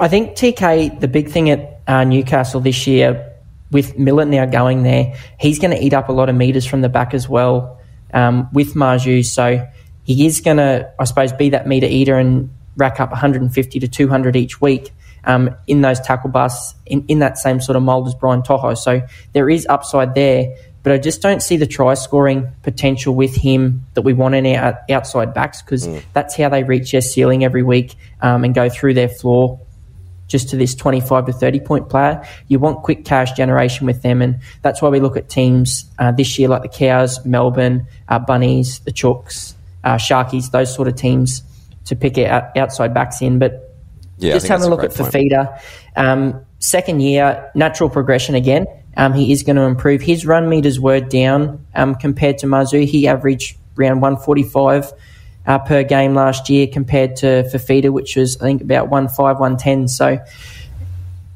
I 0.00 0.08
think 0.08 0.32
TK, 0.32 0.98
the 0.98 1.06
big 1.06 1.30
thing 1.30 1.48
at 1.50 1.80
uh, 1.86 2.02
Newcastle 2.02 2.60
this 2.60 2.88
year, 2.88 3.32
with 3.70 3.96
Millett 3.96 4.26
now 4.26 4.44
going 4.46 4.82
there, 4.82 5.14
he's 5.38 5.60
going 5.60 5.70
to 5.70 5.80
eat 5.80 5.94
up 5.94 6.08
a 6.08 6.12
lot 6.12 6.28
of 6.28 6.34
meters 6.34 6.66
from 6.66 6.80
the 6.80 6.88
back 6.88 7.14
as 7.14 7.28
well 7.28 7.80
um, 8.12 8.48
with 8.52 8.74
Marzhew. 8.74 9.24
So 9.24 9.64
he 10.02 10.26
is 10.26 10.40
going 10.40 10.56
to, 10.56 10.92
I 10.98 11.04
suppose, 11.04 11.32
be 11.32 11.50
that 11.50 11.68
meter 11.68 11.86
eater 11.86 12.18
and 12.18 12.50
rack 12.76 12.98
up 12.98 13.10
150 13.10 13.78
to 13.78 13.86
200 13.86 14.34
each 14.34 14.60
week 14.60 14.92
um, 15.22 15.54
in 15.68 15.80
those 15.80 16.00
tackle 16.00 16.30
busts 16.30 16.74
in, 16.86 17.04
in 17.06 17.20
that 17.20 17.38
same 17.38 17.60
sort 17.60 17.76
of 17.76 17.84
mould 17.84 18.08
as 18.08 18.16
Brian 18.16 18.42
To'o. 18.42 18.74
So 18.74 19.02
there 19.32 19.48
is 19.48 19.64
upside 19.68 20.16
there, 20.16 20.56
but 20.86 20.92
I 20.92 20.98
just 20.98 21.20
don't 21.20 21.42
see 21.42 21.56
the 21.56 21.66
try 21.66 21.94
scoring 21.94 22.52
potential 22.62 23.16
with 23.16 23.34
him 23.34 23.84
that 23.94 24.02
we 24.02 24.12
want 24.12 24.36
in 24.36 24.46
our 24.46 24.78
outside 24.88 25.34
backs 25.34 25.60
because 25.60 25.88
that's 26.12 26.36
how 26.36 26.48
they 26.48 26.62
reach 26.62 26.92
their 26.92 27.00
ceiling 27.00 27.42
every 27.42 27.64
week 27.64 27.96
um, 28.20 28.44
and 28.44 28.54
go 28.54 28.68
through 28.68 28.94
their 28.94 29.08
floor 29.08 29.58
just 30.28 30.50
to 30.50 30.56
this 30.56 30.76
25 30.76 31.26
to 31.26 31.32
30 31.32 31.58
point 31.58 31.88
player. 31.88 32.24
You 32.46 32.60
want 32.60 32.84
quick 32.84 33.04
cash 33.04 33.32
generation 33.32 33.84
with 33.84 34.02
them, 34.02 34.22
and 34.22 34.38
that's 34.62 34.80
why 34.80 34.88
we 34.88 35.00
look 35.00 35.16
at 35.16 35.28
teams 35.28 35.86
uh, 35.98 36.12
this 36.12 36.38
year 36.38 36.46
like 36.46 36.62
the 36.62 36.68
Cows, 36.68 37.26
Melbourne, 37.26 37.88
uh, 38.08 38.20
Bunnies, 38.20 38.78
the 38.84 38.92
Chooks, 38.92 39.54
uh, 39.82 39.96
Sharkies, 39.96 40.52
those 40.52 40.72
sort 40.72 40.86
of 40.86 40.94
teams 40.94 41.42
to 41.86 41.96
pick 41.96 42.16
out 42.16 42.56
outside 42.56 42.94
backs 42.94 43.20
in. 43.20 43.40
But 43.40 43.74
Yeah, 44.18 44.34
just 44.34 44.46
having 44.46 44.68
a 44.68 44.70
look 44.70 44.84
at 44.84 44.94
great. 44.94 45.12
Fifita, 45.32 45.60
um, 45.96 46.46
second 46.60 47.00
year, 47.02 47.50
natural 47.56 47.90
progression 47.90 48.36
again. 48.36 48.66
Um, 48.96 49.12
he 49.12 49.32
is 49.32 49.42
going 49.42 49.56
to 49.56 49.62
improve. 49.62 50.00
His 50.00 50.26
run 50.26 50.48
meters 50.48 50.80
were 50.80 51.00
down 51.00 51.66
um, 51.74 51.94
compared 51.94 52.38
to 52.38 52.46
Marzhew. 52.46 52.86
He 52.86 53.06
averaged 53.06 53.58
around 53.78 54.00
145 54.00 54.92
uh, 55.46 55.58
per 55.60 55.84
game 55.84 56.14
last 56.14 56.48
year 56.48 56.66
compared 56.66 57.16
to 57.16 57.44
Fifita, 57.52 57.90
which 57.90 58.16
was, 58.16 58.36
I 58.38 58.44
think, 58.44 58.62
about 58.62 58.88
105, 58.88 59.38
110. 59.38 59.88
So 59.88 60.18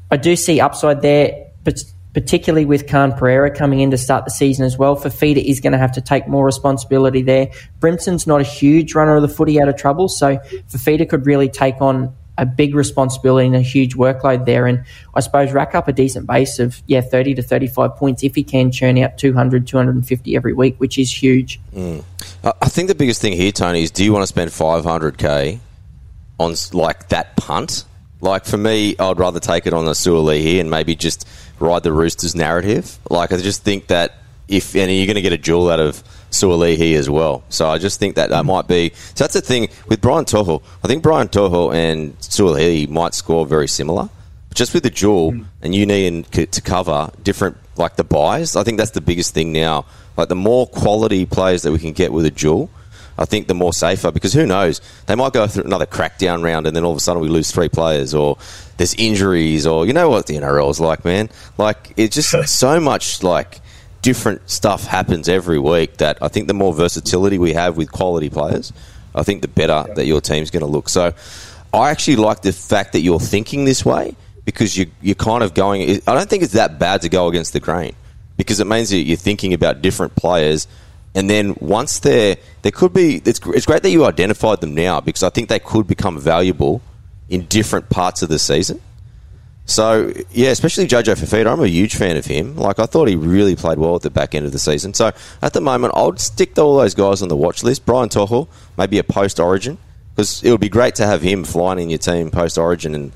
I 0.09 0.17
do 0.17 0.35
see 0.35 0.59
upside 0.59 1.01
there, 1.01 1.47
but 1.63 1.83
particularly 2.13 2.65
with 2.65 2.87
Khan 2.87 3.13
Pereira 3.13 3.55
coming 3.55 3.79
in 3.79 3.91
to 3.91 3.97
start 3.97 4.25
the 4.25 4.31
season 4.31 4.65
as 4.65 4.77
well. 4.77 4.97
Fifita 4.97 5.41
is 5.41 5.61
going 5.61 5.71
to 5.71 5.77
have 5.77 5.93
to 5.93 6.01
take 6.01 6.27
more 6.27 6.45
responsibility 6.45 7.21
there. 7.21 7.51
Brimson's 7.79 8.27
not 8.27 8.41
a 8.41 8.43
huge 8.43 8.95
runner 8.95 9.15
of 9.15 9.21
the 9.21 9.29
footy 9.29 9.61
out 9.61 9.69
of 9.69 9.77
trouble, 9.77 10.09
so 10.09 10.37
Fifita 10.69 11.07
could 11.07 11.25
really 11.25 11.47
take 11.47 11.79
on 11.79 12.13
a 12.41 12.45
big 12.45 12.75
responsibility 12.75 13.45
and 13.45 13.55
a 13.55 13.61
huge 13.61 13.95
workload 13.95 14.45
there. 14.45 14.65
And 14.65 14.83
I 15.13 15.21
suppose 15.21 15.53
rack 15.53 15.75
up 15.75 15.87
a 15.87 15.93
decent 15.93 16.25
base 16.25 16.57
of, 16.59 16.81
yeah, 16.87 16.99
30 16.99 17.35
to 17.35 17.43
35 17.43 17.95
points 17.95 18.23
if 18.23 18.35
he 18.35 18.43
can 18.43 18.71
churn 18.71 18.97
out 18.97 19.17
200, 19.19 19.67
250 19.67 20.35
every 20.35 20.53
week, 20.53 20.75
which 20.79 20.97
is 20.97 21.23
huge. 21.23 21.61
Mm. 21.73 22.03
I 22.43 22.51
I 22.61 22.73
think 22.73 22.87
the 22.87 22.95
biggest 22.95 23.21
thing 23.21 23.33
here, 23.33 23.51
Tony, 23.51 23.83
is 23.83 23.91
do 23.91 24.03
you 24.03 24.11
want 24.11 24.23
to 24.23 24.27
spend 24.27 24.49
500k 24.49 25.59
on 26.39 26.55
like 26.73 27.09
that 27.09 27.35
punt? 27.35 27.85
Like 28.21 28.45
for 28.45 28.57
me, 28.57 28.95
I'd 28.97 29.19
rather 29.19 29.39
take 29.39 29.67
it 29.67 29.73
on 29.73 29.85
the 29.85 29.91
a 29.91 29.93
Suaalii 29.93 30.59
and 30.59 30.69
maybe 30.69 30.95
just 30.95 31.27
ride 31.59 31.83
the 31.83 31.91
Roosters 31.91 32.33
narrative. 32.33 32.97
Like 33.09 33.31
I 33.31 33.37
just 33.37 33.63
think 33.63 33.87
that 33.87 34.15
if 34.47 34.75
and 34.75 34.91
you're 34.91 35.05
going 35.05 35.15
to 35.15 35.21
get 35.21 35.33
a 35.33 35.37
jewel 35.37 35.69
out 35.69 35.79
of 35.79 36.03
Suaalii 36.31 36.95
as 36.95 37.09
well. 37.09 37.43
So 37.49 37.69
I 37.69 37.77
just 37.77 37.99
think 37.99 38.15
that 38.15 38.29
that 38.29 38.45
might 38.45 38.67
be. 38.67 38.91
So 39.15 39.23
that's 39.23 39.33
the 39.33 39.41
thing 39.41 39.69
with 39.87 40.01
Brian 40.01 40.25
To'o. 40.25 40.61
I 40.83 40.87
think 40.87 41.03
Brian 41.03 41.27
To'o 41.27 41.71
and 41.71 42.17
Suaalii 42.19 42.89
might 42.89 43.13
score 43.13 43.45
very 43.45 43.67
similar. 43.67 44.09
Just 44.53 44.73
with 44.73 44.83
the 44.83 44.89
jewel, 44.89 45.31
hmm. 45.31 45.43
and 45.61 45.73
you 45.73 45.85
need 45.85 46.25
to 46.31 46.61
cover 46.61 47.09
different, 47.23 47.55
like 47.77 47.95
the 47.95 48.03
buys. 48.03 48.55
I 48.57 48.63
think 48.63 48.77
that's 48.77 48.91
the 48.91 49.01
biggest 49.01 49.33
thing 49.33 49.53
now. 49.53 49.85
Like 50.17 50.27
the 50.27 50.35
more 50.35 50.67
quality 50.67 51.25
players 51.25 51.61
that 51.61 51.71
we 51.71 51.79
can 51.79 51.93
get 51.93 52.11
with 52.11 52.25
a 52.25 52.31
jewel, 52.31 52.69
I 53.17 53.25
think 53.25 53.47
the 53.47 53.53
more 53.53 53.71
safer 53.71 54.11
because 54.11 54.33
who 54.33 54.45
knows 54.45 54.81
they 55.05 55.15
might 55.15 55.33
go 55.33 55.47
through 55.47 55.63
another 55.63 55.85
crackdown 55.85 56.43
round 56.43 56.65
and 56.67 56.75
then 56.75 56.83
all 56.83 56.91
of 56.91 56.97
a 56.97 56.99
sudden 56.99 57.21
we 57.21 57.29
lose 57.29 57.51
three 57.51 57.69
players 57.69 58.13
or 58.13 58.37
there's 58.77 58.93
injuries 58.95 59.67
or 59.67 59.85
you 59.85 59.93
know 59.93 60.09
what 60.09 60.25
the 60.27 60.35
NRL 60.35 60.69
is 60.69 60.79
like, 60.79 61.05
man. 61.05 61.29
Like 61.57 61.93
it's 61.97 62.15
just 62.15 62.31
so 62.59 62.79
much 62.79 63.23
like 63.23 63.60
different 64.01 64.49
stuff 64.49 64.85
happens 64.85 65.29
every 65.29 65.59
week 65.59 65.97
that 65.97 66.17
I 66.21 66.27
think 66.27 66.47
the 66.47 66.53
more 66.53 66.73
versatility 66.73 67.37
we 67.37 67.53
have 67.53 67.77
with 67.77 67.91
quality 67.91 68.29
players, 68.29 68.73
I 69.13 69.23
think 69.23 69.41
the 69.41 69.47
better 69.47 69.85
that 69.95 70.05
your 70.05 70.21
team's 70.21 70.51
going 70.51 70.61
to 70.61 70.67
look. 70.67 70.89
So 70.89 71.13
I 71.73 71.89
actually 71.89 72.17
like 72.17 72.41
the 72.41 72.53
fact 72.53 72.93
that 72.93 73.01
you're 73.01 73.19
thinking 73.19 73.65
this 73.65 73.85
way 73.85 74.15
because 74.45 74.77
you, 74.77 74.87
you're 75.01 75.15
kind 75.15 75.43
of 75.43 75.53
going. 75.53 76.01
I 76.07 76.13
don't 76.13 76.29
think 76.29 76.43
it's 76.43 76.53
that 76.53 76.79
bad 76.79 77.01
to 77.03 77.09
go 77.09 77.27
against 77.27 77.53
the 77.53 77.59
grain 77.59 77.95
because 78.37 78.59
it 78.59 78.67
means 78.67 78.89
that 78.89 78.97
you're 78.97 79.17
thinking 79.17 79.53
about 79.53 79.81
different 79.81 80.15
players. 80.15 80.67
And 81.13 81.29
then 81.29 81.55
once 81.59 81.99
they're, 81.99 82.37
there 82.61 82.71
could 82.71 82.93
be, 82.93 83.21
it's, 83.25 83.39
it's 83.47 83.65
great 83.65 83.83
that 83.83 83.89
you 83.89 84.05
identified 84.05 84.61
them 84.61 84.73
now 84.73 85.01
because 85.01 85.23
I 85.23 85.29
think 85.29 85.49
they 85.49 85.59
could 85.59 85.85
become 85.85 86.17
valuable 86.17 86.81
in 87.29 87.45
different 87.45 87.89
parts 87.89 88.21
of 88.21 88.29
the 88.29 88.39
season. 88.39 88.81
So 89.65 90.11
yeah, 90.31 90.49
especially 90.49 90.87
Jojo 90.87 91.15
Fifita, 91.15 91.51
I'm 91.51 91.61
a 91.61 91.67
huge 91.67 91.95
fan 91.95 92.17
of 92.17 92.25
him. 92.25 92.55
Like 92.55 92.79
I 92.79 92.85
thought 92.85 93.07
he 93.07 93.15
really 93.15 93.55
played 93.55 93.77
well 93.77 93.95
at 93.95 94.01
the 94.01 94.09
back 94.09 94.35
end 94.35 94.45
of 94.45 94.51
the 94.51 94.59
season. 94.59 94.93
So 94.93 95.11
at 95.41 95.53
the 95.53 95.61
moment, 95.61 95.93
I'll 95.95 96.15
stick 96.17 96.55
to 96.55 96.61
all 96.61 96.77
those 96.77 96.93
guys 96.93 97.21
on 97.21 97.29
the 97.29 97.37
watch 97.37 97.63
list. 97.63 97.85
Brian 97.85 98.09
To'o, 98.09 98.47
maybe 98.77 98.97
a 98.97 99.03
post 99.03 99.39
Origin, 99.39 99.77
because 100.15 100.43
it 100.43 100.51
would 100.51 100.59
be 100.59 100.69
great 100.69 100.95
to 100.95 101.05
have 101.05 101.21
him 101.21 101.43
flying 101.43 101.79
in 101.79 101.89
your 101.89 101.99
team 101.99 102.31
post 102.31 102.57
Origin, 102.57 102.95
and 102.95 103.11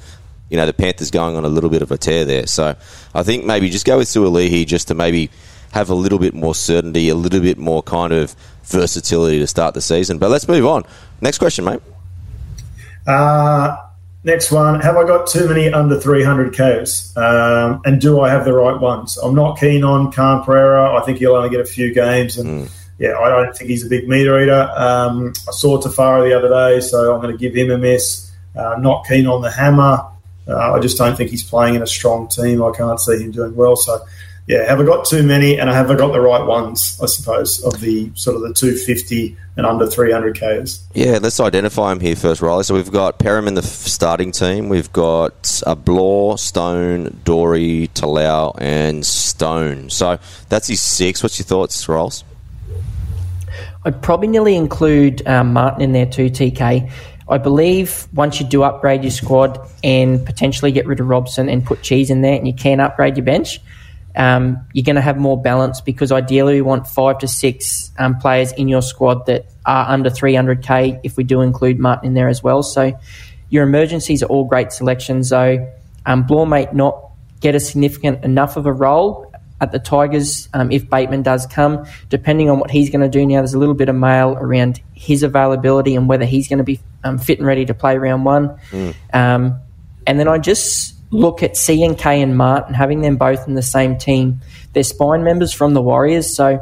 you 0.49 0.57
know 0.57 0.65
the 0.65 0.73
Panthers 0.73 1.11
going 1.11 1.35
on 1.35 1.43
a 1.43 1.49
little 1.49 1.69
bit 1.69 1.81
of 1.81 1.91
a 1.91 1.97
tear 1.97 2.25
there. 2.25 2.47
So 2.47 2.75
I 3.13 3.23
think 3.23 3.43
maybe 3.43 3.69
just 3.69 3.85
go 3.85 3.97
with 3.97 4.07
Suaalii 4.07 4.65
just 4.65 4.87
to 4.89 4.93
maybe 4.93 5.29
have 5.71 5.89
a 5.89 5.95
little 5.95 6.19
bit 6.19 6.33
more 6.33 6.55
certainty, 6.55 7.09
a 7.09 7.15
little 7.15 7.41
bit 7.41 7.57
more 7.57 7.83
kind 7.83 8.13
of 8.13 8.33
versatility 8.63 9.39
to 9.39 9.47
start 9.47 9.73
the 9.73 9.81
season. 9.81 10.19
But 10.19 10.29
let's 10.29 10.47
move 10.47 10.65
on. 10.65 10.85
Next 11.19 11.37
question, 11.37 11.65
mate. 11.65 11.81
Uh, 13.05 13.75
Next 14.25 14.51
one, 14.51 14.81
have 14.81 14.97
I 14.97 15.05
got 15.05 15.27
too 15.27 15.47
many 15.47 15.71
under 15.71 16.01
300 16.01 16.51
Ks? 16.51 17.15
Um, 17.15 17.79
and 17.85 18.01
do 18.01 18.21
I 18.21 18.29
have 18.29 18.43
the 18.43 18.53
right 18.53 18.81
ones? 18.81 19.17
I'm 19.17 19.35
not 19.35 19.59
keen 19.59 19.83
on 19.83 20.11
Khan 20.11 20.43
Pereira. 20.43 20.99
I 20.99 21.05
think 21.05 21.19
he'll 21.19 21.35
only 21.35 21.51
get 21.51 21.59
a 21.59 21.65
few 21.65 21.93
games. 21.93 22.35
And 22.39 22.65
mm. 22.65 22.71
yeah, 22.97 23.19
I 23.19 23.29
don't 23.29 23.55
think 23.55 23.69
he's 23.69 23.85
a 23.85 23.87
big 23.87 24.07
meter 24.07 24.41
eater. 24.41 24.67
Um, 24.75 25.31
I 25.47 25.51
saw 25.51 25.79
Tafara 25.79 26.27
the 26.27 26.35
other 26.35 26.49
day, 26.49 26.81
so 26.81 27.13
I'm 27.13 27.21
going 27.21 27.37
to 27.37 27.37
give 27.37 27.53
him 27.53 27.69
a 27.69 27.77
miss. 27.77 28.31
Uh, 28.55 28.77
not 28.79 29.05
keen 29.05 29.27
on 29.27 29.43
the 29.43 29.51
hammer. 29.51 30.03
Uh, 30.47 30.73
I 30.73 30.79
just 30.79 30.97
don't 30.97 31.15
think 31.15 31.29
he's 31.29 31.43
playing 31.43 31.75
in 31.75 31.83
a 31.83 31.87
strong 31.87 32.27
team. 32.27 32.63
I 32.63 32.71
can't 32.71 32.99
see 32.99 33.21
him 33.21 33.29
doing 33.29 33.55
well. 33.55 33.75
So 33.75 34.03
yeah, 34.47 34.63
have 34.67 34.79
I 34.79 34.83
got 34.83 35.05
too 35.05 35.23
many 35.23 35.59
and 35.59 35.71
I 35.71 35.73
have 35.73 35.89
I 35.89 35.95
got 35.95 36.11
the 36.13 36.21
right 36.21 36.45
ones, 36.45 36.99
I 37.01 37.07
suppose, 37.07 37.63
of 37.63 37.79
the 37.79 38.11
sort 38.13 38.35
of 38.35 38.43
the 38.43 38.53
250 38.53 39.35
and 39.57 39.65
under 39.65 39.87
300 39.87 40.35
Ks? 40.35 40.85
Yeah, 40.93 41.17
let's 41.19 41.39
identify 41.39 41.89
them 41.89 41.99
here 41.99 42.15
first, 42.15 42.41
Riley. 42.41 42.63
So 42.63 42.75
we've 42.75 42.91
got 42.91 43.17
Perham 43.17 43.47
in 43.47 43.55
the 43.55 43.63
starting 43.63 44.31
team. 44.31 44.69
We've 44.69 44.91
got 44.93 45.63
uh, 45.65 45.73
Blore, 45.73 46.37
Stone, 46.37 47.21
Doorey, 47.23 47.89
Talau, 47.95 48.55
and 48.59 49.03
Stone. 49.03 49.89
So 49.89 50.19
that's 50.49 50.67
his 50.67 50.81
six. 50.81 51.23
What's 51.23 51.39
your 51.39 51.45
thoughts, 51.45 51.89
Rolls? 51.89 52.23
I'd 53.83 53.99
probably 54.03 54.27
nearly 54.27 54.55
include 54.55 55.27
um, 55.27 55.53
Martin 55.53 55.81
in 55.81 55.91
there 55.91 56.05
too, 56.05 56.29
TK. 56.29 56.91
I 57.27 57.37
believe 57.39 58.07
once 58.13 58.39
you 58.39 58.45
do 58.45 58.61
upgrade 58.61 59.03
your 59.03 59.09
squad 59.09 59.59
and 59.83 60.23
potentially 60.23 60.71
get 60.71 60.85
rid 60.85 60.99
of 60.99 61.07
Robson 61.07 61.49
and 61.49 61.65
put 61.65 61.81
Cheese 61.81 62.11
in 62.11 62.21
there 62.21 62.35
and 62.35 62.45
you 62.45 62.53
can 62.53 62.79
upgrade 62.79 63.17
your 63.17 63.25
bench– 63.25 63.59
um, 64.15 64.65
you're 64.73 64.83
going 64.83 64.95
to 64.95 65.01
have 65.01 65.17
more 65.17 65.41
balance 65.41 65.81
because 65.81 66.11
ideally 66.11 66.55
we 66.55 66.61
want 66.61 66.87
five 66.87 67.19
to 67.19 67.27
six 67.27 67.91
um, 67.97 68.17
players 68.17 68.51
in 68.53 68.67
your 68.67 68.81
squad 68.81 69.25
that 69.25 69.45
are 69.65 69.89
under 69.89 70.09
300k 70.09 71.01
if 71.03 71.17
we 71.17 71.23
do 71.23 71.41
include 71.41 71.79
Martin 71.79 72.07
in 72.07 72.13
there 72.13 72.29
as 72.29 72.41
well. 72.41 72.63
So 72.63 72.97
your 73.49 73.63
emergencies 73.63 74.23
are 74.23 74.27
all 74.27 74.45
great 74.45 74.71
selections, 74.71 75.29
though. 75.29 75.71
Um, 76.05 76.23
Blore 76.23 76.47
may 76.47 76.67
not 76.71 77.09
get 77.41 77.55
a 77.55 77.59
significant 77.59 78.23
enough 78.23 78.57
of 78.57 78.65
a 78.65 78.73
role 78.73 79.31
at 79.61 79.71
the 79.71 79.79
Tigers 79.79 80.49
um, 80.53 80.71
if 80.71 80.89
Bateman 80.89 81.21
does 81.21 81.45
come, 81.45 81.85
depending 82.09 82.49
on 82.49 82.59
what 82.59 82.71
he's 82.71 82.89
going 82.89 83.01
to 83.01 83.09
do 83.09 83.25
now. 83.25 83.37
There's 83.37 83.53
a 83.53 83.59
little 83.59 83.75
bit 83.75 83.89
of 83.89 83.95
mail 83.95 84.37
around 84.39 84.81
his 84.93 85.23
availability 85.23 85.95
and 85.95 86.07
whether 86.07 86.25
he's 86.25 86.47
going 86.47 86.57
to 86.57 86.63
be 86.63 86.79
um, 87.03 87.17
fit 87.17 87.39
and 87.39 87.47
ready 87.47 87.65
to 87.65 87.73
play 87.73 87.97
round 87.97 88.25
one. 88.25 88.59
Mm. 88.71 88.95
Um, 89.13 89.59
and 90.07 90.19
then 90.19 90.27
I 90.27 90.37
just 90.37 90.94
look 91.11 91.43
at 91.43 91.53
CNK 91.53 91.85
and 91.85 91.97
K 91.97 92.21
and 92.21 92.37
Martin, 92.37 92.73
having 92.73 93.01
them 93.01 93.17
both 93.17 93.47
in 93.47 93.55
the 93.55 93.61
same 93.61 93.97
team. 93.97 94.41
They're 94.73 94.83
spine 94.83 95.23
members 95.23 95.53
from 95.53 95.73
the 95.73 95.81
Warriors, 95.81 96.35
so 96.35 96.59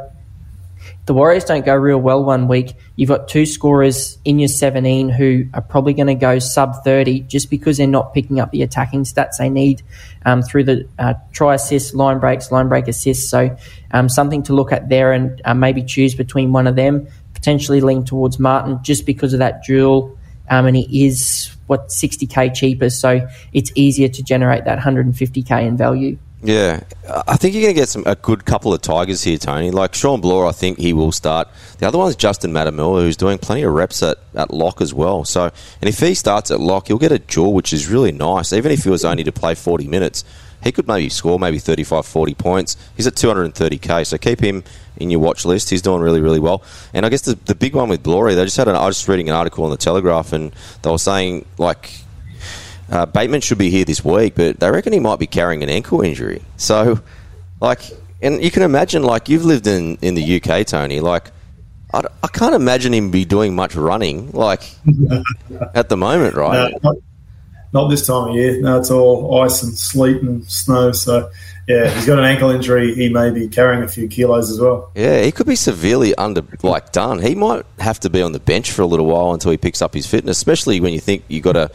the 1.06 1.12
Warriors 1.12 1.44
don't 1.44 1.66
go 1.66 1.74
real 1.74 1.98
well 1.98 2.24
one 2.24 2.48
week. 2.48 2.74
You've 2.96 3.10
got 3.10 3.28
two 3.28 3.44
scorers 3.44 4.16
in 4.24 4.38
your 4.38 4.48
17 4.48 5.10
who 5.10 5.44
are 5.52 5.60
probably 5.60 5.92
going 5.92 6.06
to 6.06 6.14
go 6.14 6.38
sub 6.38 6.82
30 6.82 7.20
just 7.20 7.50
because 7.50 7.76
they're 7.76 7.86
not 7.86 8.14
picking 8.14 8.40
up 8.40 8.52
the 8.52 8.62
attacking 8.62 9.04
stats 9.04 9.36
they 9.38 9.50
need 9.50 9.82
um, 10.24 10.40
through 10.42 10.64
the 10.64 10.88
uh, 10.98 11.14
try 11.32 11.54
assist, 11.54 11.94
line 11.94 12.20
breaks, 12.20 12.50
line 12.50 12.68
break 12.68 12.88
assists. 12.88 13.28
So 13.28 13.54
um, 13.90 14.08
something 14.08 14.42
to 14.44 14.54
look 14.54 14.72
at 14.72 14.88
there 14.88 15.12
and 15.12 15.42
uh, 15.44 15.52
maybe 15.52 15.82
choose 15.82 16.14
between 16.14 16.52
one 16.52 16.66
of 16.66 16.74
them. 16.74 17.06
Potentially 17.34 17.82
lean 17.82 18.04
towards 18.04 18.38
Martin 18.38 18.78
just 18.82 19.04
because 19.04 19.34
of 19.34 19.40
that 19.40 19.62
dual 19.64 20.18
um, 20.50 20.66
and 20.66 20.76
he 20.76 21.06
is 21.06 21.54
what 21.66 21.88
60k 21.88 22.54
cheaper, 22.54 22.90
so 22.90 23.26
it's 23.52 23.72
easier 23.74 24.08
to 24.08 24.22
generate 24.22 24.64
that 24.64 24.78
150k 24.78 25.66
in 25.66 25.76
value. 25.76 26.18
Yeah, 26.44 26.82
I 27.26 27.38
think 27.38 27.54
you're 27.54 27.62
going 27.62 27.74
to 27.74 27.80
get 27.80 27.88
some 27.88 28.02
a 28.04 28.16
good 28.16 28.44
couple 28.44 28.74
of 28.74 28.82
Tigers 28.82 29.22
here, 29.22 29.38
Tony. 29.38 29.70
Like 29.70 29.94
Shaun 29.94 30.20
Blore, 30.20 30.46
I 30.46 30.52
think 30.52 30.78
he 30.78 30.92
will 30.92 31.10
start. 31.10 31.48
The 31.78 31.88
other 31.88 31.96
one 31.96 32.10
is 32.10 32.16
Justin 32.16 32.52
Matamua, 32.52 33.00
who's 33.00 33.16
doing 33.16 33.38
plenty 33.38 33.62
of 33.62 33.72
reps 33.72 34.02
at, 34.02 34.18
at 34.34 34.52
lock 34.52 34.82
as 34.82 34.92
well. 34.92 35.24
So, 35.24 35.44
and 35.44 35.88
if 35.88 36.00
he 36.00 36.12
starts 36.12 36.50
at 36.50 36.60
lock, 36.60 36.88
he'll 36.88 36.98
get 36.98 37.12
a 37.12 37.18
dual, 37.18 37.54
which 37.54 37.72
is 37.72 37.88
really 37.88 38.12
nice. 38.12 38.52
Even 38.52 38.72
if 38.72 38.84
he 38.84 38.90
was 38.90 39.06
only 39.06 39.24
to 39.24 39.32
play 39.32 39.54
40 39.54 39.88
minutes, 39.88 40.22
he 40.62 40.70
could 40.70 40.86
maybe 40.86 41.08
score 41.08 41.38
maybe 41.38 41.58
35, 41.58 42.04
40 42.04 42.34
points. 42.34 42.76
He's 42.94 43.06
at 43.06 43.14
230k, 43.14 44.06
so 44.06 44.18
keep 44.18 44.40
him 44.40 44.64
in 44.96 45.10
your 45.10 45.20
watch 45.20 45.44
list. 45.44 45.70
He's 45.70 45.82
doing 45.82 46.00
really, 46.00 46.20
really 46.20 46.40
well. 46.40 46.62
And 46.92 47.04
I 47.04 47.08
guess 47.08 47.22
the, 47.22 47.34
the 47.34 47.54
big 47.54 47.74
one 47.74 47.88
with 47.88 48.02
Glory, 48.02 48.34
they 48.34 48.44
just 48.44 48.56
had 48.56 48.68
an, 48.68 48.76
I 48.76 48.86
was 48.86 48.96
just 48.96 49.08
reading 49.08 49.28
an 49.28 49.34
article 49.34 49.64
in 49.64 49.70
the 49.70 49.76
Telegraph, 49.76 50.32
and 50.32 50.52
they 50.82 50.90
were 50.90 50.98
saying 50.98 51.44
like 51.58 51.90
uh, 52.90 53.06
Bateman 53.06 53.40
should 53.40 53.58
be 53.58 53.70
here 53.70 53.84
this 53.84 54.04
week, 54.04 54.34
but 54.34 54.60
they 54.60 54.70
reckon 54.70 54.92
he 54.92 55.00
might 55.00 55.18
be 55.18 55.26
carrying 55.26 55.62
an 55.62 55.68
ankle 55.68 56.02
injury. 56.02 56.42
So, 56.56 57.00
like, 57.60 57.82
and 58.22 58.42
you 58.42 58.50
can 58.50 58.62
imagine, 58.62 59.02
like, 59.02 59.28
you've 59.28 59.44
lived 59.44 59.66
in 59.66 59.96
in 60.02 60.14
the 60.14 60.40
UK, 60.40 60.66
Tony, 60.66 61.00
like. 61.00 61.30
I, 61.92 62.02
I 62.24 62.26
can't 62.26 62.56
imagine 62.56 62.92
him 62.92 63.12
be 63.12 63.24
doing 63.24 63.54
much 63.54 63.76
running, 63.76 64.32
like 64.32 64.68
at 65.74 65.88
the 65.88 65.96
moment, 65.96 66.34
right? 66.34 66.72
No, 66.72 66.78
not, 66.82 66.96
not 67.72 67.88
this 67.88 68.04
time 68.04 68.30
of 68.30 68.34
year. 68.34 68.60
No, 68.60 68.80
it's 68.80 68.90
all 68.90 69.40
ice 69.42 69.62
and 69.62 69.78
sleet 69.78 70.20
and 70.20 70.44
snow. 70.50 70.90
So 70.90 71.30
yeah, 71.66 71.90
he's 71.90 72.06
got 72.06 72.18
an 72.18 72.24
ankle 72.24 72.50
injury. 72.50 72.94
He 72.94 73.08
may 73.08 73.30
be 73.30 73.48
carrying 73.48 73.82
a 73.82 73.88
few 73.88 74.08
kilos 74.08 74.50
as 74.50 74.60
well. 74.60 74.90
Yeah, 74.94 75.22
he 75.22 75.32
could 75.32 75.46
be 75.46 75.56
severely 75.56 76.14
under 76.16 76.42
like 76.62 76.92
done. 76.92 77.20
He 77.20 77.34
might 77.34 77.64
have 77.78 78.00
to 78.00 78.10
be 78.10 78.20
on 78.22 78.32
the 78.32 78.40
bench 78.40 78.70
for 78.70 78.82
a 78.82 78.86
little 78.86 79.06
while 79.06 79.32
until 79.32 79.50
he 79.50 79.56
picks 79.56 79.80
up 79.80 79.94
his 79.94 80.06
fitness, 80.06 80.36
especially 80.36 80.80
when 80.80 80.92
you 80.92 81.00
think 81.00 81.24
you 81.28 81.36
have 81.36 81.44
got 81.44 81.52
to 81.52 81.70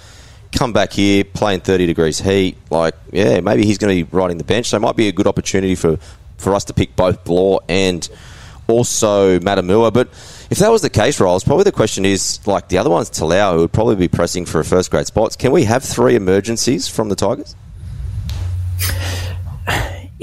come 0.52 0.74
back 0.74 0.94
here, 0.94 1.24
play 1.24 1.54
in 1.54 1.62
30 1.62 1.86
degrees 1.86 2.20
heat. 2.20 2.58
Like, 2.70 2.96
yeah, 3.12 3.40
maybe 3.40 3.66
he's 3.66 3.78
going 3.78 3.96
to 3.98 4.06
be 4.06 4.16
riding 4.16 4.38
the 4.38 4.44
bench. 4.44 4.68
So 4.68 4.78
it 4.78 4.82
might 4.82 4.96
be 4.96 5.08
a 5.08 5.12
good 5.12 5.28
opportunity 5.28 5.76
for, 5.76 5.98
for 6.38 6.54
us 6.54 6.66
to 6.66 6.74
pick 6.74 6.96
both 6.96 7.24
Blore 7.24 7.62
and 7.68 8.08
also 8.68 9.40
Matamua. 9.40 9.92
But 9.94 10.08
if 10.50 10.60
that 10.60 10.70
was 10.72 10.82
the 10.82 10.90
case, 10.90 11.20
Rolls, 11.20 11.44
probably 11.44 11.64
the 11.64 11.72
question 11.72 12.06
is 12.06 12.46
like 12.48 12.70
the 12.70 12.78
other 12.78 12.90
one's 12.90 13.10
Talau, 13.10 13.54
who 13.54 13.60
would 13.60 13.74
probably 13.74 13.96
be 13.96 14.08
pressing 14.08 14.46
for 14.46 14.60
a 14.60 14.66
first 14.66 14.92
grade 14.92 15.08
spot. 15.08 15.38
Can 15.38 15.52
we 15.52 15.64
have 15.66 15.84
three 15.84 16.16
emergencies 16.16 16.88
from 16.88 17.10
the 17.10 17.16
Tigers? 17.16 17.56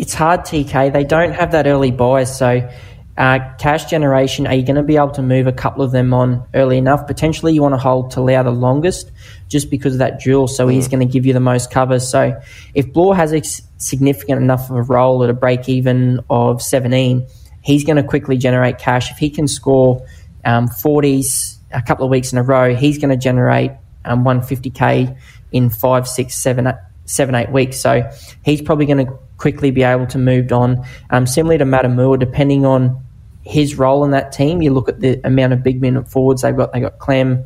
It's 0.06 0.14
hard, 0.14 0.42
TK. 0.42 0.92
They 0.92 1.02
don't 1.02 1.32
have 1.32 1.50
that 1.50 1.66
early 1.66 1.90
buy, 1.90 2.22
so 2.22 2.70
uh, 3.18 3.40
cash 3.58 3.86
generation, 3.86 4.46
are 4.46 4.54
you 4.54 4.64
going 4.64 4.76
to 4.76 4.84
be 4.84 4.94
able 4.94 5.10
to 5.10 5.22
move 5.22 5.48
a 5.48 5.52
couple 5.52 5.82
of 5.82 5.90
them 5.90 6.14
on 6.14 6.46
early 6.54 6.78
enough? 6.78 7.08
Potentially, 7.08 7.54
you 7.54 7.60
want 7.60 7.74
to 7.74 7.78
hold 7.78 8.12
Talau 8.12 8.44
the 8.44 8.52
longest 8.52 9.10
just 9.48 9.68
because 9.68 9.94
of 9.94 9.98
that 9.98 10.20
dual, 10.20 10.46
so 10.46 10.68
mm. 10.68 10.72
he's 10.74 10.86
going 10.86 11.00
to 11.00 11.12
give 11.12 11.26
you 11.26 11.32
the 11.32 11.40
most 11.40 11.72
cover. 11.72 11.98
So, 11.98 12.40
if 12.72 12.92
Blore 12.92 13.16
has 13.16 13.32
a 13.32 13.42
significant 13.78 14.40
enough 14.40 14.70
of 14.70 14.76
a 14.76 14.82
role 14.82 15.24
at 15.24 15.30
a 15.30 15.34
break 15.34 15.68
even 15.68 16.20
of 16.30 16.62
17, 16.62 17.26
he's 17.62 17.82
going 17.82 17.96
to 17.96 18.04
quickly 18.04 18.38
generate 18.38 18.78
cash. 18.78 19.10
If 19.10 19.18
he 19.18 19.28
can 19.28 19.48
score 19.48 20.06
um, 20.44 20.68
40s 20.68 21.56
a 21.72 21.82
couple 21.82 22.04
of 22.04 22.12
weeks 22.12 22.30
in 22.30 22.38
a 22.38 22.44
row, 22.44 22.76
he's 22.76 22.98
going 22.98 23.10
to 23.10 23.16
generate 23.16 23.72
um, 24.04 24.22
150k 24.22 25.18
in 25.50 25.68
five, 25.68 26.06
six, 26.06 26.38
seven, 26.38 26.72
seven, 27.06 27.34
eight 27.34 27.50
weeks. 27.50 27.80
So 27.80 28.08
he's 28.44 28.62
probably 28.62 28.86
going 28.86 29.04
to 29.04 29.18
quickly 29.36 29.70
be 29.70 29.82
able 29.82 30.06
to 30.08 30.18
move 30.18 30.52
on. 30.52 30.84
Um, 31.10 31.26
similarly 31.26 31.58
to 31.58 31.64
Matamua, 31.64 32.18
depending 32.18 32.64
on 32.64 33.02
his 33.42 33.76
role 33.76 34.04
in 34.04 34.10
that 34.10 34.32
team, 34.32 34.62
you 34.62 34.72
look 34.72 34.88
at 34.88 35.00
the 35.00 35.20
amount 35.24 35.52
of 35.52 35.62
big 35.62 35.80
men 35.80 35.96
and 35.96 36.08
forwards 36.08 36.42
they've 36.42 36.56
got. 36.56 36.72
They 36.72 36.80
got 36.80 36.98
Clem, 36.98 37.44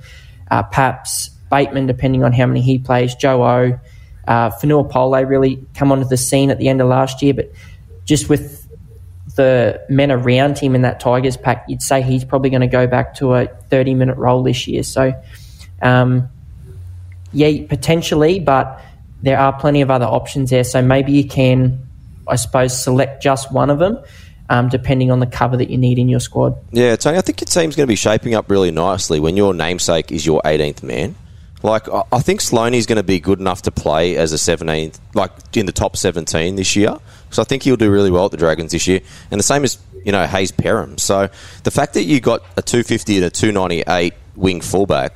uh, 0.51 0.63
Paps, 0.65 1.31
Bateman, 1.51 1.87
depending 1.87 2.25
on 2.25 2.33
how 2.33 2.47
many 2.47 2.61
he 2.61 2.79
plays, 2.79 3.15
Joe 3.15 3.43
O, 3.43 3.81
uh, 4.27 4.51
Fonua 4.51 4.89
Pole 4.89 5.25
really 5.25 5.65
come 5.75 5.93
onto 5.93 6.07
the 6.07 6.17
scene 6.17 6.51
at 6.51 6.59
the 6.59 6.69
end 6.69 6.81
of 6.81 6.89
last 6.89 7.21
year, 7.23 7.35
but 7.35 7.51
just 8.05 8.29
with 8.29 8.69
the 9.37 9.85
men 9.89 10.11
around 10.11 10.59
him 10.59 10.75
in 10.75 10.83
that 10.83 11.01
Tigers 11.01 11.37
pack, 11.37 11.65
you'd 11.69 11.83
say 11.83 12.03
he's 12.03 12.25
probably 12.25 12.51
going 12.51 12.61
to 12.61 12.67
go 12.67 12.87
back 12.87 13.15
to 13.17 13.35
a 13.35 13.47
30 13.47 13.95
minute 13.95 14.17
role 14.17 14.43
this 14.43 14.67
year. 14.67 14.83
So, 14.83 15.13
um, 15.83 16.29
yeah, 17.33 17.67
potentially, 17.69 18.41
but 18.41 18.83
there 19.23 19.39
are 19.39 19.53
plenty 19.53 19.81
of 19.81 19.91
other 19.91 20.07
options 20.07 20.51
there. 20.51 20.65
So 20.65 20.83
maybe 20.83 21.13
you 21.13 21.25
can, 21.25 21.87
I 22.27 22.37
suppose, 22.37 22.79
select 22.83 23.23
just 23.23 23.53
one 23.53 23.71
of 23.71 23.79
them. 23.79 23.99
Um, 24.49 24.69
depending 24.69 25.13
on 25.13 25.21
the 25.21 25.29
cover 25.29 25.57
that 25.59 25.71
you 25.71 25.79
need 25.79 25.97
in 25.97 26.09
your 26.09 26.19
squad. 26.19 26.59
Yeah, 26.73 26.97
Tony, 26.97 27.19
I 27.19 27.21
think 27.21 27.41
your 27.41 27.47
team's 27.47 27.77
going 27.77 27.87
to 27.87 27.89
be 27.89 27.95
shaping 27.95 28.35
up 28.35 28.51
really 28.51 28.73
nicely 28.73 29.21
when 29.21 29.37
your 29.37 29.55
namesake 29.55 30.11
is 30.11 30.27
your 30.27 30.43
18th 30.43 30.83
man. 30.83 31.15
Like, 31.63 31.87
I 31.89 32.19
think 32.21 32.41
Sloaney's 32.41 32.87
going 32.87 32.97
to 32.97 33.05
be 33.05 33.21
good 33.21 33.39
enough 33.39 33.63
to 33.63 33.71
play 33.71 34.17
as 34.17 34.33
a 34.33 34.37
17th, 34.37 34.99
like 35.15 35.31
in 35.57 35.67
the 35.67 35.73
top 35.73 35.97
17 35.97 36.57
this 36.57 36.75
year. 36.75 36.97
So 37.31 37.43
I 37.43 37.45
think 37.45 37.63
he'll 37.63 37.77
do 37.77 37.91
really 37.91 38.11
well 38.11 38.25
at 38.25 38.31
the 38.31 38.39
Dragons 38.39 38.73
this 38.73 38.87
year. 38.87 39.01
And 39.31 39.39
the 39.39 39.45
same 39.45 39.63
as, 39.63 39.79
you 40.05 40.11
know, 40.11 40.27
Hayze 40.27 40.53
Perham. 40.53 40.99
So 40.99 41.29
the 41.63 41.71
fact 41.71 41.95
that 41.95 42.05
you 42.05 42.21
got 42.21 42.43
a 42.57 42.63
250 42.63 43.17
and 43.17 43.27
a 43.27 43.31
298 43.31 44.15
wing 44.37 44.61
fullback 44.61 45.13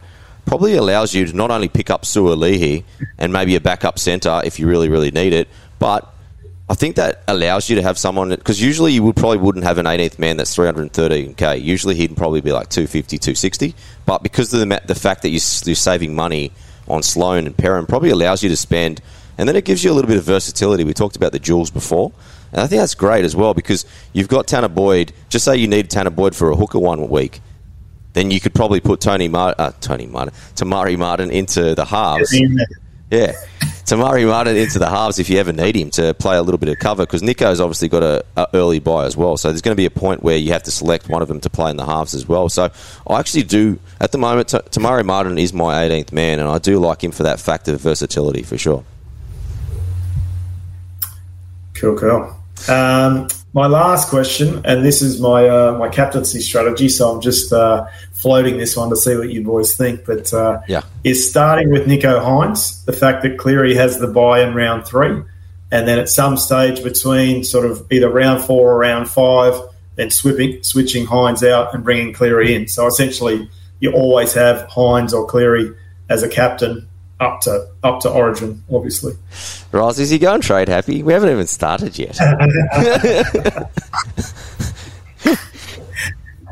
probably 0.46 0.74
allows 0.74 1.14
you 1.14 1.26
to 1.26 1.32
not 1.34 1.50
only 1.50 1.68
pick 1.68 1.90
up 1.90 2.02
Suaalii 2.02 2.84
and 3.18 3.32
maybe 3.32 3.56
a 3.56 3.60
backup 3.60 3.98
centre 3.98 4.40
if 4.44 4.58
you 4.58 4.68
really, 4.68 4.88
really 4.88 5.10
need 5.10 5.32
it, 5.32 5.48
but 5.78 6.14
I 6.66 6.74
think 6.74 6.96
that 6.96 7.22
allows 7.28 7.68
you 7.68 7.76
to 7.76 7.82
have 7.82 7.98
someone 7.98 8.30
because 8.30 8.60
usually 8.60 8.92
you 8.92 9.02
would 9.02 9.16
probably 9.16 9.36
wouldn't 9.36 9.64
have 9.64 9.76
an 9.76 9.84
18th 9.84 10.18
man 10.18 10.38
that's 10.38 10.56
313k. 10.56 11.62
Usually 11.62 11.94
he'd 11.94 12.16
probably 12.16 12.40
be 12.40 12.52
like 12.52 12.70
250, 12.70 13.18
260. 13.18 13.74
But 14.06 14.22
because 14.22 14.52
of 14.54 14.60
the, 14.60 14.82
the 14.86 14.94
fact 14.94 15.22
that 15.22 15.28
you're, 15.28 15.40
saving 15.40 16.14
money 16.14 16.52
on 16.88 17.02
Sloan 17.02 17.46
and 17.46 17.54
Perham, 17.54 17.86
probably 17.86 18.10
allows 18.10 18.42
you 18.42 18.48
to 18.48 18.56
spend, 18.56 19.02
and 19.36 19.46
then 19.46 19.56
it 19.56 19.66
gives 19.66 19.84
you 19.84 19.90
a 19.90 19.94
little 19.94 20.08
bit 20.08 20.16
of 20.16 20.24
versatility. 20.24 20.84
We 20.84 20.94
talked 20.94 21.16
about 21.16 21.32
the 21.32 21.38
jewels 21.38 21.70
before, 21.70 22.12
and 22.50 22.62
I 22.62 22.66
think 22.66 22.80
that's 22.80 22.94
great 22.94 23.26
as 23.26 23.36
well 23.36 23.52
because 23.52 23.84
you've 24.14 24.28
got 24.28 24.46
Tanah 24.46 24.74
Boyd. 24.74 25.12
Just 25.28 25.44
say 25.44 25.56
you 25.56 25.68
need 25.68 25.90
Tanah 25.90 26.14
Boyd 26.14 26.34
for 26.34 26.50
a 26.50 26.56
hooker 26.56 26.78
one 26.78 27.10
week, 27.10 27.40
then 28.14 28.30
you 28.30 28.40
could 28.40 28.54
probably 28.54 28.80
put 28.80 29.00
Tony 29.00 29.28
Mar- 29.28 29.54
uh, 29.58 29.72
Tony 29.80 30.06
Martin, 30.06 30.34
Te 30.54 30.64
Maire 30.64 30.96
Martin 30.96 31.30
into 31.30 31.74
the 31.74 31.84
halves. 31.84 32.34
Yeah. 33.10 33.32
Te 33.84 33.96
Maire 33.96 34.26
Martin 34.26 34.56
into 34.56 34.78
the 34.78 34.88
halves 34.88 35.18
if 35.18 35.28
you 35.28 35.38
ever 35.38 35.52
need 35.52 35.76
him 35.76 35.90
to 35.90 36.14
play 36.14 36.36
a 36.36 36.42
little 36.42 36.58
bit 36.58 36.70
of 36.70 36.78
cover 36.78 37.04
because 37.04 37.22
Nicho's 37.22 37.60
obviously 37.60 37.88
got 37.88 38.02
a, 38.02 38.24
a, 38.36 38.48
early 38.54 38.78
buy 38.78 39.04
as 39.04 39.16
well. 39.16 39.36
So 39.36 39.48
there's 39.48 39.60
going 39.60 39.74
to 39.74 39.80
be 39.80 39.84
a 39.84 39.90
point 39.90 40.22
where 40.22 40.38
you 40.38 40.52
have 40.52 40.62
to 40.62 40.70
select 40.70 41.08
one 41.08 41.20
of 41.20 41.28
them 41.28 41.40
to 41.40 41.50
play 41.50 41.70
in 41.70 41.76
the 41.76 41.84
halves 41.84 42.14
as 42.14 42.26
well. 42.26 42.48
So 42.48 42.70
I 43.06 43.20
actually 43.20 43.42
do 43.42 43.78
at 44.00 44.12
the 44.12 44.18
moment. 44.18 44.48
T- 44.48 44.58
Te 44.70 44.80
Maire 44.80 45.04
Martin 45.04 45.36
is 45.38 45.52
my 45.52 45.86
18th 45.86 46.12
man, 46.12 46.40
and 46.40 46.48
I 46.48 46.58
do 46.58 46.78
like 46.78 47.04
him 47.04 47.12
for 47.12 47.24
that 47.24 47.40
factor 47.40 47.74
of 47.74 47.80
versatility 47.82 48.42
for 48.42 48.56
sure. 48.56 48.84
Cool, 51.74 51.96
cool. 51.98 52.36
Um, 52.68 53.28
my 53.54 53.68
last 53.68 54.08
question, 54.08 54.60
and 54.64 54.84
this 54.84 55.00
is 55.00 55.20
my 55.20 55.48
uh, 55.48 55.78
my 55.78 55.88
captaincy 55.88 56.40
strategy. 56.40 56.88
So 56.88 57.14
I'm 57.14 57.20
just 57.20 57.52
uh, 57.52 57.86
floating 58.12 58.58
this 58.58 58.76
one 58.76 58.90
to 58.90 58.96
see 58.96 59.16
what 59.16 59.30
you 59.30 59.42
boys 59.42 59.76
think. 59.76 60.04
But 60.04 60.34
uh, 60.34 60.60
yeah, 60.66 60.82
is 61.04 61.30
starting 61.30 61.70
with 61.70 61.86
Nicho 61.86 62.20
Hynes, 62.20 62.84
The 62.84 62.92
fact 62.92 63.22
that 63.22 63.38
Cleary 63.38 63.74
has 63.76 64.00
the 64.00 64.08
buy 64.08 64.42
in 64.42 64.54
round 64.54 64.84
three, 64.84 65.22
and 65.70 65.88
then 65.88 66.00
at 66.00 66.08
some 66.08 66.36
stage 66.36 66.82
between 66.82 67.44
sort 67.44 67.64
of 67.64 67.86
either 67.92 68.10
round 68.10 68.42
four 68.42 68.72
or 68.72 68.78
round 68.78 69.08
five, 69.08 69.54
then 69.94 70.10
switching 70.10 70.60
switching 70.64 71.06
Hynes 71.06 71.48
out 71.48 71.72
and 71.72 71.84
bringing 71.84 72.12
Cleary 72.12 72.56
in. 72.56 72.66
So 72.66 72.88
essentially, 72.88 73.48
you 73.78 73.92
always 73.92 74.32
have 74.34 74.68
Hynes 74.68 75.12
or 75.12 75.26
Cleary 75.26 75.72
as 76.08 76.24
a 76.24 76.28
captain 76.28 76.88
up 77.20 77.40
to 77.42 77.68
up 77.82 78.00
to 78.00 78.10
Origin, 78.10 78.62
obviously. 78.72 79.14
Ross, 79.72 79.98
is 79.98 80.10
he 80.10 80.18
going 80.18 80.40
trade 80.40 80.68
happy? 80.68 81.02
We 81.02 81.12
haven't 81.12 81.30
even 81.30 81.46
started 81.46 81.98
yet. 81.98 82.16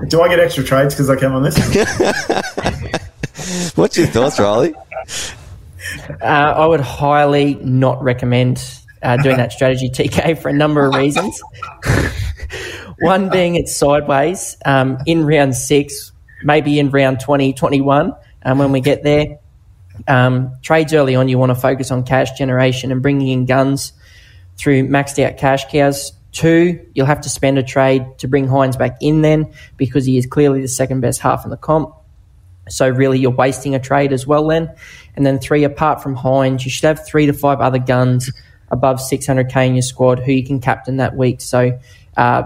Do 0.09 0.21
I 0.21 0.29
get 0.29 0.41
extra 0.41 0.65
trades 0.65 0.95
because 0.95 1.09
I 1.09 1.17
came 1.17 1.33
on 1.33 1.45
this? 1.45 1.57
What's 3.77 3.97
your 3.97 4.09
thoughts, 4.09 4.41
Riley? 4.41 4.75
Uh, 6.21 6.25
I 6.25 6.67
would 6.67 6.81
highly 6.81 7.55
not 7.57 8.03
recommend 8.03 8.65
uh, 9.03 9.17
doing 9.19 9.37
that 9.37 9.53
strategy, 9.53 9.91
TK, 9.91 10.41
for 10.41 10.49
a 10.49 10.53
number 10.53 10.87
of 10.87 10.95
reasons. 10.95 11.41
One 13.01 13.31
being 13.31 13.57
it's 13.57 13.75
sideways. 13.75 14.57
Um, 14.65 14.99
in 15.07 15.25
round 15.25 15.57
six, 15.57 16.13
maybe 16.43 16.79
in 16.79 16.91
round 16.91 17.21
20, 17.21 17.53
21, 17.53 18.15
um, 18.45 18.59
when 18.59 18.73
we 18.73 18.81
get 18.81 19.03
there, 19.03 19.39
um, 20.09 20.57
trades 20.63 20.93
early 20.93 21.15
on, 21.15 21.29
you 21.29 21.39
want 21.39 21.51
to 21.51 21.55
focus 21.55 21.91
on 21.91 22.05
cash 22.05 22.33
generation 22.33 22.93
and 22.93 23.03
bringing 23.03 23.29
in 23.29 23.47
guns 23.47 23.93
through 24.57 24.89
maxed 24.89 25.23
out 25.23 25.39
cash 25.39 25.71
cows. 25.71 26.13
Two, 26.33 26.85
you'll 26.95 27.07
have 27.07 27.21
to 27.23 27.29
spend 27.29 27.59
a 27.59 27.63
trade 27.63 28.07
to 28.19 28.29
bring 28.29 28.47
Hynes 28.47 28.79
back 28.79 28.97
in 29.01 29.21
then 29.21 29.53
because 29.77 30.07
he 30.07 30.17
is 30.17 30.27
clearly 30.27 30.63
the 30.63 30.69
second 30.69 31.01
best 31.01 31.21
half 31.21 31.45
in 31.45 31.51
the 31.51 31.57
comp. 31.57 31.95
So 32.69 32.89
really, 32.89 33.19
you're 33.19 33.31
wasting 33.31 33.75
a 33.75 33.81
trade 33.81 34.13
as 34.13 34.27
well 34.27 34.47
then. 34.47 34.75
And 35.15 35.27
then 35.27 35.39
three, 35.39 35.65
apart 35.65 36.03
from 36.03 36.17
Hynes, 36.17 36.65
you 36.65 36.71
should 36.71 36.87
have 36.87 37.07
three 37.07 37.27
to 37.27 37.33
five 37.33 37.61
other 37.61 37.79
guns 37.79 38.31
above 38.71 38.99
600k 38.99 39.67
in 39.67 39.75
your 39.75 39.83
squad 39.83 40.21
who 40.21 40.33
you 40.33 40.45
can 40.45 40.61
captain 40.61 40.97
that 40.97 41.15
week. 41.17 41.41
So 41.43 41.79
uh, 42.17 42.45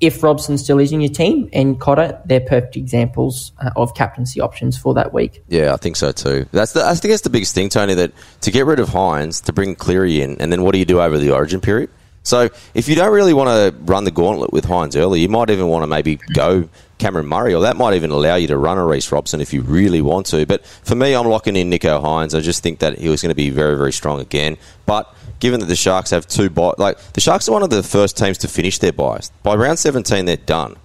if 0.00 0.22
Robson 0.22 0.56
still 0.58 0.78
is 0.78 0.92
in 0.92 1.00
your 1.00 1.12
team 1.12 1.48
and 1.52 1.80
Cotter, 1.80 2.20
they're 2.24 2.40
perfect 2.40 2.76
examples 2.76 3.52
uh, 3.58 3.70
of 3.76 3.94
captaincy 3.94 4.40
options 4.40 4.78
for 4.78 4.94
that 4.94 5.12
week. 5.12 5.42
Yeah, 5.48 5.72
I 5.72 5.76
think 5.76 5.96
so 5.96 6.12
too. 6.12 6.46
That's 6.52 6.72
the, 6.72 6.84
I 6.84 6.94
think 6.94 7.12
that's 7.12 7.22
the 7.22 7.30
biggest 7.30 7.54
thing, 7.54 7.68
Tony. 7.68 7.94
That 7.94 8.12
to 8.42 8.50
get 8.50 8.66
rid 8.66 8.78
of 8.78 8.88
Hynes, 8.88 9.42
to 9.44 9.52
bring 9.52 9.74
Cleary 9.74 10.20
in, 10.20 10.40
and 10.40 10.52
then 10.52 10.62
what 10.62 10.72
do 10.72 10.78
you 10.78 10.84
do 10.84 11.00
over 11.00 11.18
the 11.18 11.32
Origin 11.32 11.60
period? 11.60 11.90
So 12.22 12.50
if 12.74 12.88
you 12.88 12.94
don't 12.94 13.12
really 13.12 13.32
want 13.32 13.48
to 13.48 13.80
run 13.84 14.04
the 14.04 14.10
gauntlet 14.10 14.52
with 14.52 14.66
Hynes 14.66 14.96
early, 14.96 15.20
you 15.20 15.28
might 15.28 15.48
even 15.48 15.68
want 15.68 15.82
to 15.82 15.86
maybe 15.86 16.18
go 16.34 16.68
Cameron 16.98 17.26
Murray, 17.26 17.54
or 17.54 17.62
that 17.62 17.76
might 17.76 17.94
even 17.94 18.10
allow 18.10 18.34
you 18.34 18.48
to 18.48 18.58
run 18.58 18.76
a 18.76 18.84
Reece 18.84 19.10
Robson 19.10 19.40
if 19.40 19.54
you 19.54 19.62
really 19.62 20.02
want 20.02 20.26
to. 20.26 20.44
But 20.44 20.66
for 20.66 20.94
me, 20.94 21.14
I'm 21.14 21.26
locking 21.26 21.56
in 21.56 21.70
Nicho 21.70 22.02
Hynes. 22.02 22.36
I 22.36 22.40
just 22.40 22.62
think 22.62 22.80
that 22.80 22.98
he 22.98 23.08
was 23.08 23.22
going 23.22 23.30
to 23.30 23.36
be 23.36 23.50
very, 23.50 23.76
very 23.78 23.92
strong 23.92 24.20
again. 24.20 24.58
But 24.84 25.12
given 25.40 25.60
that 25.60 25.66
the 25.66 25.76
Sharks 25.76 26.10
have 26.10 26.26
two 26.26 26.50
buys, 26.50 26.74
like 26.78 26.98
the 27.12 27.20
Sharks 27.20 27.48
are 27.48 27.52
one 27.52 27.62
of 27.62 27.70
the 27.70 27.82
first 27.82 28.16
teams 28.16 28.38
to 28.38 28.48
finish 28.48 28.78
their 28.78 28.92
buys. 28.92 29.30
By 29.42 29.54
round 29.54 29.78
17, 29.78 30.24
they're 30.24 30.36
done. 30.36 30.76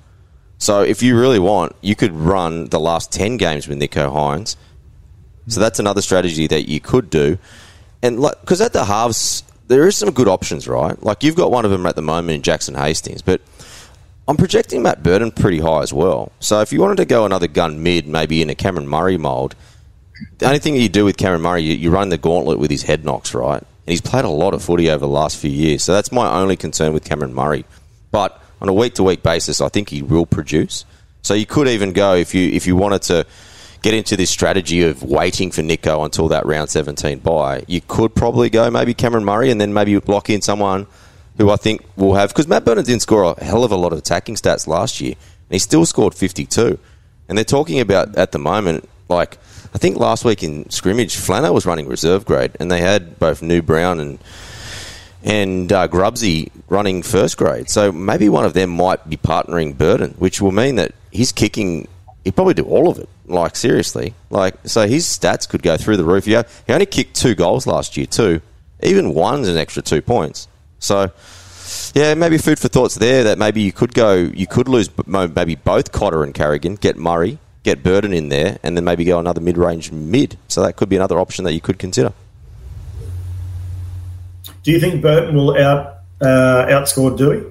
So 0.57 0.81
if 0.81 1.03
you 1.03 1.19
really 1.19 1.39
want, 1.39 1.75
you 1.81 1.95
could 1.95 2.13
run 2.13 2.67
the 2.67 2.79
last 2.79 3.11
10 3.11 3.37
games 3.37 3.67
with 3.67 3.79
Nicho 3.79 4.11
Hynes. 4.13 4.55
So 5.47 5.59
that's 5.59 5.79
another 5.79 6.01
strategy 6.01 6.47
that 6.47 6.69
you 6.69 6.79
could 6.79 7.09
do. 7.09 7.37
And 8.01 8.19
like, 8.19 8.39
because 8.41 8.61
at 8.61 8.73
the 8.73 8.85
halves, 8.85 9.43
there 9.67 9.87
is 9.87 9.97
some 9.97 10.11
good 10.11 10.27
options, 10.27 10.67
right? 10.67 11.01
Like 11.03 11.23
you've 11.23 11.35
got 11.35 11.51
one 11.51 11.65
of 11.65 11.71
them 11.71 11.85
at 11.85 11.95
the 11.95 12.01
moment 12.01 12.35
in 12.35 12.41
Jackson 12.41 12.75
Hastings, 12.75 13.21
but 13.21 13.41
I'm 14.27 14.37
projecting 14.37 14.83
Matt 14.83 15.03
Burton 15.03 15.31
pretty 15.31 15.59
high 15.59 15.81
as 15.81 15.91
well. 15.91 16.31
So 16.39 16.61
if 16.61 16.71
you 16.71 16.79
wanted 16.79 16.97
to 16.97 17.05
go 17.05 17.25
another 17.25 17.47
gun 17.47 17.83
mid, 17.83 18.07
maybe 18.07 18.41
in 18.41 18.49
a 18.49 18.55
Cameron 18.55 18.87
Murray 18.87 19.17
mould, 19.17 19.55
the 20.37 20.45
only 20.45 20.59
thing 20.59 20.75
you 20.75 20.89
do 20.89 21.03
with 21.03 21.17
Cameron 21.17 21.41
Murray, 21.41 21.63
you, 21.63 21.73
you 21.73 21.91
run 21.91 22.09
the 22.09 22.17
gauntlet 22.17 22.59
with 22.59 22.71
his 22.71 22.83
head 22.83 23.03
knocks, 23.03 23.33
right? 23.33 23.63
And 23.85 23.91
he's 23.91 24.01
played 24.01 24.25
a 24.25 24.29
lot 24.29 24.53
of 24.53 24.63
footy 24.63 24.89
over 24.89 24.99
the 24.99 25.07
last 25.07 25.37
few 25.37 25.51
years. 25.51 25.83
So 25.83 25.93
that's 25.93 26.11
my 26.11 26.39
only 26.39 26.55
concern 26.55 26.93
with 26.93 27.03
Cameron 27.03 27.33
Murray. 27.33 27.65
But 28.11 28.41
on 28.61 28.69
a 28.69 28.73
week 28.73 28.95
to 28.95 29.03
week 29.03 29.23
basis, 29.23 29.59
I 29.59 29.69
think 29.69 29.89
he 29.89 30.01
will 30.01 30.25
produce. 30.25 30.85
So 31.21 31.33
you 31.33 31.45
could 31.45 31.67
even 31.67 31.93
go 31.93 32.15
if 32.15 32.33
you 32.33 32.49
if 32.49 32.67
you 32.67 32.75
wanted 32.75 33.01
to 33.03 33.25
get 33.81 33.93
into 33.93 34.15
this 34.15 34.29
strategy 34.29 34.83
of 34.83 35.03
waiting 35.03 35.51
for 35.51 35.61
Nicho 35.61 36.03
until 36.05 36.29
that 36.29 36.45
round 36.45 36.69
17 36.69 37.19
buy, 37.19 37.65
you 37.67 37.81
could 37.81 38.15
probably 38.15 38.49
go 38.49 38.71
maybe 38.71 38.93
Cameron 38.93 39.25
Murray 39.25 39.51
and 39.51 39.59
then 39.59 39.73
maybe 39.73 39.97
lock 39.99 40.29
in 40.29 40.41
someone 40.41 40.87
who 41.37 41.49
I 41.49 41.57
think 41.57 41.83
will 41.97 42.13
have 42.15 42.29
because 42.29 42.47
Matt 42.47 42.63
Burton 42.63 42.85
didn't 42.85 43.01
score 43.01 43.23
a 43.23 43.43
hell 43.43 43.63
of 43.63 43.71
a 43.71 43.75
lot 43.75 43.91
of 43.91 43.99
attacking 43.99 44.35
stats 44.35 44.67
last 44.67 45.01
year, 45.01 45.11
and 45.13 45.51
he 45.51 45.59
still 45.59 45.85
scored 45.85 46.13
52. 46.13 46.79
And 47.27 47.37
they're 47.37 47.43
talking 47.43 47.79
about 47.79 48.15
at 48.15 48.31
the 48.31 48.39
moment 48.39 48.87
like 49.09 49.37
I 49.73 49.77
think 49.79 49.97
last 49.97 50.23
week 50.23 50.43
in 50.43 50.69
scrimmage, 50.69 51.15
Flano 51.15 51.53
was 51.53 51.65
running 51.65 51.87
reserve 51.87 52.25
grade, 52.25 52.51
and 52.59 52.69
they 52.69 52.79
had 52.79 53.17
both 53.19 53.41
New 53.41 53.61
Brown 53.61 53.99
and 53.99 54.19
and 55.23 55.71
uh, 55.71 55.87
Grubsy 55.87 56.51
running 56.67 57.01
first 57.01 57.37
grade. 57.37 57.69
So 57.69 57.91
maybe 57.91 58.27
one 58.27 58.45
of 58.45 58.53
them 58.53 58.69
might 58.69 59.09
be 59.09 59.15
partnering 59.15 59.77
Burton, 59.77 60.15
which 60.19 60.41
will 60.41 60.51
mean 60.51 60.75
that 60.75 60.93
he's 61.11 61.31
kicking. 61.31 61.87
He'd 62.23 62.35
probably 62.35 62.53
do 62.53 62.63
all 62.63 62.89
of 62.89 62.99
it. 62.99 63.09
Like 63.25 63.55
seriously, 63.55 64.13
like 64.29 64.55
so 64.65 64.85
his 64.87 65.05
stats 65.05 65.47
could 65.47 65.63
go 65.63 65.77
through 65.77 65.97
the 65.97 66.03
roof. 66.03 66.27
Yeah, 66.27 66.43
he 66.67 66.73
only 66.73 66.85
kicked 66.85 67.15
two 67.15 67.35
goals 67.35 67.65
last 67.65 67.97
year 67.97 68.05
too. 68.05 68.41
Even 68.81 69.13
one's 69.13 69.47
an 69.47 69.57
extra 69.57 69.81
two 69.81 70.01
points. 70.01 70.47
So 70.79 71.11
yeah, 71.93 72.13
maybe 72.15 72.37
food 72.37 72.59
for 72.59 72.67
thoughts 72.67 72.95
there. 72.95 73.23
That 73.23 73.37
maybe 73.37 73.61
you 73.61 73.71
could 73.71 73.93
go, 73.93 74.15
you 74.15 74.45
could 74.45 74.67
lose 74.67 74.89
maybe 75.07 75.55
both 75.55 75.91
Cotter 75.91 76.23
and 76.23 76.33
Carrigan, 76.33 76.75
get 76.75 76.97
Murray, 76.97 77.39
get 77.63 77.81
Burton 77.81 78.13
in 78.13 78.29
there, 78.29 78.59
and 78.61 78.77
then 78.77 78.83
maybe 78.83 79.03
go 79.03 79.19
another 79.19 79.41
mid-range 79.41 79.91
mid. 79.91 80.37
So 80.47 80.61
that 80.61 80.75
could 80.75 80.89
be 80.89 80.95
another 80.95 81.19
option 81.19 81.45
that 81.45 81.53
you 81.53 81.61
could 81.61 81.79
consider. 81.79 82.13
Do 84.63 84.71
you 84.71 84.79
think 84.79 85.01
Burton 85.01 85.35
will 85.35 85.57
out 85.57 85.99
uh, 86.21 86.65
outscore 86.67 87.17
Dewey? 87.17 87.43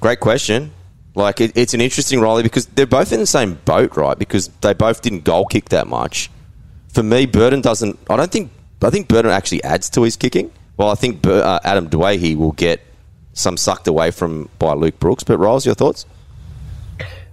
Great 0.00 0.20
question. 0.20 0.72
Like 1.14 1.40
it, 1.40 1.52
it's 1.56 1.74
an 1.74 1.80
interesting 1.80 2.20
Riley 2.20 2.42
because 2.42 2.66
they're 2.66 2.86
both 2.86 3.12
in 3.12 3.20
the 3.20 3.26
same 3.26 3.54
boat, 3.64 3.96
right? 3.96 4.18
Because 4.18 4.48
they 4.60 4.74
both 4.74 5.02
didn't 5.02 5.24
goal 5.24 5.44
kick 5.44 5.68
that 5.70 5.86
much. 5.86 6.30
For 6.88 7.02
me, 7.02 7.26
Burton 7.26 7.60
doesn't. 7.60 7.98
I 8.08 8.16
don't 8.16 8.30
think. 8.30 8.50
I 8.82 8.90
think 8.90 9.08
Burton 9.08 9.30
actually 9.30 9.62
adds 9.62 9.90
to 9.90 10.02
his 10.02 10.16
kicking. 10.16 10.50
Well, 10.76 10.88
I 10.88 10.94
think 10.94 11.26
uh, 11.26 11.60
Adam 11.62 11.90
Doueihi 11.90 12.36
will 12.36 12.52
get 12.52 12.80
some 13.34 13.56
sucked 13.56 13.86
away 13.86 14.10
from 14.10 14.48
by 14.58 14.72
Luke 14.72 14.98
Brooks. 14.98 15.22
But 15.22 15.38
Riles, 15.38 15.66
your 15.66 15.74
thoughts? 15.74 16.06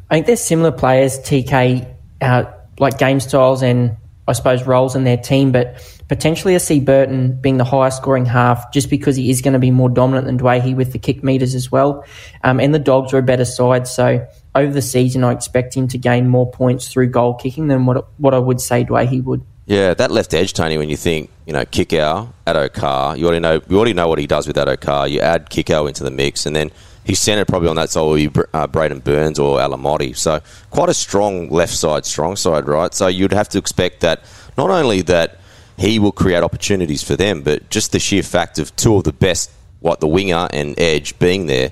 I 0.10 0.16
think 0.16 0.28
they're 0.28 0.36
similar 0.36 0.72
players, 0.72 1.20
TK, 1.20 1.94
uh, 2.22 2.46
like 2.80 2.98
game 2.98 3.20
styles 3.20 3.62
and 3.62 3.98
I 4.28 4.34
suppose 4.34 4.64
roles 4.64 4.96
in 4.96 5.06
their 5.06 5.18
team, 5.18 5.52
but 5.52 5.82
potentially 6.10 6.54
I 6.56 6.58
see 6.58 6.82
Burton 6.82 7.40
being 7.40 7.58
the 7.58 7.64
highest 7.64 7.98
scoring 7.98 8.26
half 8.26 8.74
just 8.74 8.90
because 8.90 9.16
he 9.16 9.30
is 9.30 9.42
going 9.42 9.54
to 9.54 9.60
be 9.60 9.72
more 9.72 9.90
dominant 9.90 10.26
than 10.26 10.38
Dwayne 10.38 10.76
with 10.76 10.92
the 10.92 11.00
kick 11.00 11.24
meters 11.24 11.56
as 11.56 11.72
well. 11.72 12.06
Um, 12.44 12.60
and 12.60 12.74
the 12.74 12.80
Dogs 12.80 13.14
are 13.14 13.20
a 13.20 13.24
better 13.24 13.46
side, 13.46 13.88
so 13.88 14.28
over 14.54 14.74
the 14.74 14.82
season 14.82 15.24
I 15.24 15.32
expect 15.32 15.76
him 15.76 15.88
to 15.90 15.98
gain 15.98 16.28
more 16.28 16.50
points 16.50 16.90
through 16.90 17.10
goal 17.10 17.36
kicking 17.36 17.68
than 17.68 17.86
what 17.86 18.08
what 18.18 18.34
I 18.34 18.40
would 18.40 18.60
say 18.60 18.84
Dwayne 18.84 19.24
would. 19.24 19.46
Yeah, 19.66 19.94
that 19.94 20.12
left 20.12 20.34
edge, 20.34 20.54
Tony. 20.54 20.78
When 20.78 20.90
you 20.90 20.96
think, 20.96 21.30
you 21.46 21.52
know, 21.52 21.66
Kikau, 21.66 22.32
Addo 22.46 22.72
Carr, 22.72 23.18
you 23.18 23.26
already 23.26 23.42
know 23.42 23.62
you 23.70 23.78
already 23.78 23.94
know 23.94 24.08
what 24.08 24.20
he 24.20 24.28
does 24.28 24.48
with 24.48 24.56
Addo 24.56 24.80
Carr. 24.80 25.08
You 25.08 25.20
add 25.22 25.50
Kikau 25.50 25.88
into 25.88 26.04
the 26.04 26.12
mix, 26.12 26.46
and 26.46 26.56
then 26.56 26.72
he's 27.08 27.20
centered 27.20 27.48
probably 27.48 27.70
on 27.70 27.78
that 27.78 27.90
side 27.90 28.02
will 28.02 28.16
be 28.16 28.28
uh, 28.28 28.68
Braidon 28.68 29.02
Burns 29.02 29.40
or 29.40 29.58
Alamoti. 29.60 30.16
So 30.16 30.42
quite 30.70 30.90
a 30.90 30.94
strong 30.94 31.50
left 31.50 31.74
side, 31.74 32.06
strong 32.06 32.36
side, 32.36 32.68
right? 32.68 32.94
So 32.94 33.08
you'd 33.08 33.32
have 33.32 33.48
to 33.50 33.58
expect 33.58 34.02
that 34.02 34.24
not 34.58 34.70
only 34.70 35.02
that 35.04 35.40
he 35.78 36.00
will 36.00 36.12
create 36.12 36.44
opportunities 36.44 37.02
for 37.02 37.16
them, 37.16 37.44
but 37.44 37.70
just 37.70 37.94
the 37.94 38.00
sheer 38.00 38.24
fact 38.24 38.60
of 38.60 38.76
two 38.76 38.98
of 38.98 39.06
the 39.06 39.14
best, 39.14 39.50
what 39.80 40.02
the 40.02 40.08
winger 40.08 40.50
and 40.52 40.78
edge 40.78 41.18
being 41.18 41.46
there, 41.46 41.72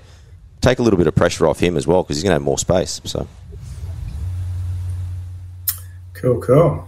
take 0.61 0.79
a 0.79 0.83
little 0.83 0.97
bit 0.97 1.07
of 1.07 1.15
pressure 1.15 1.47
off 1.47 1.59
him 1.59 1.75
as 1.75 1.85
well 1.85 2.01
because 2.01 2.15
he's 2.15 2.23
going 2.23 2.31
to 2.31 2.35
have 2.35 2.41
more 2.41 2.57
space. 2.57 3.01
So 3.03 3.27
cool, 6.13 6.39
cool. 6.41 6.87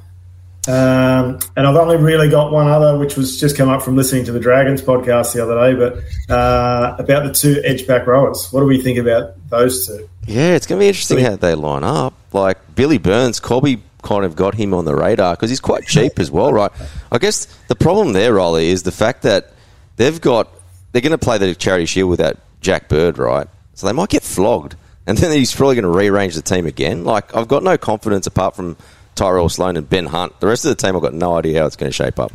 Um, 0.67 1.39
and 1.55 1.65
I've 1.65 1.75
only 1.75 1.97
really 1.97 2.29
got 2.29 2.51
one 2.51 2.67
other, 2.67 2.97
which 2.97 3.15
was 3.15 3.39
just 3.39 3.55
come 3.55 3.69
up 3.69 3.81
from 3.81 3.95
listening 3.95 4.25
to 4.25 4.31
the 4.31 4.39
Dragons 4.39 4.81
podcast 4.81 5.33
the 5.33 5.41
other 5.41 5.55
day, 5.55 5.79
but 5.79 6.33
uh, 6.33 6.95
about 6.99 7.23
the 7.23 7.33
two 7.33 7.61
edge 7.63 7.87
back 7.87 8.05
rowers. 8.05 8.47
What 8.51 8.59
do 8.59 8.65
we 8.65 8.81
think 8.81 8.97
about 8.97 9.35
those 9.49 9.87
two? 9.87 10.09
Yeah, 10.25 10.55
it's 10.55 10.67
going 10.67 10.79
to 10.79 10.83
be 10.83 10.89
interesting 10.89 11.19
how 11.19 11.37
they 11.37 11.55
line 11.55 11.83
up. 11.83 12.13
Like 12.33 12.75
Billy 12.75 12.97
Burns, 12.97 13.39
Corby 13.39 13.81
kind 14.03 14.25
of 14.25 14.35
got 14.35 14.55
him 14.55 14.73
on 14.73 14.85
the 14.85 14.95
radar 14.95 15.35
because 15.35 15.49
he's 15.49 15.59
quite 15.59 15.85
cheap 15.85 16.19
as 16.19 16.29
well, 16.29 16.51
right? 16.51 16.71
I 17.11 17.17
guess 17.17 17.45
the 17.67 17.75
problem 17.75 18.13
there, 18.13 18.33
Riley, 18.33 18.67
is 18.67 18.83
the 18.83 18.91
fact 18.91 19.21
that 19.23 19.53
they've 19.95 20.19
got 20.19 20.49
they're 20.91 21.01
going 21.01 21.11
to 21.11 21.17
play 21.17 21.37
the 21.37 21.55
Charity 21.55 21.85
Shield 21.85 22.09
without 22.09 22.37
Jack 22.61 22.89
Bird, 22.89 23.17
right? 23.17 23.47
So 23.73 23.87
they 23.87 23.93
might 23.93 24.09
get 24.09 24.23
flogged, 24.23 24.75
and 25.05 25.17
then 25.17 25.31
he's 25.31 25.53
probably 25.55 25.75
going 25.75 25.91
to 25.91 25.97
rearrange 25.97 26.35
the 26.35 26.41
team 26.41 26.65
again. 26.65 27.05
Like 27.05 27.35
I've 27.35 27.47
got 27.47 27.63
no 27.63 27.77
confidence 27.77 28.27
apart 28.27 28.55
from 28.55 28.75
Tyrell 29.17 29.49
Sloan 29.49 29.75
and 29.75 29.89
Ben 29.89 30.05
Hunt. 30.05 30.39
The 30.39 30.47
rest 30.47 30.63
of 30.65 30.69
the 30.69 30.75
team, 30.75 30.95
I've 30.95 31.01
got 31.01 31.13
no 31.13 31.35
idea 31.37 31.59
how 31.59 31.65
it's 31.65 31.75
going 31.75 31.89
to 31.89 31.95
shape 31.95 32.19
up. 32.19 32.31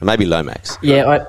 Maybe 0.00 0.26
Lomax. 0.26 0.78
Yeah, 0.82 1.08
I. 1.08 1.26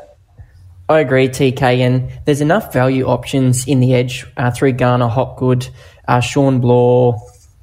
I 0.87 0.99
agree, 0.99 1.29
TK, 1.29 1.79
and 1.79 2.11
there's 2.25 2.41
enough 2.41 2.71
value 2.71 3.05
options 3.07 3.67
in 3.67 3.79
the 3.79 3.95
edge 3.95 4.23
uh, 4.37 4.51
through 4.51 4.73
Garner, 4.73 5.07
Hopgood, 5.07 5.67
uh, 6.07 6.19
Shaun 6.19 6.59
Blore, 6.59 7.19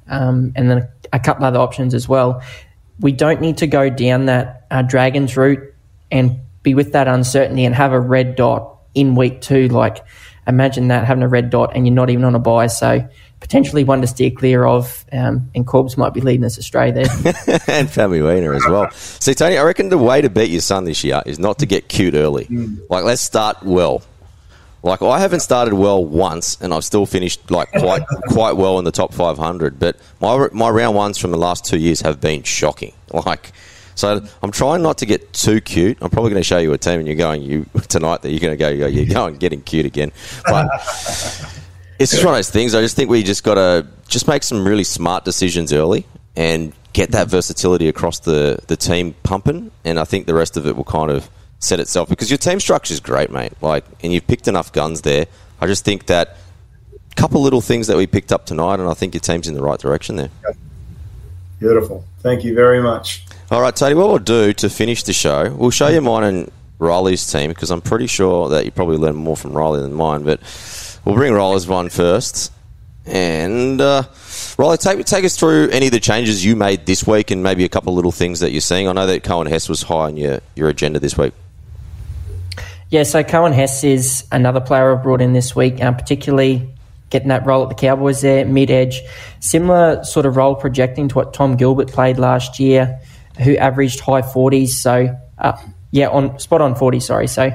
um, 0.09 0.51
and 0.57 0.69
then 0.69 0.89
a 1.13 1.19
couple 1.19 1.45
other 1.45 1.59
options 1.59 1.93
as 1.93 2.05
well. 2.09 2.43
We 2.99 3.13
don't 3.13 3.39
need 3.39 3.59
to 3.59 3.67
go 3.67 3.89
down 3.89 4.25
that 4.25 4.67
uh, 4.69 4.81
Dragons 4.81 5.37
route 5.37 5.73
and 6.11 6.39
be 6.63 6.75
with 6.75 6.91
that 6.93 7.07
uncertainty 7.07 7.63
and 7.63 7.73
have 7.73 7.93
a 7.93 7.99
red 7.99 8.35
dot 8.35 8.77
in 8.93 9.15
week 9.15 9.39
two. 9.39 9.69
Like, 9.69 10.05
imagine 10.45 10.89
that 10.89 11.05
having 11.05 11.23
a 11.23 11.27
red 11.29 11.49
dot 11.49 11.71
and 11.75 11.87
you're 11.87 11.95
not 11.95 12.09
even 12.09 12.25
on 12.25 12.35
a 12.35 12.39
buy. 12.39 12.67
So, 12.67 13.07
potentially 13.43 13.83
one 13.83 13.99
to 13.99 14.07
steer 14.07 14.31
clear 14.31 14.65
of, 14.65 15.05
um, 15.11 15.51
and 15.53 15.67
Corbs 15.67 15.97
might 15.97 16.13
be 16.13 16.21
leading 16.21 16.45
us 16.45 16.57
astray 16.57 16.91
there. 16.91 17.03
and 17.11 17.89
Famuina 17.89 18.55
as 18.55 18.65
well. 18.65 18.89
See, 18.91 19.33
Tony, 19.33 19.57
I 19.57 19.63
reckon 19.63 19.89
the 19.89 19.97
way 19.97 20.21
to 20.21 20.29
beat 20.29 20.49
your 20.49 20.61
son 20.61 20.85
this 20.85 21.03
year 21.03 21.21
is 21.25 21.39
not 21.39 21.59
to 21.59 21.65
get 21.65 21.89
cute 21.89 22.13
early. 22.13 22.45
Mm. 22.45 22.79
Like, 22.89 23.03
let's 23.03 23.21
start 23.21 23.61
well. 23.61 24.01
Like 24.81 25.01
I 25.01 25.19
haven't 25.19 25.41
started 25.41 25.73
well 25.73 26.03
once, 26.03 26.57
and 26.59 26.73
I've 26.73 26.83
still 26.83 27.05
finished 27.05 27.49
like 27.49 27.71
quite 27.71 28.03
quite 28.27 28.57
well 28.57 28.79
in 28.79 28.85
the 28.85 28.91
top 28.91 29.13
500. 29.13 29.79
But 29.79 29.97
my 30.19 30.49
my 30.51 30.69
round 30.69 30.95
ones 30.95 31.17
from 31.17 31.31
the 31.31 31.37
last 31.37 31.63
two 31.63 31.77
years 31.77 32.01
have 32.01 32.19
been 32.19 32.43
shocking. 32.43 32.93
Like, 33.25 33.51
so 33.95 34.25
I'm 34.41 34.51
trying 34.51 34.81
not 34.81 34.97
to 34.97 35.05
get 35.05 35.33
too 35.33 35.61
cute. 35.61 35.99
I'm 36.01 36.09
probably 36.09 36.31
going 36.31 36.39
to 36.39 36.43
show 36.43 36.57
you 36.57 36.73
a 36.73 36.79
team, 36.79 36.99
and 36.99 37.07
you're 37.07 37.15
going 37.15 37.43
you 37.43 37.65
tonight 37.87 38.23
that 38.23 38.31
you're 38.31 38.39
going 38.39 38.57
to 38.57 38.57
go 38.57 38.69
you're 38.87 39.05
going 39.05 39.37
getting 39.37 39.61
cute 39.61 39.85
again. 39.85 40.11
But 40.45 40.67
it's 42.03 42.11
just 42.11 42.25
one 42.25 42.33
of 42.33 42.37
those 42.37 42.49
things. 42.49 42.75
I 42.75 42.81
just 42.81 42.95
think 42.95 43.09
we 43.09 43.23
just 43.23 43.43
got 43.43 43.55
to 43.55 43.87
just 44.07 44.27
make 44.27 44.43
some 44.43 44.67
really 44.67 44.83
smart 44.83 45.23
decisions 45.23 45.71
early 45.71 46.05
and 46.35 46.73
get 46.91 47.11
that 47.11 47.29
versatility 47.29 47.87
across 47.87 48.19
the 48.19 48.59
the 48.67 48.75
team 48.75 49.15
pumping, 49.23 49.71
and 49.85 49.99
I 49.99 50.03
think 50.03 50.27
the 50.27 50.33
rest 50.33 50.57
of 50.57 50.67
it 50.67 50.75
will 50.75 50.83
kind 50.83 51.09
of 51.09 51.29
set 51.59 51.79
itself 51.79 52.09
because 52.09 52.29
your 52.29 52.37
team 52.37 52.59
structure 52.59 52.93
is 52.93 52.99
great, 52.99 53.31
mate. 53.31 53.53
Like, 53.61 53.85
and 54.03 54.11
you've 54.11 54.27
picked 54.27 54.47
enough 54.47 54.73
guns 54.73 55.01
there. 55.01 55.27
I 55.61 55.67
just 55.67 55.85
think 55.85 56.07
that 56.07 56.35
a 57.11 57.15
couple 57.15 57.41
little 57.41 57.61
things 57.61 57.87
that 57.87 57.95
we 57.95 58.05
picked 58.05 58.33
up 58.33 58.45
tonight, 58.45 58.79
and 58.79 58.89
I 58.89 58.93
think 58.93 59.13
your 59.13 59.21
team's 59.21 59.47
in 59.47 59.53
the 59.53 59.63
right 59.63 59.79
direction 59.79 60.17
there. 60.17 60.29
Beautiful. 61.59 62.03
Thank 62.19 62.43
you 62.43 62.53
very 62.53 62.81
much. 62.81 63.23
All 63.49 63.61
right, 63.61 63.73
Tony. 63.73 63.95
What 63.95 64.09
we'll 64.09 64.17
do 64.17 64.51
to 64.51 64.69
finish 64.69 65.03
the 65.03 65.13
show, 65.13 65.53
we'll 65.53 65.71
show 65.71 65.87
you 65.87 66.01
mine 66.01 66.23
and 66.25 66.51
Riley's 66.79 67.25
team 67.31 67.49
because 67.49 67.71
I'm 67.71 67.81
pretty 67.81 68.07
sure 68.07 68.49
that 68.49 68.65
you 68.65 68.71
probably 68.71 68.97
learned 68.97 69.17
more 69.17 69.37
from 69.37 69.53
Riley 69.53 69.81
than 69.81 69.93
mine. 69.93 70.23
But 70.23 70.41
we'll 71.05 71.15
bring 71.15 71.33
Riley's 71.33 71.67
one 71.67 71.89
first. 71.89 72.51
And 73.05 73.81
uh, 73.81 74.03
take 74.77 75.05
take 75.05 75.25
us 75.25 75.37
through 75.37 75.69
any 75.71 75.87
of 75.87 75.91
the 75.91 75.99
changes 75.99 76.45
you 76.45 76.55
made 76.55 76.85
this 76.85 77.05
week, 77.05 77.31
and 77.31 77.43
maybe 77.43 77.65
a 77.65 77.69
couple 77.69 77.91
of 77.91 77.97
little 77.97 78.13
things 78.13 78.39
that 78.39 78.51
you're 78.51 78.61
seeing. 78.61 78.87
I 78.87 78.93
know 78.93 79.05
that 79.07 79.23
Coen 79.23 79.49
Hess 79.49 79.67
was 79.67 79.83
high 79.83 80.05
on 80.05 80.15
your, 80.15 80.39
your 80.55 80.69
agenda 80.69 80.99
this 80.99 81.17
week. 81.17 81.33
Yeah, 82.89 83.03
so 83.03 83.23
Coen 83.23 83.53
Hess 83.53 83.83
is 83.83 84.25
another 84.31 84.61
player 84.61 84.95
I've 84.95 85.03
brought 85.03 85.19
in 85.19 85.33
this 85.33 85.55
week, 85.55 85.83
um, 85.83 85.95
particularly 85.95 86.69
getting 87.09 87.29
that 87.29 87.45
role 87.45 87.63
at 87.63 87.69
the 87.69 87.75
Cowboys 87.75 88.21
there, 88.21 88.45
mid 88.45 88.71
edge. 88.71 89.01
Similar 89.39 90.03
sort 90.03 90.25
of 90.25 90.37
role 90.37 90.55
projecting 90.55 91.07
to 91.09 91.15
what 91.15 91.33
Tom 91.33 91.57
Gilbert 91.57 91.89
played 91.89 92.17
last 92.17 92.59
year, 92.59 92.99
who 93.41 93.57
averaged 93.57 93.99
high 93.99 94.21
40s. 94.21 94.69
So, 94.69 95.15
uh, 95.39 95.57
yeah, 95.91 96.07
on 96.07 96.39
spot 96.39 96.61
on 96.61 96.75
40, 96.75 96.99
sorry. 96.99 97.27
So, 97.27 97.51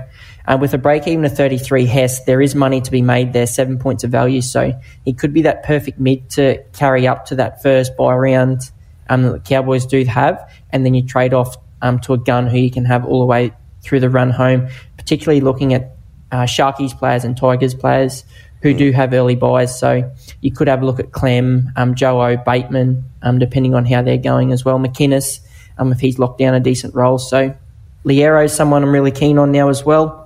uh, 0.49 0.59
with 0.61 0.75
a 0.75 0.79
break 0.79 1.07
even 1.07 1.25
of 1.25 1.37
33 1.37 1.87
Hess, 1.87 2.25
there 2.25 2.41
is 2.41 2.55
money 2.55 2.81
to 2.81 2.91
be 2.91 3.03
made 3.03 3.33
there, 3.33 3.47
seven 3.47 3.79
points 3.79 4.03
of 4.03 4.11
value. 4.11 4.41
So, 4.41 4.73
he 5.05 5.13
could 5.13 5.33
be 5.33 5.43
that 5.43 5.63
perfect 5.63 6.01
mid 6.01 6.29
to 6.31 6.63
carry 6.73 7.07
up 7.07 7.27
to 7.27 7.37
that 7.37 7.63
first 7.63 7.97
buy 7.97 8.15
round 8.17 8.63
um, 9.09 9.23
that 9.23 9.33
the 9.33 9.41
Cowboys 9.41 9.87
do 9.87 10.05
have. 10.05 10.51
And 10.71 10.85
then 10.85 10.95
you 10.95 11.07
trade 11.07 11.35
off 11.35 11.57
um, 11.83 12.01
to 12.01 12.15
a 12.15 12.19
gun 12.19 12.49
who 12.49 12.59
you 12.59 12.71
can 12.71 12.85
have 12.87 13.05
all 13.05 13.21
the 13.21 13.27
way 13.27 13.53
through 13.83 14.01
the 14.01 14.11
run 14.11 14.31
home 14.31 14.69
particularly 15.09 15.41
looking 15.41 15.73
at 15.73 15.97
uh, 16.31 16.43
Sharkies 16.43 16.97
players 16.99 17.25
and 17.25 17.35
Tigers 17.35 17.75
players 17.75 18.25
who 18.61 18.75
do 18.75 18.93
have 18.93 19.15
early 19.15 19.37
buys. 19.37 19.79
So 19.79 20.13
you 20.43 20.53
could 20.53 20.69
have 20.69 20.83
a 20.83 20.85
look 20.85 21.01
at 21.01 21.13
Clem, 21.13 21.73
um, 21.77 21.95
Joe 21.95 22.21
O, 22.21 22.37
Bateman, 22.37 23.05
um, 23.23 23.39
depending 23.39 23.75
on 23.75 23.87
how 23.87 24.03
they're 24.03 24.19
going 24.19 24.53
as 24.53 24.67
well. 24.67 24.79
McInnes, 24.79 25.41
um, 25.79 25.93
if 25.93 26.01
he's 26.01 26.19
locked 26.19 26.41
down 26.41 26.55
a 26.55 26.61
decent 26.61 26.95
role. 26.95 27.17
So 27.17 27.57
Loiero 28.05 28.45
is 28.45 28.53
someone 28.53 28.83
I'm 28.83 28.93
really 28.93 29.13
keen 29.13 29.39
on 29.39 29.51
now 29.51 29.71
as 29.71 29.83
well. 29.83 30.18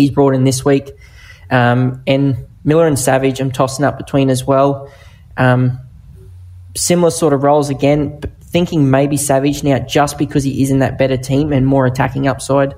He's 0.00 0.10
brought 0.10 0.34
in 0.34 0.44
this 0.44 0.64
week. 0.64 0.90
Um, 1.50 2.02
and 2.06 2.46
Miller 2.64 2.86
and 2.86 2.98
Savage, 2.98 3.40
I'm 3.40 3.50
tossing 3.50 3.84
up 3.84 3.96
between 3.98 4.30
as 4.30 4.44
well. 4.44 4.90
Um, 5.36 5.78
similar 6.76 7.10
sort 7.10 7.32
of 7.32 7.42
roles 7.42 7.70
again, 7.70 8.20
thinking 8.42 8.90
maybe 8.90 9.16
Savage 9.16 9.62
now 9.62 9.78
just 9.78 10.18
because 10.18 10.44
he 10.44 10.62
is 10.62 10.70
in 10.70 10.80
that 10.80 10.98
better 10.98 11.16
team 11.16 11.52
and 11.52 11.66
more 11.66 11.86
attacking 11.86 12.26
upside 12.26 12.74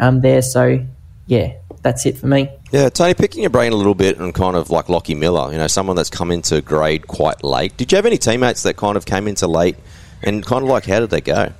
um, 0.00 0.20
there. 0.20 0.42
So, 0.42 0.84
yeah, 1.26 1.54
that's 1.82 2.06
it 2.06 2.18
for 2.18 2.26
me. 2.26 2.48
Yeah, 2.70 2.88
Tony, 2.88 3.14
picking 3.14 3.42
your 3.42 3.50
brain 3.50 3.72
a 3.72 3.76
little 3.76 3.94
bit 3.94 4.18
and 4.18 4.34
kind 4.34 4.56
of 4.56 4.70
like 4.70 4.88
Lockie 4.88 5.14
Miller, 5.14 5.50
you 5.52 5.58
know, 5.58 5.66
someone 5.66 5.96
that's 5.96 6.10
come 6.10 6.30
into 6.30 6.60
grade 6.60 7.06
quite 7.06 7.42
late. 7.44 7.76
Did 7.76 7.92
you 7.92 7.96
have 7.96 8.06
any 8.06 8.18
teammates 8.18 8.62
that 8.64 8.76
kind 8.76 8.96
of 8.96 9.06
came 9.06 9.28
into 9.28 9.46
late 9.46 9.76
and 10.22 10.44
kind 10.44 10.62
of 10.62 10.68
like 10.68 10.84
how 10.84 11.00
did 11.00 11.10
they 11.10 11.20
go? 11.20 11.52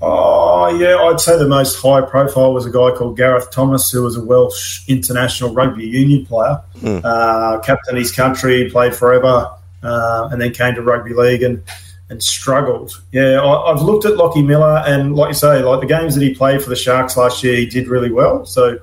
Oh, 0.00 0.68
yeah, 0.78 0.96
I'd 0.96 1.20
say 1.20 1.36
the 1.36 1.48
most 1.48 1.80
high 1.80 2.02
profile 2.02 2.54
was 2.54 2.66
a 2.66 2.70
guy 2.70 2.92
called 2.96 3.16
Gareth 3.16 3.50
Thomas, 3.50 3.90
who 3.90 4.02
was 4.02 4.16
a 4.16 4.24
Welsh 4.24 4.88
international 4.88 5.52
rugby 5.52 5.86
union 5.86 6.24
player, 6.24 6.62
mm. 6.76 7.04
uh, 7.04 7.58
captain 7.60 7.96
his 7.96 8.12
country, 8.12 8.70
played 8.70 8.94
forever, 8.94 9.50
uh, 9.82 10.28
and 10.30 10.40
then 10.40 10.52
came 10.52 10.74
to 10.74 10.82
rugby 10.82 11.14
league. 11.14 11.42
And 11.42 11.62
and 12.10 12.22
struggled. 12.22 13.02
Yeah, 13.12 13.42
I, 13.42 13.70
have 13.70 13.82
looked 13.82 14.04
at 14.04 14.16
Lockie 14.16 14.42
Miller, 14.42 14.82
and 14.86 15.14
like 15.14 15.28
you 15.28 15.34
say, 15.34 15.62
like 15.62 15.80
the 15.80 15.86
games 15.86 16.14
that 16.14 16.22
he 16.22 16.34
played 16.34 16.62
for 16.62 16.70
the 16.70 16.76
Sharks 16.76 17.16
last 17.16 17.42
year, 17.44 17.56
he 17.56 17.66
did 17.66 17.88
really 17.88 18.10
well. 18.10 18.46
So 18.46 18.78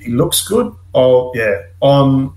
he 0.00 0.10
looks 0.10 0.46
good. 0.46 0.74
Oh 0.94 1.32
yeah, 1.34 1.62
I'm 1.82 2.36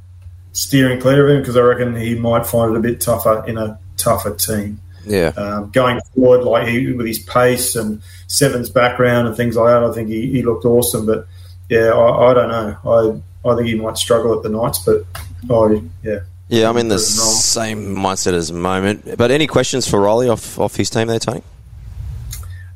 steering 0.54 1.00
clear 1.00 1.28
of 1.28 1.36
him 1.36 1.42
because 1.42 1.58
I 1.58 1.62
reckon 1.62 1.96
he 1.96 2.16
might 2.16 2.46
find 2.46 2.74
it 2.74 2.78
a 2.78 2.82
bit 2.82 3.02
tougher 3.02 3.44
in 3.46 3.58
a 3.58 3.80
tougher 3.98 4.36
team. 4.36 4.82
Yeah, 5.06 5.28
um, 5.38 5.72
going 5.72 6.00
forward, 6.14 6.44
like 6.44 6.68
he, 6.68 6.92
with 6.92 7.08
his 7.08 7.20
pace 7.20 7.76
and 7.76 8.02
Seven's 8.28 8.70
background 8.70 9.28
and 9.28 9.36
things 9.36 9.56
like 9.56 9.68
that, 9.68 9.84
I 9.84 9.94
think 9.94 10.10
he, 10.10 10.32
he 10.32 10.44
looked 10.44 10.66
awesome. 10.66 11.06
But 11.06 11.28
yeah, 11.70 11.90
I, 11.90 12.32
I 12.32 12.34
don't 12.34 12.50
know. 12.50 13.22
I 13.46 13.50
I 13.50 13.56
think 13.56 13.68
he 13.68 13.76
might 13.76 13.98
struggle 13.98 14.36
at 14.36 14.44
the 14.44 14.50
Knights, 14.50 14.80
but 14.80 15.04
oh 15.50 15.82
yeah, 16.04 16.20
yeah, 16.52 16.68
I'm 16.68 16.76
in 16.76 16.90
the 16.90 17.00
same 17.00 17.96
mindset 17.96 18.34
as 18.34 18.50
the 18.50 18.56
moment. 18.56 19.18
But 19.18 19.32
any 19.32 19.48
questions 19.48 19.88
for 19.88 20.02
Riley 20.02 20.28
off, 20.28 20.60
off 20.60 20.76
his 20.76 20.90
team 20.90 21.08
there, 21.08 21.18
Tony? 21.18 21.44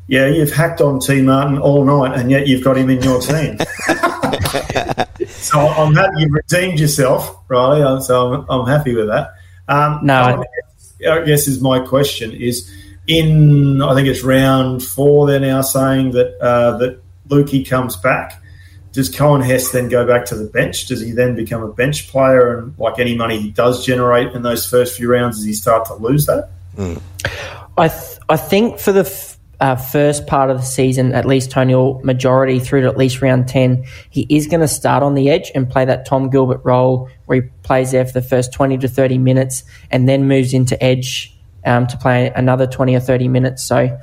Yeah, 0.08 0.28
you've 0.28 0.54
hacked 0.54 0.80
on 0.80 1.02
T 1.02 1.22
Martin 1.22 1.58
all 1.58 1.84
night, 1.84 2.18
and 2.18 2.32
yet 2.32 2.48
you've 2.48 2.64
got 2.64 2.78
him 2.78 2.90
in 2.90 3.02
your 3.02 3.20
team. 3.20 3.58
so 5.28 5.60
I'm 5.60 5.94
happy 5.94 6.22
you've 6.22 6.32
redeemed 6.32 6.80
yourself, 6.80 7.38
Riley. 7.50 8.02
So 8.02 8.34
I'm, 8.34 8.46
I'm 8.50 8.66
happy 8.66 8.96
with 8.96 9.08
that. 9.08 9.34
Um, 9.68 10.00
no, 10.04 10.46
I 11.02 11.24
guess 11.24 11.48
is 11.48 11.62
my 11.62 11.80
question 11.80 12.32
is 12.32 12.72
in 13.08 13.82
I 13.82 13.94
think 13.94 14.08
it's 14.08 14.24
round 14.24 14.84
four. 14.84 15.28
They're 15.28 15.40
now 15.40 15.62
saying 15.62 16.12
that 16.12 16.38
uh, 16.42 16.78
that 16.78 17.02
Lukey 17.28 17.68
comes 17.68 17.96
back. 17.96 18.42
Does 18.92 19.14
Coen 19.14 19.46
Hess 19.46 19.72
then 19.72 19.90
go 19.90 20.08
back 20.08 20.26
to 20.28 20.36
the 20.36 20.46
bench? 20.46 20.88
Does 20.88 21.02
he 21.02 21.12
then 21.12 21.36
become 21.36 21.62
a 21.62 21.68
bench 21.68 22.08
player? 22.08 22.58
And 22.58 22.80
like 22.80 22.98
any 22.98 23.16
money 23.16 23.40
he 23.42 23.52
does 23.52 23.86
generate 23.86 24.34
in 24.34 24.42
those 24.42 24.66
first 24.66 24.96
few 24.96 25.12
rounds, 25.12 25.38
does 25.38 25.46
he 25.46 25.54
start 25.54 25.86
to 25.88 25.96
lose 25.96 26.26
that? 26.28 26.50
Mm. 26.78 27.02
I 27.78 27.90
th- 27.90 28.20
I 28.30 28.38
think 28.38 28.80
for 28.80 28.94
the 28.94 29.02
f- 29.02 29.38
uh, 29.60 29.76
first 29.76 30.28
part 30.28 30.50
of 30.50 30.58
the 30.58 30.64
season, 30.64 31.14
at 31.14 31.26
least 31.26 31.52
Tony, 31.52 31.74
or 31.74 32.02
majority 32.04 32.60
through 32.60 32.82
to 32.82 32.88
at 32.88 32.98
least 32.98 33.22
round 33.22 33.48
10, 33.48 33.86
he 34.10 34.26
is 34.30 34.48
going 34.48 34.62
to 34.62 34.68
start 34.68 35.04
on 35.04 35.14
the 35.14 35.30
edge 35.30 35.52
and 35.56 35.70
play 35.70 35.86
that 35.86 36.06
Tom 36.06 36.30
Gilbert 36.30 36.62
role 36.64 37.10
where 37.26 37.42
he 37.42 37.50
plays 37.64 37.92
there 37.92 38.06
for 38.06 38.14
the 38.14 38.22
first 38.22 38.54
20 38.54 38.78
to 38.80 38.88
30 38.88 39.18
minutes 39.18 39.64
and 39.92 40.08
then 40.08 40.28
moves 40.28 40.54
into 40.54 40.82
edge 40.84 41.36
um, 41.66 41.88
to 41.88 41.98
play 41.98 42.32
another 42.36 42.68
20 42.68 42.96
or 42.96 43.00
30 43.00 43.28
minutes. 43.28 43.64
So 43.64 44.00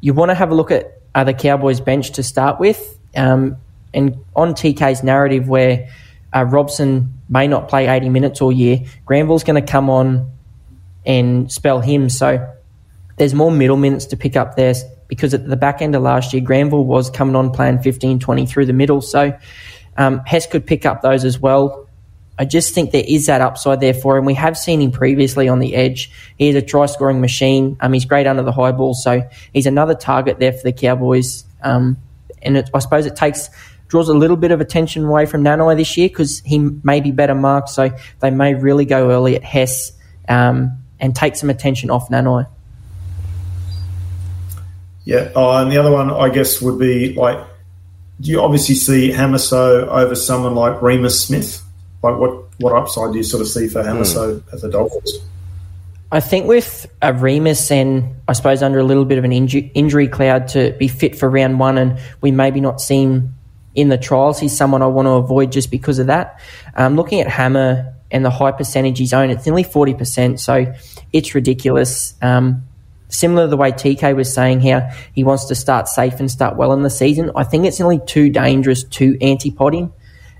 you 0.00 0.14
want 0.14 0.30
to 0.30 0.34
have 0.34 0.50
a 0.50 0.54
look 0.54 0.70
at 0.70 1.00
uh, 1.14 1.24
the 1.24 1.34
Cowboys 1.34 1.80
bench 1.80 2.12
to 2.12 2.22
start 2.22 2.60
with. 2.60 2.98
Um, 3.14 3.56
and 3.94 4.16
on 4.34 4.54
TK's 4.54 5.02
narrative 5.02 5.48
where 5.48 5.88
uh, 6.34 6.44
Robson 6.44 7.20
may 7.28 7.46
not 7.46 7.68
play 7.68 7.88
80 7.88 8.08
minutes 8.08 8.40
all 8.40 8.52
year, 8.52 8.80
Granville's 9.04 9.44
going 9.44 9.62
to 9.62 9.70
come 9.70 9.90
on 9.90 10.30
and 11.04 11.50
spell 11.50 11.80
him. 11.80 12.08
So 12.08 12.48
there's 13.16 13.34
more 13.34 13.50
middle 13.50 13.76
minutes 13.76 14.06
to 14.06 14.16
pick 14.16 14.36
up 14.36 14.56
there 14.56 14.74
because 15.08 15.34
at 15.34 15.46
the 15.46 15.56
back 15.56 15.82
end 15.82 15.94
of 15.94 16.02
last 16.02 16.32
year, 16.32 16.42
Granville 16.42 16.84
was 16.84 17.10
coming 17.10 17.36
on 17.36 17.50
playing 17.50 17.80
15, 17.82 18.18
20 18.18 18.46
through 18.46 18.66
the 18.66 18.72
middle. 18.72 19.02
So 19.02 19.36
um, 19.96 20.22
Hess 20.26 20.46
could 20.46 20.66
pick 20.66 20.86
up 20.86 21.02
those 21.02 21.24
as 21.24 21.38
well. 21.38 21.88
I 22.42 22.44
just 22.44 22.74
think 22.74 22.90
there 22.90 23.04
is 23.06 23.26
that 23.26 23.40
upside 23.40 23.78
there 23.78 23.94
for 23.94 24.16
him. 24.18 24.24
We 24.24 24.34
have 24.34 24.58
seen 24.58 24.82
him 24.82 24.90
previously 24.90 25.46
on 25.46 25.60
the 25.60 25.76
edge. 25.76 26.10
He 26.38 26.48
is 26.48 26.56
a 26.56 26.60
try 26.60 26.86
scoring 26.86 27.20
machine. 27.20 27.76
Um, 27.80 27.92
he's 27.92 28.04
great 28.04 28.26
under 28.26 28.42
the 28.42 28.50
high 28.50 28.72
ball. 28.72 28.94
So 28.94 29.22
he's 29.52 29.66
another 29.66 29.94
target 29.94 30.40
there 30.40 30.52
for 30.52 30.64
the 30.64 30.72
Cowboys. 30.72 31.44
Um, 31.62 31.98
and 32.42 32.56
it, 32.56 32.68
I 32.74 32.80
suppose 32.80 33.06
it 33.06 33.14
takes 33.14 33.48
draws 33.86 34.08
a 34.08 34.12
little 34.12 34.36
bit 34.36 34.50
of 34.50 34.60
attention 34.60 35.04
away 35.04 35.24
from 35.24 35.44
Nanai 35.44 35.76
this 35.76 35.96
year 35.96 36.08
because 36.08 36.40
he 36.40 36.58
may 36.58 37.00
be 37.00 37.12
better 37.12 37.36
marked. 37.36 37.68
So 37.68 37.90
they 38.18 38.32
may 38.32 38.54
really 38.54 38.86
go 38.86 39.12
early 39.12 39.36
at 39.36 39.44
Hess 39.44 39.92
um, 40.28 40.82
and 40.98 41.14
take 41.14 41.36
some 41.36 41.48
attention 41.48 41.90
off 41.90 42.08
Nanai. 42.08 42.48
Yeah, 45.04 45.30
oh, 45.36 45.58
and 45.58 45.70
the 45.70 45.78
other 45.78 45.92
one 45.92 46.10
I 46.10 46.28
guess 46.28 46.60
would 46.60 46.80
be 46.80 47.14
like, 47.14 47.38
do 48.20 48.32
you 48.32 48.40
obviously 48.40 48.74
see 48.74 49.12
Hamiso 49.12 49.86
over 49.86 50.16
someone 50.16 50.56
like 50.56 50.80
Reimis 50.80 51.24
Smith? 51.24 51.62
Like, 52.02 52.18
what 52.18 52.44
what 52.58 52.74
upside 52.74 53.12
do 53.12 53.18
you 53.18 53.24
sort 53.24 53.40
of 53.40 53.48
see 53.48 53.68
for 53.68 53.82
Hamiso 53.82 54.40
mm. 54.40 54.52
at 54.52 54.60
the 54.60 54.68
Dolphins? 54.68 55.18
I 56.10 56.20
think 56.20 56.46
with 56.46 56.86
a 57.00 57.12
Reimis 57.12 57.70
and 57.70 58.16
I 58.28 58.34
suppose 58.34 58.62
under 58.62 58.78
a 58.78 58.84
little 58.84 59.06
bit 59.06 59.16
of 59.16 59.24
an 59.24 59.32
injury, 59.32 59.70
injury 59.74 60.08
cloud 60.08 60.48
to 60.48 60.72
be 60.78 60.88
fit 60.88 61.16
for 61.16 61.30
round 61.30 61.58
one, 61.58 61.78
and 61.78 61.98
we 62.20 62.30
maybe 62.30 62.60
not 62.60 62.80
see 62.80 63.02
him 63.02 63.34
in 63.74 63.88
the 63.88 63.96
trials, 63.96 64.38
he's 64.38 64.56
someone 64.56 64.82
I 64.82 64.86
want 64.86 65.06
to 65.06 65.12
avoid 65.12 65.52
just 65.52 65.70
because 65.70 65.98
of 65.98 66.08
that. 66.08 66.38
Um, 66.74 66.96
looking 66.96 67.20
at 67.20 67.28
Hammer 67.28 67.94
and 68.10 68.24
the 68.24 68.30
high 68.30 68.52
percentage 68.52 68.98
he's 68.98 69.14
owned, 69.14 69.32
it's 69.32 69.46
nearly 69.46 69.64
40%, 69.64 70.38
so 70.38 70.74
it's 71.12 71.34
ridiculous. 71.34 72.14
Um, 72.20 72.64
similar 73.08 73.44
to 73.44 73.48
the 73.48 73.56
way 73.56 73.72
TK 73.72 74.14
was 74.14 74.32
saying 74.32 74.60
how 74.60 74.90
he 75.14 75.24
wants 75.24 75.46
to 75.46 75.54
start 75.54 75.88
safe 75.88 76.20
and 76.20 76.30
start 76.30 76.56
well 76.56 76.72
in 76.72 76.82
the 76.82 76.90
season, 76.90 77.30
I 77.34 77.44
think 77.44 77.64
it's 77.64 77.80
only 77.80 78.00
too 78.00 78.28
dangerous 78.28 78.84
to 78.84 79.16
anti-pod 79.22 79.74
him. 79.74 79.92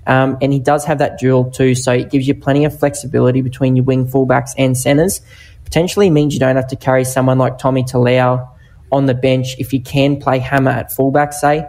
Um, 0.05 0.37
and 0.41 0.51
he 0.51 0.59
does 0.59 0.85
have 0.85 0.97
that 0.99 1.17
dual 1.17 1.51
too, 1.51 1.75
so 1.75 1.93
it 1.93 2.09
gives 2.09 2.27
you 2.27 2.35
plenty 2.35 2.65
of 2.65 2.77
flexibility 2.77 3.41
between 3.41 3.75
your 3.75 3.85
wing 3.85 4.05
fullbacks 4.07 4.51
and 4.57 4.77
centres. 4.77 5.21
Potentially 5.63 6.09
means 6.09 6.33
you 6.33 6.39
don't 6.39 6.55
have 6.55 6.67
to 6.67 6.75
carry 6.75 7.05
someone 7.05 7.37
like 7.37 7.57
Tommy 7.57 7.83
Talau 7.83 8.49
on 8.91 9.05
the 9.05 9.13
bench 9.13 9.57
if 9.59 9.73
you 9.73 9.81
can 9.81 10.19
play 10.19 10.39
Hammer 10.39 10.71
at 10.71 10.91
fullback, 10.91 11.33
say, 11.33 11.67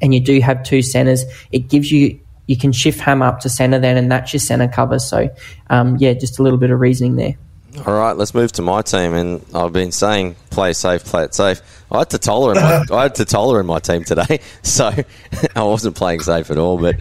and 0.00 0.14
you 0.14 0.20
do 0.20 0.40
have 0.40 0.62
two 0.62 0.82
centres. 0.82 1.24
It 1.52 1.68
gives 1.68 1.92
you 1.92 2.20
you 2.46 2.56
can 2.56 2.72
shift 2.72 3.00
Hammer 3.00 3.26
up 3.26 3.40
to 3.40 3.48
centre 3.48 3.78
then, 3.78 3.96
and 3.96 4.10
that's 4.10 4.32
your 4.32 4.40
centre 4.40 4.68
cover. 4.68 4.98
So, 4.98 5.30
um, 5.70 5.96
yeah, 5.98 6.12
just 6.14 6.38
a 6.38 6.42
little 6.42 6.58
bit 6.58 6.70
of 6.70 6.80
reasoning 6.80 7.16
there. 7.16 7.36
All 7.78 7.94
right, 7.94 8.12
let's 8.14 8.34
move 8.34 8.52
to 8.52 8.62
my 8.62 8.82
team, 8.82 9.14
and 9.14 9.42
I've 9.54 9.72
been 9.72 9.92
saying 9.92 10.36
play 10.50 10.74
safe, 10.74 11.04
play 11.04 11.24
it 11.24 11.34
safe. 11.34 11.62
I 11.90 12.00
had 12.00 12.10
Tatola 12.10 12.54
in 12.54 12.62
my 12.62 12.96
I 12.98 13.02
had 13.04 13.14
Tatola 13.14 13.60
in 13.60 13.66
my 13.66 13.78
team 13.78 14.04
today, 14.04 14.40
so 14.62 14.92
I 15.56 15.62
wasn't 15.62 15.96
playing 15.96 16.20
safe 16.20 16.50
at 16.50 16.58
all. 16.58 16.78
But 16.78 16.96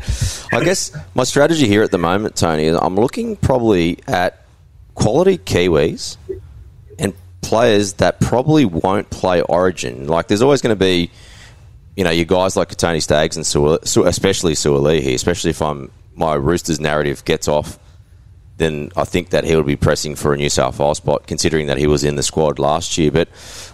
I 0.53 0.63
guess 0.63 0.95
my 1.13 1.26
strategy 1.26 1.67
here 1.67 1.84
at 1.84 1.91
the 1.91 1.97
moment, 1.97 2.38
Tony, 2.38 2.65
is 2.65 2.78
I'm 2.78 2.95
looking 2.95 3.36
probably 3.36 3.99
at 4.07 4.45
quality 4.95 5.38
Kiwis 5.39 6.15
and 6.97 7.13
players 7.41 7.93
that 7.93 8.22
probably 8.22 8.63
won't 8.63 9.09
play 9.09 9.41
Origin. 9.41 10.07
Like, 10.07 10.30
there's 10.30 10.41
always 10.41 10.61
going 10.61 10.76
to 10.76 10.80
be, 10.80 11.11
you 11.97 12.05
know, 12.05 12.11
your 12.11 12.26
guys 12.26 12.55
like 12.55 12.74
Tony 12.78 13.01
Staggs 13.01 13.36
and 13.36 13.45
Sua, 13.45 13.78
especially 13.84 14.53
Suaalii, 14.53 15.13
especially 15.15 15.49
if 15.49 15.61
I'm 15.61 15.91
my 16.15 16.36
Roosters 16.36 16.80
narrative 16.80 17.26
gets 17.26 17.49
off 17.49 17.78
then 18.62 18.91
I 18.95 19.03
think 19.03 19.30
that 19.30 19.43
he 19.43 19.55
would 19.55 19.66
be 19.66 19.76
pressing 19.76 20.16
for 20.16 20.34
a 20.34 20.38
New 20.38 20.49
South 20.49 20.80
Wales 20.80 20.97
spot, 20.97 21.28
considering 21.28 21.68
that 21.68 21.78
he 21.78 21.88
was 21.88 22.03
in 22.03 22.16
the 22.16 22.24
squad 22.24 22.59
last 22.59 22.97
year. 22.97 23.12
But 23.12 23.28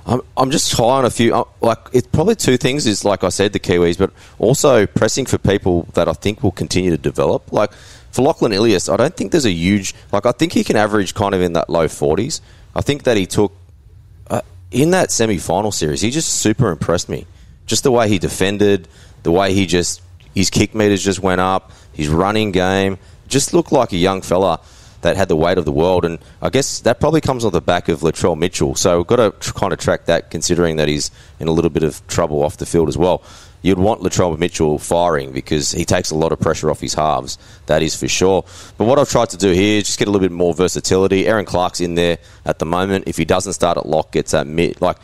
I'm, 0.06 0.22
I'm 0.38 0.52
just 0.52 0.72
high 0.74 0.84
on 0.84 1.06
a 1.06 1.10
few. 1.10 1.36
Uh, 1.36 1.44
like 1.62 1.80
it's 1.94 2.08
probably 2.08 2.36
two 2.36 2.58
things: 2.58 2.88
is 2.88 3.04
like 3.04 3.24
I 3.24 3.30
said, 3.30 3.54
the 3.54 3.60
Kiwis, 3.60 3.98
but 3.98 4.12
also 4.40 4.88
pressing 4.88 5.26
for 5.26 5.38
people 5.38 5.84
that 5.94 6.08
I 6.08 6.14
think 6.14 6.44
will 6.44 6.52
continue 6.52 6.92
to 6.92 6.98
develop. 6.98 7.52
Like 7.52 7.74
for 8.12 8.22
Lachlan 8.22 8.54
Ilias, 8.54 8.90
I 8.90 8.98
don't 8.98 9.16
think 9.16 9.32
there's 9.32 9.46
a 9.46 9.52
huge. 9.52 9.94
Like 10.12 10.26
I 10.26 10.32
think 10.32 10.54
he 10.54 10.64
can 10.64 10.76
average 10.76 11.14
kind 11.14 11.36
of 11.36 11.42
in 11.42 11.54
that 11.54 11.70
low 11.70 11.88
40s. 11.88 12.42
I 12.74 12.82
think 12.82 13.04
that 13.04 13.18
he 13.18 13.26
took 13.26 13.52
uh, 14.30 14.42
in 14.72 14.92
that 14.92 15.12
semi-final 15.12 15.72
series. 15.72 16.02
He 16.02 16.12
just 16.12 16.30
super 16.30 16.70
impressed 16.70 17.10
me. 17.10 17.26
Just 17.66 17.84
the 17.84 17.92
way 17.92 18.08
he 18.08 18.20
defended, 18.20 18.88
the 19.24 19.32
way 19.32 19.54
he 19.54 19.66
just 19.66 20.02
his 20.34 20.50
kick 20.50 20.74
meters 20.76 21.04
just 21.04 21.20
went 21.20 21.42
up, 21.42 21.72
his 21.94 22.08
running 22.08 22.52
game 22.52 22.98
just 23.28 23.54
looked 23.54 23.72
like 23.72 23.92
a 23.92 23.98
young 23.98 24.22
fella 24.22 24.62
that 25.02 25.18
had 25.18 25.28
the 25.28 25.36
weight 25.36 25.58
of 25.58 25.66
the 25.66 25.72
world. 25.72 26.06
And 26.06 26.20
I 26.42 26.50
guess 26.50 26.80
that 26.82 27.00
probably 27.00 27.22
comes 27.22 27.46
on 27.46 27.52
the 27.52 27.62
back 27.62 27.90
of 27.90 28.02
Latrell 28.02 28.38
Mitchell. 28.38 28.76
So 28.76 28.98
we've 28.98 29.08
got 29.08 29.18
to 29.18 29.32
tr- 29.40 29.54
kind 29.54 29.74
of 29.74 29.80
track 29.80 30.06
that, 30.06 30.32
considering 30.32 30.78
that 30.78 30.88
he's 30.88 31.12
in 31.40 31.48
a 31.48 31.52
little 31.52 31.70
bit 31.70 31.84
of 31.84 32.06
trouble 32.08 32.44
off 32.44 32.58
the 32.58 32.66
field 32.66 32.90
as 32.90 32.98
well. 32.98 33.24
You'd 33.64 33.80
want 33.80 34.02
Latrell 34.02 34.38
Mitchell 34.38 34.78
firing 34.78 35.32
because 35.32 35.72
he 35.72 35.84
takes 35.84 36.12
a 36.12 36.16
lot 36.16 36.32
of 36.32 36.40
pressure 36.40 36.70
off 36.70 36.80
his 36.80 36.94
halves. 36.94 37.38
That 37.66 37.82
is 37.82 37.96
for 37.96 38.08
sure. 38.08 38.46
But 38.78 38.86
what 38.86 39.00
I've 39.00 39.10
tried 39.10 39.32
to 39.32 39.38
do 39.38 39.52
here 39.52 39.80
is 39.80 39.86
just 39.86 40.00
get 40.00 40.08
a 40.08 40.12
little 40.12 40.26
bit 40.26 40.34
more 40.34 40.54
versatility. 40.54 41.28
Erin 41.28 41.46
Clark's 41.46 41.82
in 41.82 41.96
there 41.96 42.20
at 42.46 42.60
the 42.60 42.66
moment. 42.66 43.06
If 43.08 43.18
he 43.18 43.26
doesn't 43.26 43.54
start 43.54 43.78
at 43.78 43.86
lock, 43.86 44.12
gets 44.12 44.32
that 44.32 44.46
mid. 44.46 44.80
Like 44.80 44.98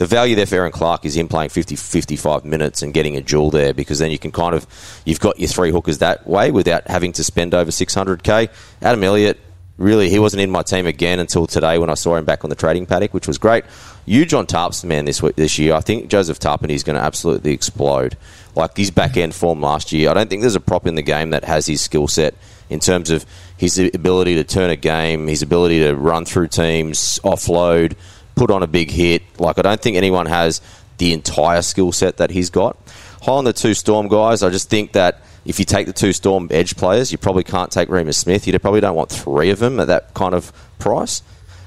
the 0.00 0.06
value 0.06 0.34
there 0.34 0.46
for 0.46 0.54
Erin 0.54 0.72
Clark 0.72 1.04
is 1.04 1.14
him 1.14 1.28
playing 1.28 1.50
50, 1.50 1.76
55 1.76 2.46
minutes 2.46 2.80
and 2.80 2.94
getting 2.94 3.18
a 3.18 3.20
jewel 3.20 3.50
there 3.50 3.74
because 3.74 3.98
then 3.98 4.10
you 4.10 4.18
can 4.18 4.32
kind 4.32 4.54
of, 4.54 4.66
you've 5.04 5.20
got 5.20 5.38
your 5.38 5.48
three 5.48 5.70
hookers 5.70 5.98
that 5.98 6.26
way 6.26 6.50
without 6.50 6.88
having 6.88 7.12
to 7.12 7.22
spend 7.22 7.52
over 7.52 7.70
600k. 7.70 8.48
Adam 8.80 9.04
Elliott, 9.04 9.38
really, 9.76 10.08
he 10.08 10.18
wasn't 10.18 10.40
in 10.40 10.48
my 10.50 10.62
team 10.62 10.86
again 10.86 11.18
until 11.18 11.46
today 11.46 11.76
when 11.76 11.90
I 11.90 11.94
saw 11.94 12.16
him 12.16 12.24
back 12.24 12.44
on 12.44 12.48
the 12.48 12.56
trading 12.56 12.86
paddock, 12.86 13.12
which 13.12 13.28
was 13.28 13.36
great. 13.36 13.66
Huge 14.06 14.32
on 14.32 14.46
Tarps, 14.46 14.86
man, 14.86 15.04
this 15.04 15.20
this 15.36 15.58
year. 15.58 15.74
I 15.74 15.82
think 15.82 16.08
Joseph 16.08 16.38
Tapine 16.38 16.70
is 16.70 16.82
going 16.82 16.96
to 16.96 17.02
absolutely 17.02 17.52
explode. 17.52 18.16
Like 18.56 18.78
his 18.78 18.90
back 18.90 19.18
end 19.18 19.34
form 19.34 19.60
last 19.60 19.92
year, 19.92 20.08
I 20.08 20.14
don't 20.14 20.30
think 20.30 20.40
there's 20.40 20.56
a 20.56 20.60
prop 20.60 20.86
in 20.86 20.94
the 20.94 21.02
game 21.02 21.28
that 21.30 21.44
has 21.44 21.66
his 21.66 21.82
skill 21.82 22.08
set 22.08 22.34
in 22.70 22.80
terms 22.80 23.10
of 23.10 23.26
his 23.58 23.78
ability 23.78 24.36
to 24.36 24.44
turn 24.44 24.70
a 24.70 24.76
game, 24.76 25.26
his 25.26 25.42
ability 25.42 25.80
to 25.80 25.94
run 25.94 26.24
through 26.24 26.48
teams, 26.48 27.20
offload, 27.22 27.96
put 28.40 28.50
on 28.50 28.62
a 28.62 28.66
big 28.66 28.90
hit. 28.90 29.22
Like, 29.38 29.58
I 29.58 29.62
don't 29.62 29.82
think 29.82 29.98
anyone 29.98 30.24
has 30.24 30.62
the 30.96 31.12
entire 31.12 31.60
skill 31.60 31.92
set 31.92 32.16
that 32.16 32.30
he's 32.30 32.48
got. 32.48 32.74
High 33.20 33.32
on 33.32 33.44
the 33.44 33.52
two 33.52 33.74
Storm 33.74 34.08
guys, 34.08 34.42
I 34.42 34.48
just 34.48 34.70
think 34.70 34.92
that 34.92 35.20
if 35.44 35.58
you 35.58 35.66
take 35.66 35.86
the 35.86 35.92
two 35.92 36.14
Storm 36.14 36.48
edge 36.50 36.74
players, 36.74 37.12
you 37.12 37.18
probably 37.18 37.44
can't 37.44 37.70
take 37.70 37.90
Reimis 37.90 38.14
Smith. 38.14 38.46
You 38.46 38.58
probably 38.58 38.80
don't 38.80 38.96
want 38.96 39.10
three 39.10 39.50
of 39.50 39.58
them 39.58 39.78
at 39.78 39.88
that 39.88 40.14
kind 40.14 40.32
of 40.32 40.54
price. 40.78 41.22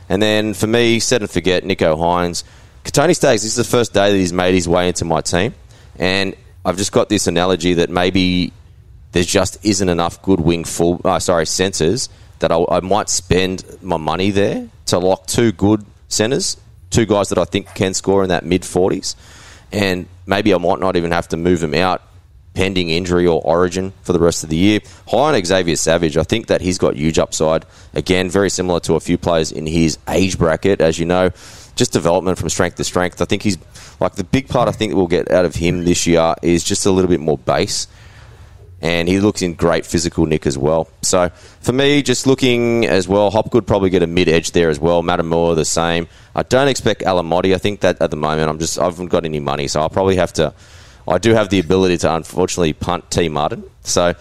And 0.10 0.20
then 0.20 0.56
for 0.56 0.66
me, 0.66 1.00
set 1.00 1.22
and 1.22 1.30
forget 1.30 1.64
Nicho 1.64 1.96
Hynes. 1.96 2.44
Kotoni 2.84 3.16
Staggs, 3.16 3.44
this 3.44 3.56
is 3.56 3.56
the 3.56 3.64
first 3.64 3.94
day 3.94 4.12
that 4.12 4.18
he's 4.18 4.34
made 4.34 4.56
his 4.56 4.68
way 4.68 4.88
into 4.88 5.06
my 5.06 5.22
team. 5.22 5.54
And 5.98 6.36
I've 6.66 6.78
just 6.78 6.92
got 6.92 7.08
this 7.08 7.28
analogy 7.28 7.76
that 7.76 7.92
maybe 7.92 8.52
there 9.12 9.22
just 9.22 9.64
isn't 9.64 9.90
enough 9.90 10.24
good 10.24 10.40
wing 10.40 10.64
full, 10.64 11.02
uh, 11.06 11.20
sorry, 11.20 11.46
centres 11.46 12.10
that 12.40 12.52
I, 12.52 12.66
I 12.68 12.80
might 12.80 13.10
spend 13.10 13.64
my 13.84 13.98
money 13.98 14.32
there 14.32 14.70
to 14.88 14.98
lock 14.98 15.28
two 15.28 15.52
good 15.52 15.86
centres 16.08 16.58
two 16.94 17.06
guys 17.06 17.30
that 17.30 17.38
I 17.38 17.46
think 17.46 17.74
can 17.76 17.94
score 17.94 18.24
in 18.24 18.30
that 18.30 18.46
mid 18.46 18.62
40s. 18.62 19.16
And 19.72 20.08
maybe 20.26 20.54
I 20.54 20.58
might 20.58 20.80
not 20.80 20.96
even 20.96 21.12
have 21.12 21.28
to 21.30 21.38
move 21.38 21.60
them 21.60 21.74
out 21.74 22.02
pending 22.54 22.90
injury 22.90 23.26
or 23.26 23.42
origin 23.44 23.94
for 24.04 24.14
the 24.14 24.20
rest 24.20 24.44
of 24.44 24.50
the 24.50 24.56
year. 24.56 24.80
High 25.08 25.36
on 25.36 25.46
Xavier 25.46 25.76
Savage, 25.76 26.18
I 26.18 26.24
think 26.24 26.48
that 26.48 26.62
he's 26.62 26.78
got 26.78 26.96
huge 26.96 27.20
upside. 27.20 27.66
Again, 27.94 28.30
very 28.30 28.50
similar 28.50 28.80
to 28.82 28.94
a 28.94 29.00
few 29.00 29.18
players 29.18 29.52
in 29.52 29.66
his 29.66 29.98
age 30.08 30.38
bracket, 30.38 30.82
as 30.82 31.00
you 31.00 31.06
know. 31.06 31.32
Just 31.76 31.92
development 31.92 32.38
from 32.38 32.50
strength 32.50 32.76
to 32.76 32.84
strength. 32.84 33.22
I 33.22 33.26
think 33.26 33.42
he's 33.42 33.58
like 34.00 34.14
the 34.14 34.24
big 34.24 34.48
part 34.48 34.70
I 34.70 34.72
think 34.72 34.92
that 34.92 34.96
we'll 34.96 35.08
get 35.08 35.32
out 35.32 35.46
of 35.46 35.56
him 35.56 35.86
this 35.86 36.06
year 36.06 36.36
is 36.44 36.64
just 36.64 36.86
a 36.86 36.92
little 36.92 37.10
bit 37.10 37.20
more 37.20 37.38
base. 37.38 37.88
And 38.84 39.08
he 39.08 39.22
looks 39.22 39.42
in 39.42 39.54
great 39.54 39.86
physical 39.86 40.26
nick 40.26 40.46
as 40.46 40.58
well. 40.58 40.90
So 41.04 41.30
for 41.62 41.72
me, 41.72 42.04
just 42.04 42.28
looking 42.28 42.86
as 42.86 43.08
well, 43.08 43.32
Hopgood 43.32 43.66
probably 43.66 43.90
get 43.90 44.04
a 44.04 44.08
mid 44.08 44.28
edge 44.28 44.52
there 44.52 44.70
as 44.70 44.78
well. 44.78 45.02
Matamua 45.02 45.56
the 45.56 45.64
same. 45.64 46.06
I 46.36 46.44
don't 46.44 46.68
expect 46.68 47.02
Alamoti. 47.02 47.56
I 47.56 47.60
think 47.60 47.80
that 47.80 48.02
at 48.02 48.12
the 48.12 48.18
moment 48.18 48.50
I'm 48.50 48.60
just 48.60 48.78
I 48.78 48.84
haven't 48.84 49.08
got 49.08 49.24
any 49.24 49.40
money, 49.40 49.70
so 49.70 49.80
I'll 49.80 49.90
probably 49.90 50.18
have 50.18 50.34
to. 50.34 50.54
I 51.08 51.18
do 51.18 51.34
have 51.34 51.48
the 51.48 51.60
ability 51.60 51.98
to 52.00 52.14
unfortunately 52.14 52.74
punt 52.74 53.10
T 53.10 53.30
Martin, 53.30 53.64
so 53.84 54.14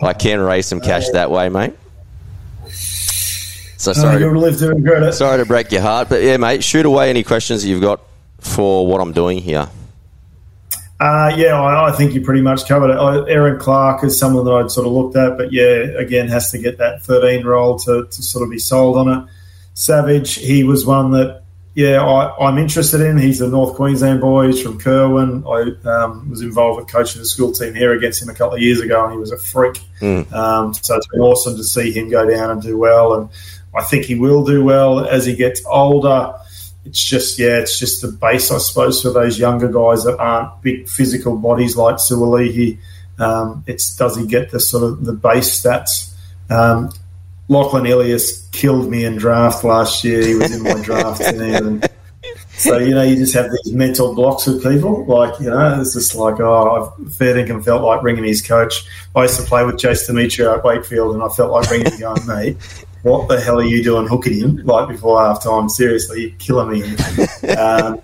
I 0.00 0.12
can 0.12 0.40
raise 0.40 0.66
some 0.66 0.80
cash 0.80 1.08
that 1.10 1.32
way, 1.32 1.48
mate. 1.48 1.74
So 3.78 3.92
sorry, 3.92 4.22
Oh, 4.22 4.28
live 4.28 4.58
to 4.58 5.12
sorry 5.12 5.38
to 5.38 5.44
break 5.44 5.72
your 5.72 5.82
heart, 5.82 6.08
but 6.08 6.22
yeah, 6.22 6.36
mate, 6.36 6.62
shoot 6.62 6.86
away 6.86 7.10
any 7.10 7.24
questions 7.24 7.62
that 7.62 7.68
you've 7.68 7.82
got 7.82 8.00
for 8.38 8.86
what 8.86 9.00
I'm 9.00 9.12
doing 9.12 9.38
here. 9.38 9.68
Uh, 11.02 11.34
yeah, 11.36 11.60
I, 11.60 11.88
I 11.88 11.92
think 11.92 12.14
you 12.14 12.20
pretty 12.20 12.42
much 12.42 12.68
covered 12.68 12.90
it. 12.90 12.96
I, 12.96 13.28
Erin 13.28 13.58
Clark 13.58 14.04
is 14.04 14.16
someone 14.16 14.44
that 14.44 14.52
I'd 14.52 14.70
sort 14.70 14.86
of 14.86 14.92
looked 14.92 15.16
at, 15.16 15.36
but 15.36 15.52
yeah, 15.52 15.98
again, 15.98 16.28
has 16.28 16.52
to 16.52 16.58
get 16.58 16.78
that 16.78 17.02
13 17.02 17.44
roll 17.44 17.76
to, 17.80 18.06
to 18.06 18.22
sort 18.22 18.44
of 18.44 18.50
be 18.52 18.60
sold 18.60 18.96
on 18.96 19.08
it. 19.08 19.28
Savage, 19.74 20.36
he 20.36 20.62
was 20.62 20.86
one 20.86 21.10
that, 21.10 21.42
yeah, 21.74 22.00
I, 22.00 22.46
I'm 22.46 22.56
interested 22.56 23.00
in. 23.00 23.18
He's 23.18 23.40
a 23.40 23.48
North 23.48 23.74
Queensland 23.74 24.20
boy. 24.20 24.46
He's 24.46 24.62
from 24.62 24.78
Kirwan. 24.78 25.42
I 25.44 25.90
um, 25.90 26.30
was 26.30 26.40
involved 26.40 26.78
with 26.78 26.88
coaching 26.88 27.20
the 27.20 27.26
school 27.26 27.50
team 27.50 27.74
here 27.74 27.92
against 27.92 28.22
him 28.22 28.28
a 28.28 28.34
couple 28.34 28.54
of 28.54 28.62
years 28.62 28.78
ago, 28.78 29.02
and 29.02 29.12
he 29.12 29.18
was 29.18 29.32
a 29.32 29.38
freak. 29.38 29.80
Um, 30.32 30.72
so 30.72 30.94
it's 30.94 31.08
been 31.08 31.20
awesome 31.20 31.56
to 31.56 31.64
see 31.64 31.90
him 31.90 32.10
go 32.10 32.30
down 32.30 32.48
and 32.52 32.62
do 32.62 32.78
well. 32.78 33.14
And 33.14 33.28
I 33.74 33.82
think 33.82 34.04
he 34.04 34.14
will 34.14 34.44
do 34.44 34.62
well 34.62 35.04
as 35.04 35.26
he 35.26 35.34
gets 35.34 35.64
older 35.66 36.32
it's 36.84 37.02
just 37.02 37.38
yeah, 37.38 37.58
it's 37.58 37.78
just 37.78 38.02
the 38.02 38.08
base, 38.08 38.50
I 38.50 38.58
suppose, 38.58 39.02
for 39.02 39.10
those 39.10 39.38
younger 39.38 39.68
guys 39.68 40.04
that 40.04 40.18
aren't 40.18 40.62
big 40.62 40.88
physical 40.88 41.36
bodies 41.36 41.76
like 41.76 41.96
Suaalii. 41.96 42.78
Um, 43.18 43.62
it's 43.66 43.94
does 43.96 44.16
he 44.16 44.26
get 44.26 44.50
the 44.50 44.58
sort 44.58 44.84
of 44.84 45.04
the 45.04 45.12
base 45.12 45.60
stats? 45.60 46.12
Um, 46.50 46.90
Lachlan 47.48 47.86
Ilias 47.86 48.48
killed 48.52 48.90
me 48.90 49.04
in 49.04 49.16
draft 49.16 49.62
last 49.62 50.02
year. 50.02 50.26
He 50.26 50.34
was 50.34 50.54
in 50.54 50.62
my 50.62 50.80
draft 50.82 51.20
team, 51.30 51.40
and 51.40 51.88
so 52.48 52.78
you 52.78 52.94
know 52.94 53.02
you 53.02 53.14
just 53.14 53.34
have 53.34 53.50
these 53.50 53.72
mental 53.72 54.12
blocks 54.14 54.46
with 54.46 54.64
people. 54.64 55.04
Like 55.06 55.38
you 55.38 55.50
know, 55.50 55.80
it's 55.80 55.94
just 55.94 56.16
like 56.16 56.40
oh, 56.40 56.94
I've 56.98 57.14
fair 57.14 57.34
dinkum 57.34 57.64
felt 57.64 57.82
like 57.82 58.02
ringing 58.02 58.24
his 58.24 58.42
coach. 58.42 58.84
I 59.14 59.22
used 59.22 59.38
to 59.38 59.46
play 59.46 59.64
with 59.64 59.76
Jace 59.76 60.10
Demetriou 60.10 60.58
at 60.58 60.64
Wakefield, 60.64 61.14
and 61.14 61.22
I 61.22 61.28
felt 61.28 61.52
like 61.52 61.70
ringing 61.70 61.92
him, 61.92 62.00
going, 62.00 62.26
mate 62.26 62.56
what 63.02 63.28
the 63.28 63.40
hell 63.40 63.58
are 63.58 63.64
you 63.64 63.82
doing 63.82 64.06
hooking 64.06 64.38
him 64.38 64.56
like 64.64 64.88
before 64.88 65.20
half 65.20 65.42
time? 65.42 65.68
Seriously, 65.68 66.22
you're 66.22 66.38
killing 66.38 66.70
me. 66.70 66.82
um, 67.56 68.00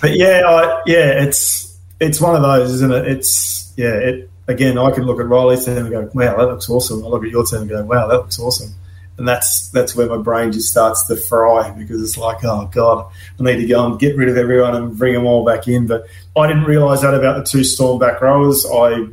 but 0.00 0.16
yeah, 0.16 0.42
I, 0.46 0.82
yeah, 0.86 1.22
it's 1.22 1.78
it's 2.00 2.20
one 2.20 2.34
of 2.34 2.42
those, 2.42 2.72
isn't 2.72 2.92
it? 2.92 3.06
It's 3.06 3.72
yeah, 3.76 3.94
it 3.94 4.30
again. 4.48 4.78
I 4.78 4.90
can 4.90 5.04
look 5.04 5.20
at 5.20 5.26
Riley's 5.26 5.64
team 5.64 5.76
and 5.76 5.90
go, 5.90 6.10
"Wow, 6.14 6.36
that 6.36 6.48
looks 6.48 6.68
awesome." 6.68 7.04
I 7.04 7.08
look 7.08 7.24
at 7.24 7.30
your 7.30 7.44
team 7.44 7.60
and 7.60 7.68
go, 7.68 7.84
"Wow, 7.84 8.08
that 8.08 8.16
looks 8.16 8.40
awesome." 8.40 8.74
And 9.18 9.28
that's 9.28 9.68
that's 9.68 9.94
where 9.94 10.08
my 10.08 10.16
brain 10.16 10.52
just 10.52 10.70
starts 10.70 11.06
to 11.08 11.16
fry 11.16 11.70
because 11.70 12.02
it's 12.02 12.16
like, 12.16 12.42
oh 12.44 12.68
god, 12.72 13.12
I 13.38 13.42
need 13.42 13.56
to 13.56 13.66
go 13.66 13.86
and 13.86 14.00
get 14.00 14.16
rid 14.16 14.30
of 14.30 14.38
everyone 14.38 14.74
and 14.74 14.96
bring 14.96 15.12
them 15.12 15.26
all 15.26 15.44
back 15.44 15.68
in. 15.68 15.86
But 15.86 16.06
I 16.34 16.46
didn't 16.46 16.64
realise 16.64 17.02
that 17.02 17.14
about 17.14 17.36
the 17.36 17.44
two 17.44 17.62
storm 17.62 17.98
back 17.98 18.22
rowers. 18.22 18.66
I 18.66 19.06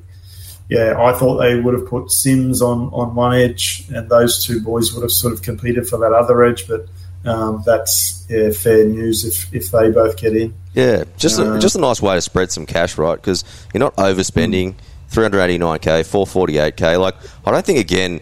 yeah, 0.69 0.95
I 1.01 1.13
thought 1.13 1.39
they 1.39 1.59
would 1.59 1.73
have 1.73 1.87
put 1.87 2.11
Sims 2.11 2.61
on, 2.61 2.89
on 2.93 3.15
one 3.15 3.35
edge, 3.35 3.85
and 3.93 4.07
those 4.07 4.43
two 4.43 4.61
boys 4.61 4.93
would 4.93 5.01
have 5.01 5.11
sort 5.11 5.33
of 5.33 5.41
competed 5.41 5.87
for 5.87 5.97
that 5.97 6.13
other 6.13 6.43
edge. 6.43 6.67
But 6.67 6.85
um, 7.25 7.63
that's 7.65 8.25
yeah, 8.29 8.51
fair 8.51 8.85
news 8.85 9.25
if, 9.25 9.53
if 9.53 9.71
they 9.71 9.89
both 9.91 10.17
get 10.17 10.35
in. 10.35 10.53
Yeah, 10.73 11.05
just 11.17 11.39
a, 11.39 11.55
Uh, 11.55 11.59
just 11.59 11.75
a 11.75 11.79
nice 11.79 12.01
way 12.01 12.15
to 12.15 12.21
spread 12.21 12.51
some 12.51 12.67
cash, 12.67 12.97
right? 12.97 13.15
Because 13.15 13.43
you're 13.73 13.79
not 13.79 13.95
overspending. 13.95 14.75
389k, 15.11 16.05
448k. 16.05 16.99
Like 16.99 17.15
I 17.43 17.51
don't 17.51 17.65
think 17.65 17.79
again, 17.79 18.21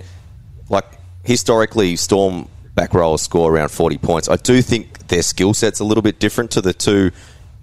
like 0.70 0.86
historically, 1.24 1.98
Storm 1.98 2.48
back 2.76 2.94
rollers 2.94 3.22
score 3.22 3.52
around 3.52 3.70
40 3.70 3.98
points. 3.98 4.30
I 4.30 4.38
do 4.38 4.62
think 4.62 5.08
their 5.08 5.22
skill 5.22 5.54
set's 5.54 5.80
a 5.80 5.84
little 5.84 6.02
bit 6.02 6.20
different 6.20 6.52
to 6.52 6.62
the 6.62 6.74
two, 6.74 7.12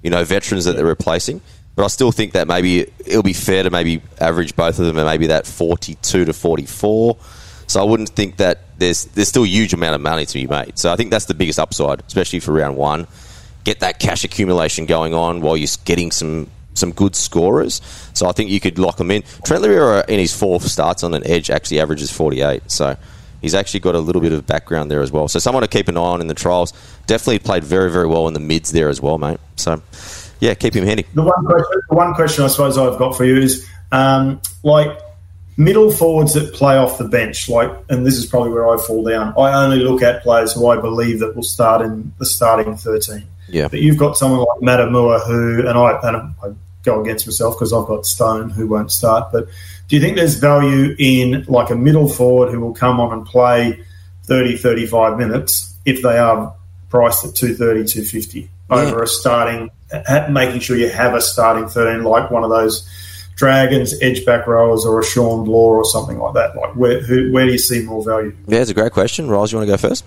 you 0.02 0.10
know, 0.10 0.24
veterans 0.24 0.64
that 0.66 0.76
they're 0.76 0.84
replacing. 0.84 1.40
But 1.76 1.84
I 1.84 1.88
still 1.88 2.12
think 2.12 2.32
that 2.32 2.46
maybe 2.46 2.86
it'll 3.04 3.22
be 3.22 3.32
fair 3.32 3.64
to 3.64 3.70
maybe 3.70 4.00
average 4.20 4.54
both 4.54 4.78
of 4.78 4.86
them 4.86 4.96
and 4.96 5.06
maybe 5.06 5.28
that 5.28 5.46
42 5.46 6.24
to 6.24 6.32
44. 6.32 7.16
So 7.66 7.80
I 7.80 7.84
wouldn't 7.84 8.10
think 8.10 8.36
that 8.36 8.60
there's 8.78 9.06
there's 9.06 9.28
still 9.28 9.44
a 9.44 9.48
huge 9.48 9.72
amount 9.72 9.94
of 9.94 10.00
money 10.00 10.26
to 10.26 10.34
be 10.34 10.46
made. 10.46 10.78
So 10.78 10.92
I 10.92 10.96
think 10.96 11.10
that's 11.10 11.24
the 11.24 11.34
biggest 11.34 11.58
upside, 11.58 12.02
especially 12.06 12.40
for 12.40 12.52
round 12.52 12.76
one. 12.76 13.06
Get 13.64 13.80
that 13.80 13.98
cash 13.98 14.24
accumulation 14.24 14.86
going 14.86 15.14
on 15.14 15.40
while 15.40 15.56
you're 15.56 15.68
getting 15.84 16.10
some 16.10 16.50
some 16.74 16.92
good 16.92 17.16
scorers. 17.16 17.80
So 18.14 18.28
I 18.28 18.32
think 18.32 18.50
you 18.50 18.60
could 18.60 18.78
lock 18.78 18.96
them 18.96 19.10
in. 19.10 19.22
Trent 19.44 19.62
Loiero 19.62 20.00
uh, 20.00 20.04
in 20.08 20.18
his 20.18 20.36
fourth 20.36 20.64
starts 20.64 21.02
on 21.02 21.14
an 21.14 21.26
edge 21.26 21.48
actually 21.48 21.80
averages 21.80 22.10
48. 22.10 22.70
So 22.70 22.96
he's 23.40 23.54
actually 23.54 23.80
got 23.80 23.94
a 23.94 24.00
little 24.00 24.20
bit 24.20 24.32
of 24.32 24.46
background 24.46 24.90
there 24.90 25.00
as 25.00 25.12
well. 25.12 25.28
So 25.28 25.38
someone 25.38 25.62
to 25.62 25.68
keep 25.68 25.88
an 25.88 25.96
eye 25.96 26.00
on 26.00 26.20
in 26.20 26.26
the 26.26 26.34
trials. 26.34 26.72
Definitely 27.06 27.38
played 27.40 27.64
very 27.64 27.90
very 27.90 28.06
well 28.06 28.28
in 28.28 28.34
the 28.34 28.40
mids 28.40 28.72
there 28.72 28.88
as 28.88 29.00
well, 29.00 29.18
mate. 29.18 29.40
So 29.56 29.82
yeah, 30.40 30.54
keep 30.54 30.74
him 30.74 30.84
handy. 30.84 31.06
The 31.14 31.22
one 31.22 31.44
question, 31.44 31.80
the 31.88 31.94
one 31.94 32.14
question 32.14 32.44
I 32.44 32.48
suppose 32.48 32.78
I've 32.78 32.98
got 32.98 33.16
for 33.16 33.24
you 33.24 33.38
is 33.38 33.68
um, 33.92 34.40
like 34.62 34.98
middle 35.56 35.90
forwards 35.90 36.34
that 36.34 36.52
play 36.52 36.76
off 36.76 36.98
the 36.98 37.08
bench, 37.08 37.48
like, 37.48 37.70
and 37.88 38.06
this 38.06 38.14
is 38.14 38.26
probably 38.26 38.50
where 38.50 38.68
I 38.68 38.76
fall 38.76 39.04
down. 39.04 39.34
I 39.38 39.64
only 39.64 39.78
look 39.78 40.02
at 40.02 40.22
players 40.22 40.52
who 40.52 40.68
I 40.68 40.80
believe 40.80 41.20
that 41.20 41.34
will 41.36 41.42
start 41.42 41.82
in 41.82 42.12
the 42.18 42.26
starting 42.26 42.76
thirteen. 42.76 43.26
Yeah. 43.48 43.68
But 43.68 43.80
you've 43.80 43.98
got 43.98 44.16
someone 44.16 44.40
like 44.40 44.60
Matamua 44.60 45.26
who, 45.26 45.60
and 45.68 45.78
I, 45.78 46.00
and 46.02 46.16
I 46.42 46.54
go 46.82 47.00
against 47.00 47.26
myself 47.26 47.54
because 47.54 47.72
I've 47.72 47.86
got 47.86 48.06
Stone 48.06 48.50
who 48.50 48.66
won't 48.66 48.90
start. 48.90 49.30
But 49.32 49.48
do 49.88 49.96
you 49.96 50.02
think 50.02 50.16
there's 50.16 50.36
value 50.36 50.96
in 50.98 51.44
like 51.46 51.70
a 51.70 51.76
middle 51.76 52.08
forward 52.08 52.50
who 52.50 52.60
will 52.60 52.74
come 52.74 53.00
on 53.00 53.12
and 53.12 53.26
play 53.26 53.78
30, 54.24 54.56
35 54.56 55.18
minutes 55.18 55.74
if 55.84 56.02
they 56.02 56.18
are 56.18 56.54
priced 56.88 57.24
at 57.24 57.34
230, 57.34 57.84
250 57.84 58.50
over 58.70 59.02
a 59.02 59.06
starting, 59.06 59.70
ha- 59.92 60.28
making 60.30 60.60
sure 60.60 60.76
you 60.76 60.88
have 60.88 61.14
a 61.14 61.20
starting 61.20 61.68
13 61.68 62.04
like 62.04 62.30
one 62.30 62.44
of 62.44 62.50
those 62.50 62.88
Dragons, 63.36 64.00
edge 64.00 64.24
back 64.24 64.46
rowers, 64.46 64.84
or 64.84 65.00
a 65.00 65.04
Shaun 65.04 65.44
Blore 65.44 65.76
or 65.76 65.84
something 65.84 66.18
like 66.18 66.34
that? 66.34 66.56
Like 66.56 66.76
where, 66.76 67.00
who, 67.00 67.32
where 67.32 67.46
do 67.46 67.52
you 67.52 67.58
see 67.58 67.82
more 67.82 68.04
value? 68.04 68.34
Yeah, 68.46 68.60
it's 68.60 68.70
a 68.70 68.74
great 68.74 68.92
question. 68.92 69.28
Riles, 69.28 69.50
you 69.50 69.58
want 69.58 69.68
to 69.68 69.72
go 69.72 69.76
first? 69.76 70.04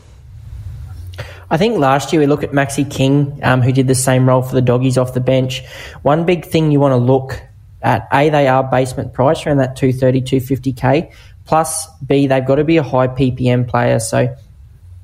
I 1.50 1.58
think 1.58 1.78
last 1.78 2.12
year 2.12 2.22
we 2.22 2.26
look 2.26 2.44
at 2.44 2.52
Maxi 2.52 2.90
King, 2.90 3.40
um, 3.44 3.62
who 3.62 3.72
did 3.72 3.88
the 3.88 3.96
same 3.96 4.28
role 4.28 4.42
for 4.42 4.56
the 4.56 4.62
doggies 4.62 4.98
off 4.98 5.14
the 5.14 5.22
bench. 5.22 5.66
One 6.02 6.26
big 6.26 6.46
thing 6.46 6.72
you 6.72 6.80
want 6.80 6.94
to 6.94 6.98
look 6.98 7.42
at, 7.82 8.08
A, 8.14 8.30
they 8.30 8.48
are 8.48 8.64
basement 8.64 9.14
price 9.14 9.46
around 9.46 9.58
that 9.58 9.76
230, 9.76 10.22
250k. 10.22 11.12
Plus, 11.46 11.88
B, 12.06 12.28
they've 12.28 12.46
got 12.46 12.56
to 12.56 12.66
be 12.66 12.78
a 12.78 12.84
high 12.84 13.08
PPM 13.08 13.68
player. 13.68 14.00
So 14.00 14.36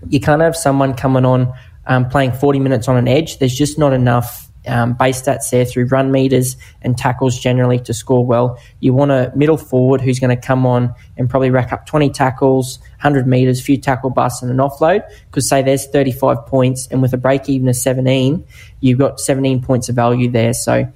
you 0.09 0.19
can't 0.19 0.41
have 0.41 0.55
someone 0.55 0.93
coming 0.93 1.25
on 1.25 1.53
um, 1.87 2.09
playing 2.09 2.33
40 2.33 2.59
minutes 2.59 2.87
on 2.87 2.97
an 2.97 3.07
edge. 3.07 3.39
There's 3.39 3.55
just 3.55 3.77
not 3.77 3.93
enough 3.93 4.49
um, 4.67 4.93
base 4.93 5.21
stats 5.21 5.49
there 5.49 5.65
through 5.65 5.85
run 5.85 6.11
meters 6.11 6.55
and 6.81 6.97
tackles 6.97 7.37
generally 7.37 7.79
to 7.79 7.93
score 7.93 8.25
well. 8.25 8.57
You 8.79 8.93
want 8.93 9.11
a 9.11 9.31
middle 9.35 9.57
forward 9.57 10.01
who's 10.01 10.19
going 10.19 10.35
to 10.35 10.41
come 10.41 10.65
on 10.65 10.93
and 11.17 11.29
probably 11.29 11.49
rack 11.49 11.73
up 11.73 11.85
20 11.85 12.09
tackles, 12.11 12.79
100 12.79 13.27
meters, 13.27 13.61
few 13.61 13.77
tackle 13.77 14.09
busts, 14.09 14.41
and 14.41 14.51
an 14.51 14.57
offload. 14.57 15.03
Because 15.25 15.47
say 15.47 15.61
there's 15.61 15.87
35 15.87 16.45
points, 16.45 16.87
and 16.87 17.01
with 17.01 17.13
a 17.13 17.17
break 17.17 17.49
even 17.49 17.67
of 17.67 17.75
17, 17.75 18.45
you've 18.79 18.99
got 18.99 19.19
17 19.19 19.61
points 19.61 19.89
of 19.89 19.95
value 19.95 20.29
there. 20.29 20.53
So 20.53 20.87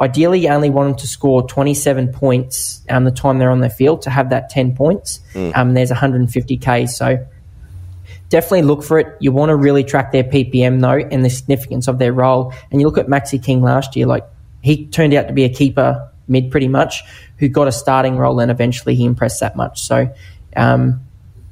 ideally, 0.00 0.40
you 0.40 0.48
only 0.48 0.70
want 0.70 0.88
them 0.88 0.98
to 0.98 1.06
score 1.06 1.46
27 1.46 2.12
points 2.12 2.82
um, 2.88 3.04
the 3.04 3.10
time 3.10 3.38
they're 3.38 3.50
on 3.50 3.60
the 3.60 3.70
field 3.70 4.02
to 4.02 4.10
have 4.10 4.30
that 4.30 4.50
10 4.50 4.74
points. 4.74 5.20
Um, 5.54 5.74
there's 5.74 5.90
150k. 5.90 6.88
So 6.88 7.24
definitely 8.32 8.62
look 8.62 8.82
for 8.82 8.98
it. 8.98 9.14
You 9.20 9.30
want 9.30 9.50
to 9.50 9.56
really 9.56 9.84
track 9.84 10.10
their 10.10 10.24
PPM 10.24 10.80
though 10.80 11.06
and 11.10 11.22
the 11.22 11.30
significance 11.30 11.86
of 11.86 11.98
their 11.98 12.14
role. 12.14 12.52
And 12.70 12.80
you 12.80 12.86
look 12.86 12.96
at 12.96 13.06
Maxi 13.06 13.42
King 13.42 13.60
last 13.60 13.94
year, 13.94 14.06
like 14.06 14.24
he 14.62 14.86
turned 14.86 15.12
out 15.12 15.28
to 15.28 15.34
be 15.34 15.44
a 15.44 15.50
keeper 15.50 16.10
mid 16.28 16.50
pretty 16.50 16.68
much 16.68 17.02
who 17.36 17.48
got 17.48 17.68
a 17.68 17.72
starting 17.72 18.16
role 18.16 18.40
and 18.40 18.50
eventually 18.50 18.94
he 18.94 19.04
impressed 19.04 19.40
that 19.40 19.54
much. 19.54 19.82
So, 19.82 20.12
um, 20.56 21.00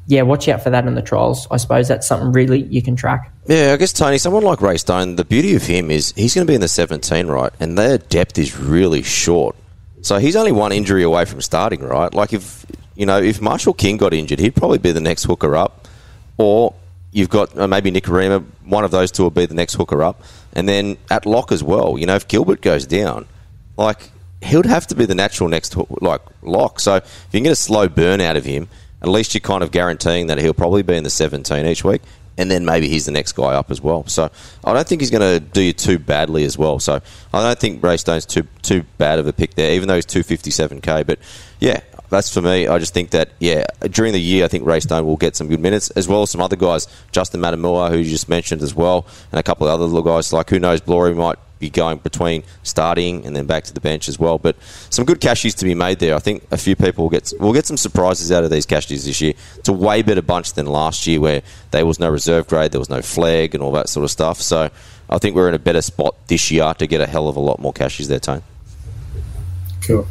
yeah, 0.06 0.22
watch 0.22 0.48
out 0.48 0.62
for 0.62 0.70
that 0.70 0.86
in 0.86 0.94
the 0.94 1.02
trials. 1.02 1.46
I 1.50 1.58
suppose 1.58 1.86
that's 1.86 2.06
something 2.06 2.32
really 2.32 2.62
you 2.62 2.80
can 2.80 2.96
track. 2.96 3.30
Yeah, 3.46 3.72
I 3.74 3.76
guess 3.76 3.92
Tony, 3.92 4.16
someone 4.16 4.42
like 4.42 4.62
Ray 4.62 4.78
Stone, 4.78 5.16
the 5.16 5.24
beauty 5.24 5.54
of 5.54 5.62
him 5.64 5.90
is 5.90 6.12
he's 6.16 6.34
going 6.34 6.46
to 6.46 6.50
be 6.50 6.54
in 6.54 6.62
the 6.62 6.68
17, 6.68 7.26
right? 7.26 7.52
And 7.60 7.76
their 7.76 7.98
depth 7.98 8.38
is 8.38 8.56
really 8.56 9.02
short. 9.02 9.54
So 10.00 10.18
he's 10.18 10.34
only 10.34 10.52
one 10.52 10.72
injury 10.72 11.02
away 11.02 11.26
from 11.26 11.42
starting, 11.42 11.80
right? 11.80 12.12
Like 12.14 12.32
if 12.32 12.64
you 12.96 13.04
know 13.04 13.18
if 13.18 13.42
Marshall 13.42 13.74
King 13.74 13.98
got 13.98 14.14
injured, 14.14 14.38
he'd 14.38 14.56
probably 14.56 14.78
be 14.78 14.92
the 14.92 15.00
next 15.00 15.24
hooker 15.24 15.54
up, 15.54 15.88
or 16.40 16.74
you've 17.12 17.28
got 17.28 17.56
uh, 17.58 17.68
maybe 17.68 17.90
Nikorima. 17.90 18.44
One 18.64 18.84
of 18.84 18.90
those 18.90 19.10
two 19.12 19.24
will 19.24 19.30
be 19.30 19.46
the 19.46 19.54
next 19.54 19.74
hooker 19.74 20.02
up, 20.02 20.22
and 20.54 20.68
then 20.68 20.96
at 21.10 21.26
lock 21.26 21.52
as 21.52 21.62
well. 21.62 21.98
You 21.98 22.06
know, 22.06 22.16
if 22.16 22.26
Gilbert 22.28 22.62
goes 22.62 22.86
down, 22.86 23.26
like 23.76 24.10
he 24.42 24.56
would 24.56 24.66
have 24.66 24.86
to 24.88 24.94
be 24.94 25.04
the 25.04 25.14
natural 25.14 25.48
next 25.48 25.76
like 26.00 26.22
lock. 26.42 26.80
So 26.80 26.96
if 26.96 27.28
you 27.32 27.38
can 27.38 27.44
get 27.44 27.52
a 27.52 27.56
slow 27.56 27.88
burn 27.88 28.20
out 28.20 28.36
of 28.36 28.44
him, 28.44 28.68
at 29.02 29.08
least 29.08 29.34
you're 29.34 29.40
kind 29.40 29.62
of 29.62 29.70
guaranteeing 29.70 30.28
that 30.28 30.38
he'll 30.38 30.54
probably 30.54 30.82
be 30.82 30.96
in 30.96 31.04
the 31.04 31.10
17 31.10 31.66
each 31.66 31.84
week. 31.84 32.02
and 32.38 32.50
then 32.50 32.64
maybe 32.64 32.88
he's 32.88 33.04
the 33.04 33.12
next 33.12 33.32
guy 33.32 33.52
up 33.54 33.70
as 33.70 33.82
well. 33.82 34.06
So 34.06 34.30
I 34.64 34.72
don't 34.72 34.88
think 34.88 35.02
he's 35.02 35.10
going 35.10 35.20
to 35.20 35.40
do 35.40 35.60
you 35.60 35.74
too 35.74 35.98
badly 35.98 36.44
as 36.44 36.56
well. 36.56 36.78
So 36.78 37.02
I 37.34 37.42
don't 37.42 37.58
think 37.58 37.82
Ray 37.82 37.98
Stone's 37.98 38.24
too 38.24 38.46
too 38.62 38.84
bad 38.96 39.18
of 39.18 39.26
a 39.26 39.32
pick 39.32 39.54
there, 39.56 39.72
even 39.74 39.88
though 39.88 39.96
he's 39.96 40.06
257k. 40.06 41.06
But 41.06 41.18
yeah, 41.58 41.80
that's 42.10 42.32
for 42.32 42.42
me. 42.42 42.66
I 42.66 42.78
just 42.78 42.92
think 42.92 43.10
that, 43.10 43.30
yeah, 43.38 43.64
during 43.90 44.12
the 44.12 44.20
year, 44.20 44.44
I 44.44 44.48
think 44.48 44.66
Ray 44.66 44.80
Stone 44.80 45.06
will 45.06 45.16
get 45.16 45.36
some 45.36 45.48
good 45.48 45.60
minutes, 45.60 45.90
as 45.90 46.08
well 46.08 46.22
as 46.22 46.30
some 46.30 46.40
other 46.40 46.56
guys, 46.56 46.86
Justin 47.12 47.40
Matamua, 47.40 47.90
who 47.90 47.98
you 47.98 48.10
just 48.10 48.28
mentioned 48.28 48.62
as 48.62 48.74
well, 48.74 49.06
and 49.32 49.38
a 49.38 49.42
couple 49.42 49.66
of 49.66 49.72
other 49.72 49.84
little 49.84 50.02
guys. 50.02 50.32
Like, 50.32 50.50
who 50.50 50.58
knows, 50.58 50.80
Blory 50.80 51.14
might 51.14 51.38
be 51.60 51.70
going 51.70 51.98
between 51.98 52.42
starting 52.62 53.24
and 53.26 53.36
then 53.36 53.46
back 53.46 53.64
to 53.64 53.74
the 53.74 53.80
bench 53.80 54.08
as 54.08 54.18
well. 54.18 54.38
But 54.38 54.56
some 54.88 55.04
good 55.04 55.20
cashies 55.20 55.54
to 55.56 55.64
be 55.64 55.74
made 55.74 55.98
there. 55.98 56.16
I 56.16 56.18
think 56.18 56.42
a 56.50 56.56
few 56.56 56.74
people 56.74 57.04
will 57.04 57.10
get 57.10 57.32
will 57.38 57.52
get 57.52 57.66
some 57.66 57.76
surprises 57.76 58.32
out 58.32 58.42
of 58.42 58.50
these 58.50 58.66
cashies 58.66 59.04
this 59.04 59.20
year. 59.20 59.34
It's 59.56 59.68
a 59.68 59.72
way 59.72 60.02
better 60.02 60.22
bunch 60.22 60.54
than 60.54 60.66
last 60.66 61.06
year, 61.06 61.20
where 61.20 61.42
there 61.70 61.86
was 61.86 62.00
no 62.00 62.08
reserve 62.08 62.48
grade, 62.48 62.72
there 62.72 62.80
was 62.80 62.90
no 62.90 63.02
flag, 63.02 63.54
and 63.54 63.62
all 63.62 63.72
that 63.72 63.88
sort 63.88 64.04
of 64.04 64.10
stuff. 64.10 64.40
So 64.40 64.70
I 65.08 65.18
think 65.18 65.36
we're 65.36 65.48
in 65.48 65.54
a 65.54 65.60
better 65.60 65.82
spot 65.82 66.16
this 66.26 66.50
year 66.50 66.74
to 66.74 66.86
get 66.86 67.00
a 67.00 67.06
hell 67.06 67.28
of 67.28 67.36
a 67.36 67.40
lot 67.40 67.60
more 67.60 67.72
cashies 67.72 68.08
there, 68.08 68.20
Tone. 68.20 68.42
Cool. 69.82 70.08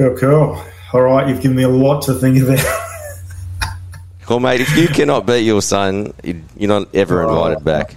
Cool, 0.00 0.16
cool. 0.16 0.64
All 0.94 1.02
right, 1.02 1.28
you've 1.28 1.42
given 1.42 1.58
me 1.58 1.62
a 1.62 1.68
lot 1.68 2.00
to 2.04 2.14
think 2.14 2.38
about. 2.38 2.64
well, 4.30 4.40
mate, 4.40 4.62
if 4.62 4.74
you 4.74 4.88
cannot 4.88 5.26
beat 5.26 5.40
your 5.40 5.60
son, 5.60 6.14
you're 6.24 6.68
not 6.68 6.94
ever 6.94 7.22
invited 7.22 7.62
back. 7.62 7.96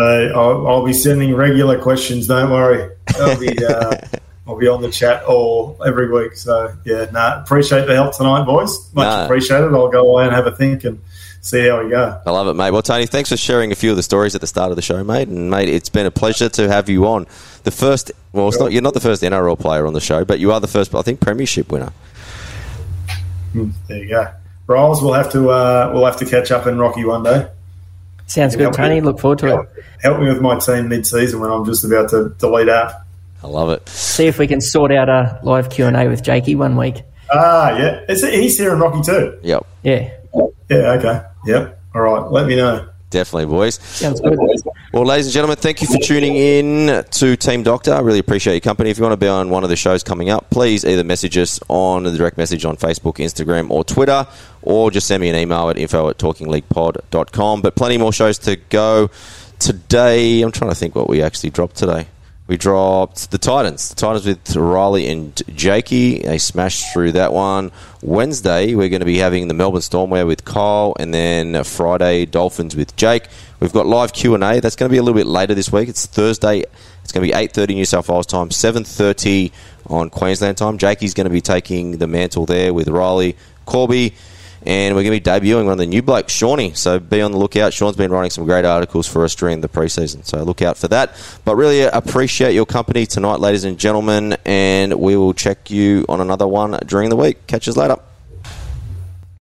Uh, 0.00 0.04
I'll, 0.34 0.66
I'll, 0.66 0.84
be 0.86 0.94
sending 0.94 1.34
regular 1.34 1.78
questions. 1.78 2.28
Don't 2.28 2.50
worry. 2.50 2.96
I'll 3.16 3.38
be, 3.38 3.62
uh, 3.62 3.98
I'll 4.46 4.56
be 4.56 4.68
on 4.68 4.80
the 4.80 4.90
chat 4.90 5.22
all 5.24 5.78
every 5.84 6.10
week. 6.10 6.34
So 6.34 6.74
yeah, 6.86 7.10
nah, 7.12 7.42
appreciate 7.42 7.86
the 7.86 7.94
help 7.94 8.16
tonight, 8.16 8.46
boys. 8.46 8.90
Much 8.94 9.04
nah. 9.04 9.24
appreciated. 9.26 9.74
I'll 9.74 9.90
go 9.90 10.08
away 10.08 10.24
and 10.24 10.34
have 10.34 10.46
a 10.46 10.56
think 10.56 10.84
and 10.84 10.98
see 11.48 11.68
how 11.68 11.82
we 11.82 11.90
go. 11.90 12.20
I 12.26 12.30
love 12.30 12.48
it, 12.48 12.54
mate. 12.54 12.70
Well, 12.70 12.82
Tony, 12.82 13.06
thanks 13.06 13.30
for 13.30 13.36
sharing 13.36 13.72
a 13.72 13.74
few 13.74 13.90
of 13.90 13.96
the 13.96 14.02
stories 14.02 14.34
at 14.34 14.40
the 14.40 14.46
start 14.46 14.70
of 14.70 14.76
the 14.76 14.82
show, 14.82 15.02
mate. 15.02 15.28
And 15.28 15.50
mate, 15.50 15.68
it's 15.68 15.88
been 15.88 16.06
a 16.06 16.10
pleasure 16.10 16.48
to 16.48 16.68
have 16.68 16.88
you 16.88 17.06
on. 17.06 17.26
The 17.64 17.70
first, 17.70 18.12
well, 18.32 18.48
it's 18.48 18.58
not 18.58 18.72
you're 18.72 18.82
not 18.82 18.94
the 18.94 19.00
first 19.00 19.22
NRL 19.22 19.58
player 19.58 19.86
on 19.86 19.92
the 19.92 20.00
show, 20.00 20.24
but 20.24 20.38
you 20.38 20.52
are 20.52 20.60
the 20.60 20.68
first, 20.68 20.94
I 20.94 21.02
think, 21.02 21.20
Premiership 21.20 21.70
winner. 21.70 21.92
Hmm, 23.52 23.70
there 23.86 23.98
you 23.98 24.08
go. 24.08 24.28
Riles, 24.66 25.02
we'll 25.02 25.14
have 25.14 25.32
to 25.32 25.48
uh, 25.50 25.90
we'll 25.94 26.04
have 26.04 26.18
to 26.18 26.26
catch 26.26 26.50
up 26.50 26.66
in 26.66 26.78
Rocky 26.78 27.04
one 27.04 27.22
day. 27.22 27.48
Sounds 28.26 28.54
good, 28.54 28.72
Tony. 28.74 28.96
Me, 28.96 29.00
Look 29.00 29.18
forward 29.20 29.38
to 29.38 29.46
help, 29.46 29.68
it. 29.76 29.84
Help 30.02 30.20
me 30.20 30.28
with 30.28 30.42
my 30.42 30.58
team 30.58 30.88
mid-season 30.88 31.40
when 31.40 31.50
I'm 31.50 31.64
just 31.64 31.82
about 31.82 32.10
to 32.10 32.34
delete 32.38 32.68
app. 32.68 33.06
I 33.42 33.46
love 33.46 33.70
it. 33.70 33.88
See 33.88 34.26
if 34.26 34.38
we 34.38 34.46
can 34.46 34.60
sort 34.60 34.92
out 34.92 35.08
a 35.08 35.40
live 35.42 35.70
Q 35.70 35.86
and 35.86 35.96
A 35.96 36.08
with 36.08 36.22
Jakey 36.22 36.54
one 36.54 36.76
week. 36.76 37.02
Ah, 37.32 37.76
yeah. 37.78 38.04
Is 38.08 38.22
it, 38.22 38.34
he's 38.34 38.58
here 38.58 38.72
in 38.72 38.80
Rocky 38.80 39.02
too. 39.02 39.38
Yep. 39.42 39.66
Yeah. 39.82 40.10
Yeah. 40.34 40.92
Okay. 40.92 41.22
Yep. 41.46 41.80
All 41.94 42.02
right. 42.02 42.30
Let 42.30 42.46
me 42.46 42.56
know. 42.56 42.88
Definitely, 43.10 43.46
boys. 43.46 43.76
Sounds 43.82 44.20
good. 44.20 44.38
Well, 44.92 45.06
ladies 45.06 45.26
and 45.26 45.32
gentlemen, 45.32 45.56
thank 45.56 45.80
you 45.80 45.86
for 45.86 45.96
tuning 45.96 46.36
in 46.36 47.04
to 47.04 47.36
Team 47.36 47.62
Doctor. 47.62 47.94
I 47.94 48.00
really 48.00 48.18
appreciate 48.18 48.52
your 48.52 48.60
company. 48.60 48.90
If 48.90 48.98
you 48.98 49.02
want 49.02 49.14
to 49.14 49.18
be 49.18 49.28
on 49.28 49.48
one 49.48 49.64
of 49.64 49.70
the 49.70 49.76
shows 49.76 50.02
coming 50.02 50.28
up, 50.28 50.50
please 50.50 50.84
either 50.84 51.04
message 51.04 51.38
us 51.38 51.58
on 51.68 52.02
the 52.02 52.14
direct 52.14 52.36
message 52.36 52.66
on 52.66 52.76
Facebook, 52.76 53.14
Instagram, 53.14 53.70
or 53.70 53.82
Twitter, 53.82 54.26
or 54.60 54.90
just 54.90 55.06
send 55.06 55.22
me 55.22 55.30
an 55.30 55.36
email 55.36 55.70
at 55.70 55.78
info 55.78 56.10
at 56.10 56.18
talkingleaguepod.com. 56.18 57.62
But 57.62 57.74
plenty 57.76 57.96
more 57.96 58.12
shows 58.12 58.36
to 58.40 58.56
go 58.56 59.08
today. 59.58 60.42
I'm 60.42 60.52
trying 60.52 60.70
to 60.70 60.76
think 60.76 60.94
what 60.94 61.08
we 61.08 61.22
actually 61.22 61.50
dropped 61.50 61.76
today. 61.76 62.08
We 62.48 62.56
dropped 62.56 63.30
the 63.30 63.36
Titans. 63.36 63.90
The 63.90 63.94
Titans 63.94 64.24
with 64.24 64.56
Riley 64.56 65.06
and 65.06 65.40
Jakey. 65.54 66.20
They 66.20 66.38
smashed 66.38 66.92
through 66.94 67.12
that 67.12 67.34
one. 67.34 67.70
Wednesday, 68.02 68.74
we're 68.74 68.88
going 68.88 69.00
to 69.00 69.06
be 69.06 69.18
having 69.18 69.48
the 69.48 69.54
Melbourne 69.54 69.82
Stormwear 69.82 70.26
with 70.26 70.46
Kyle, 70.46 70.96
and 70.98 71.12
then 71.12 71.62
Friday, 71.64 72.24
Dolphins 72.24 72.74
with 72.74 72.96
Jake. 72.96 73.28
We've 73.60 73.72
got 73.72 73.86
live 73.86 74.14
Q 74.14 74.34
and 74.34 74.42
A. 74.42 74.60
That's 74.60 74.76
going 74.76 74.88
to 74.88 74.92
be 74.92 74.96
a 74.96 75.02
little 75.02 75.18
bit 75.18 75.26
later 75.26 75.54
this 75.54 75.70
week. 75.70 75.90
It's 75.90 76.06
Thursday. 76.06 76.64
It's 77.04 77.12
going 77.12 77.26
to 77.26 77.30
be 77.30 77.38
eight 77.38 77.52
thirty 77.52 77.74
New 77.74 77.84
South 77.84 78.08
Wales 78.08 78.26
time, 78.26 78.50
seven 78.50 78.82
thirty 78.82 79.52
on 79.86 80.08
Queensland 80.08 80.56
time. 80.56 80.78
Jakey's 80.78 81.12
going 81.12 81.26
to 81.26 81.30
be 81.30 81.42
taking 81.42 81.98
the 81.98 82.06
mantle 82.06 82.46
there 82.46 82.72
with 82.72 82.88
Riley, 82.88 83.36
Corby 83.66 84.14
and 84.62 84.94
we're 84.94 85.02
going 85.02 85.20
to 85.20 85.24
be 85.24 85.50
debuting 85.50 85.64
one 85.64 85.72
of 85.72 85.78
the 85.78 85.86
new 85.86 86.02
blokes, 86.02 86.32
Shawnee. 86.32 86.72
So 86.74 86.98
be 86.98 87.20
on 87.20 87.32
the 87.32 87.38
lookout. 87.38 87.72
Sean's 87.72 87.96
been 87.96 88.10
writing 88.10 88.30
some 88.30 88.44
great 88.44 88.64
articles 88.64 89.06
for 89.06 89.24
us 89.24 89.34
during 89.34 89.60
the 89.60 89.68
preseason, 89.68 90.24
so 90.24 90.42
look 90.42 90.62
out 90.62 90.76
for 90.76 90.88
that. 90.88 91.14
But 91.44 91.56
really 91.56 91.84
uh, 91.84 91.96
appreciate 91.96 92.54
your 92.54 92.66
company 92.66 93.06
tonight, 93.06 93.40
ladies 93.40 93.64
and 93.64 93.78
gentlemen, 93.78 94.36
and 94.44 94.94
we 94.94 95.16
will 95.16 95.34
check 95.34 95.70
you 95.70 96.04
on 96.08 96.20
another 96.20 96.46
one 96.46 96.78
during 96.86 97.10
the 97.10 97.16
week. 97.16 97.46
Catch 97.46 97.68
us 97.68 97.76
later. 97.76 97.96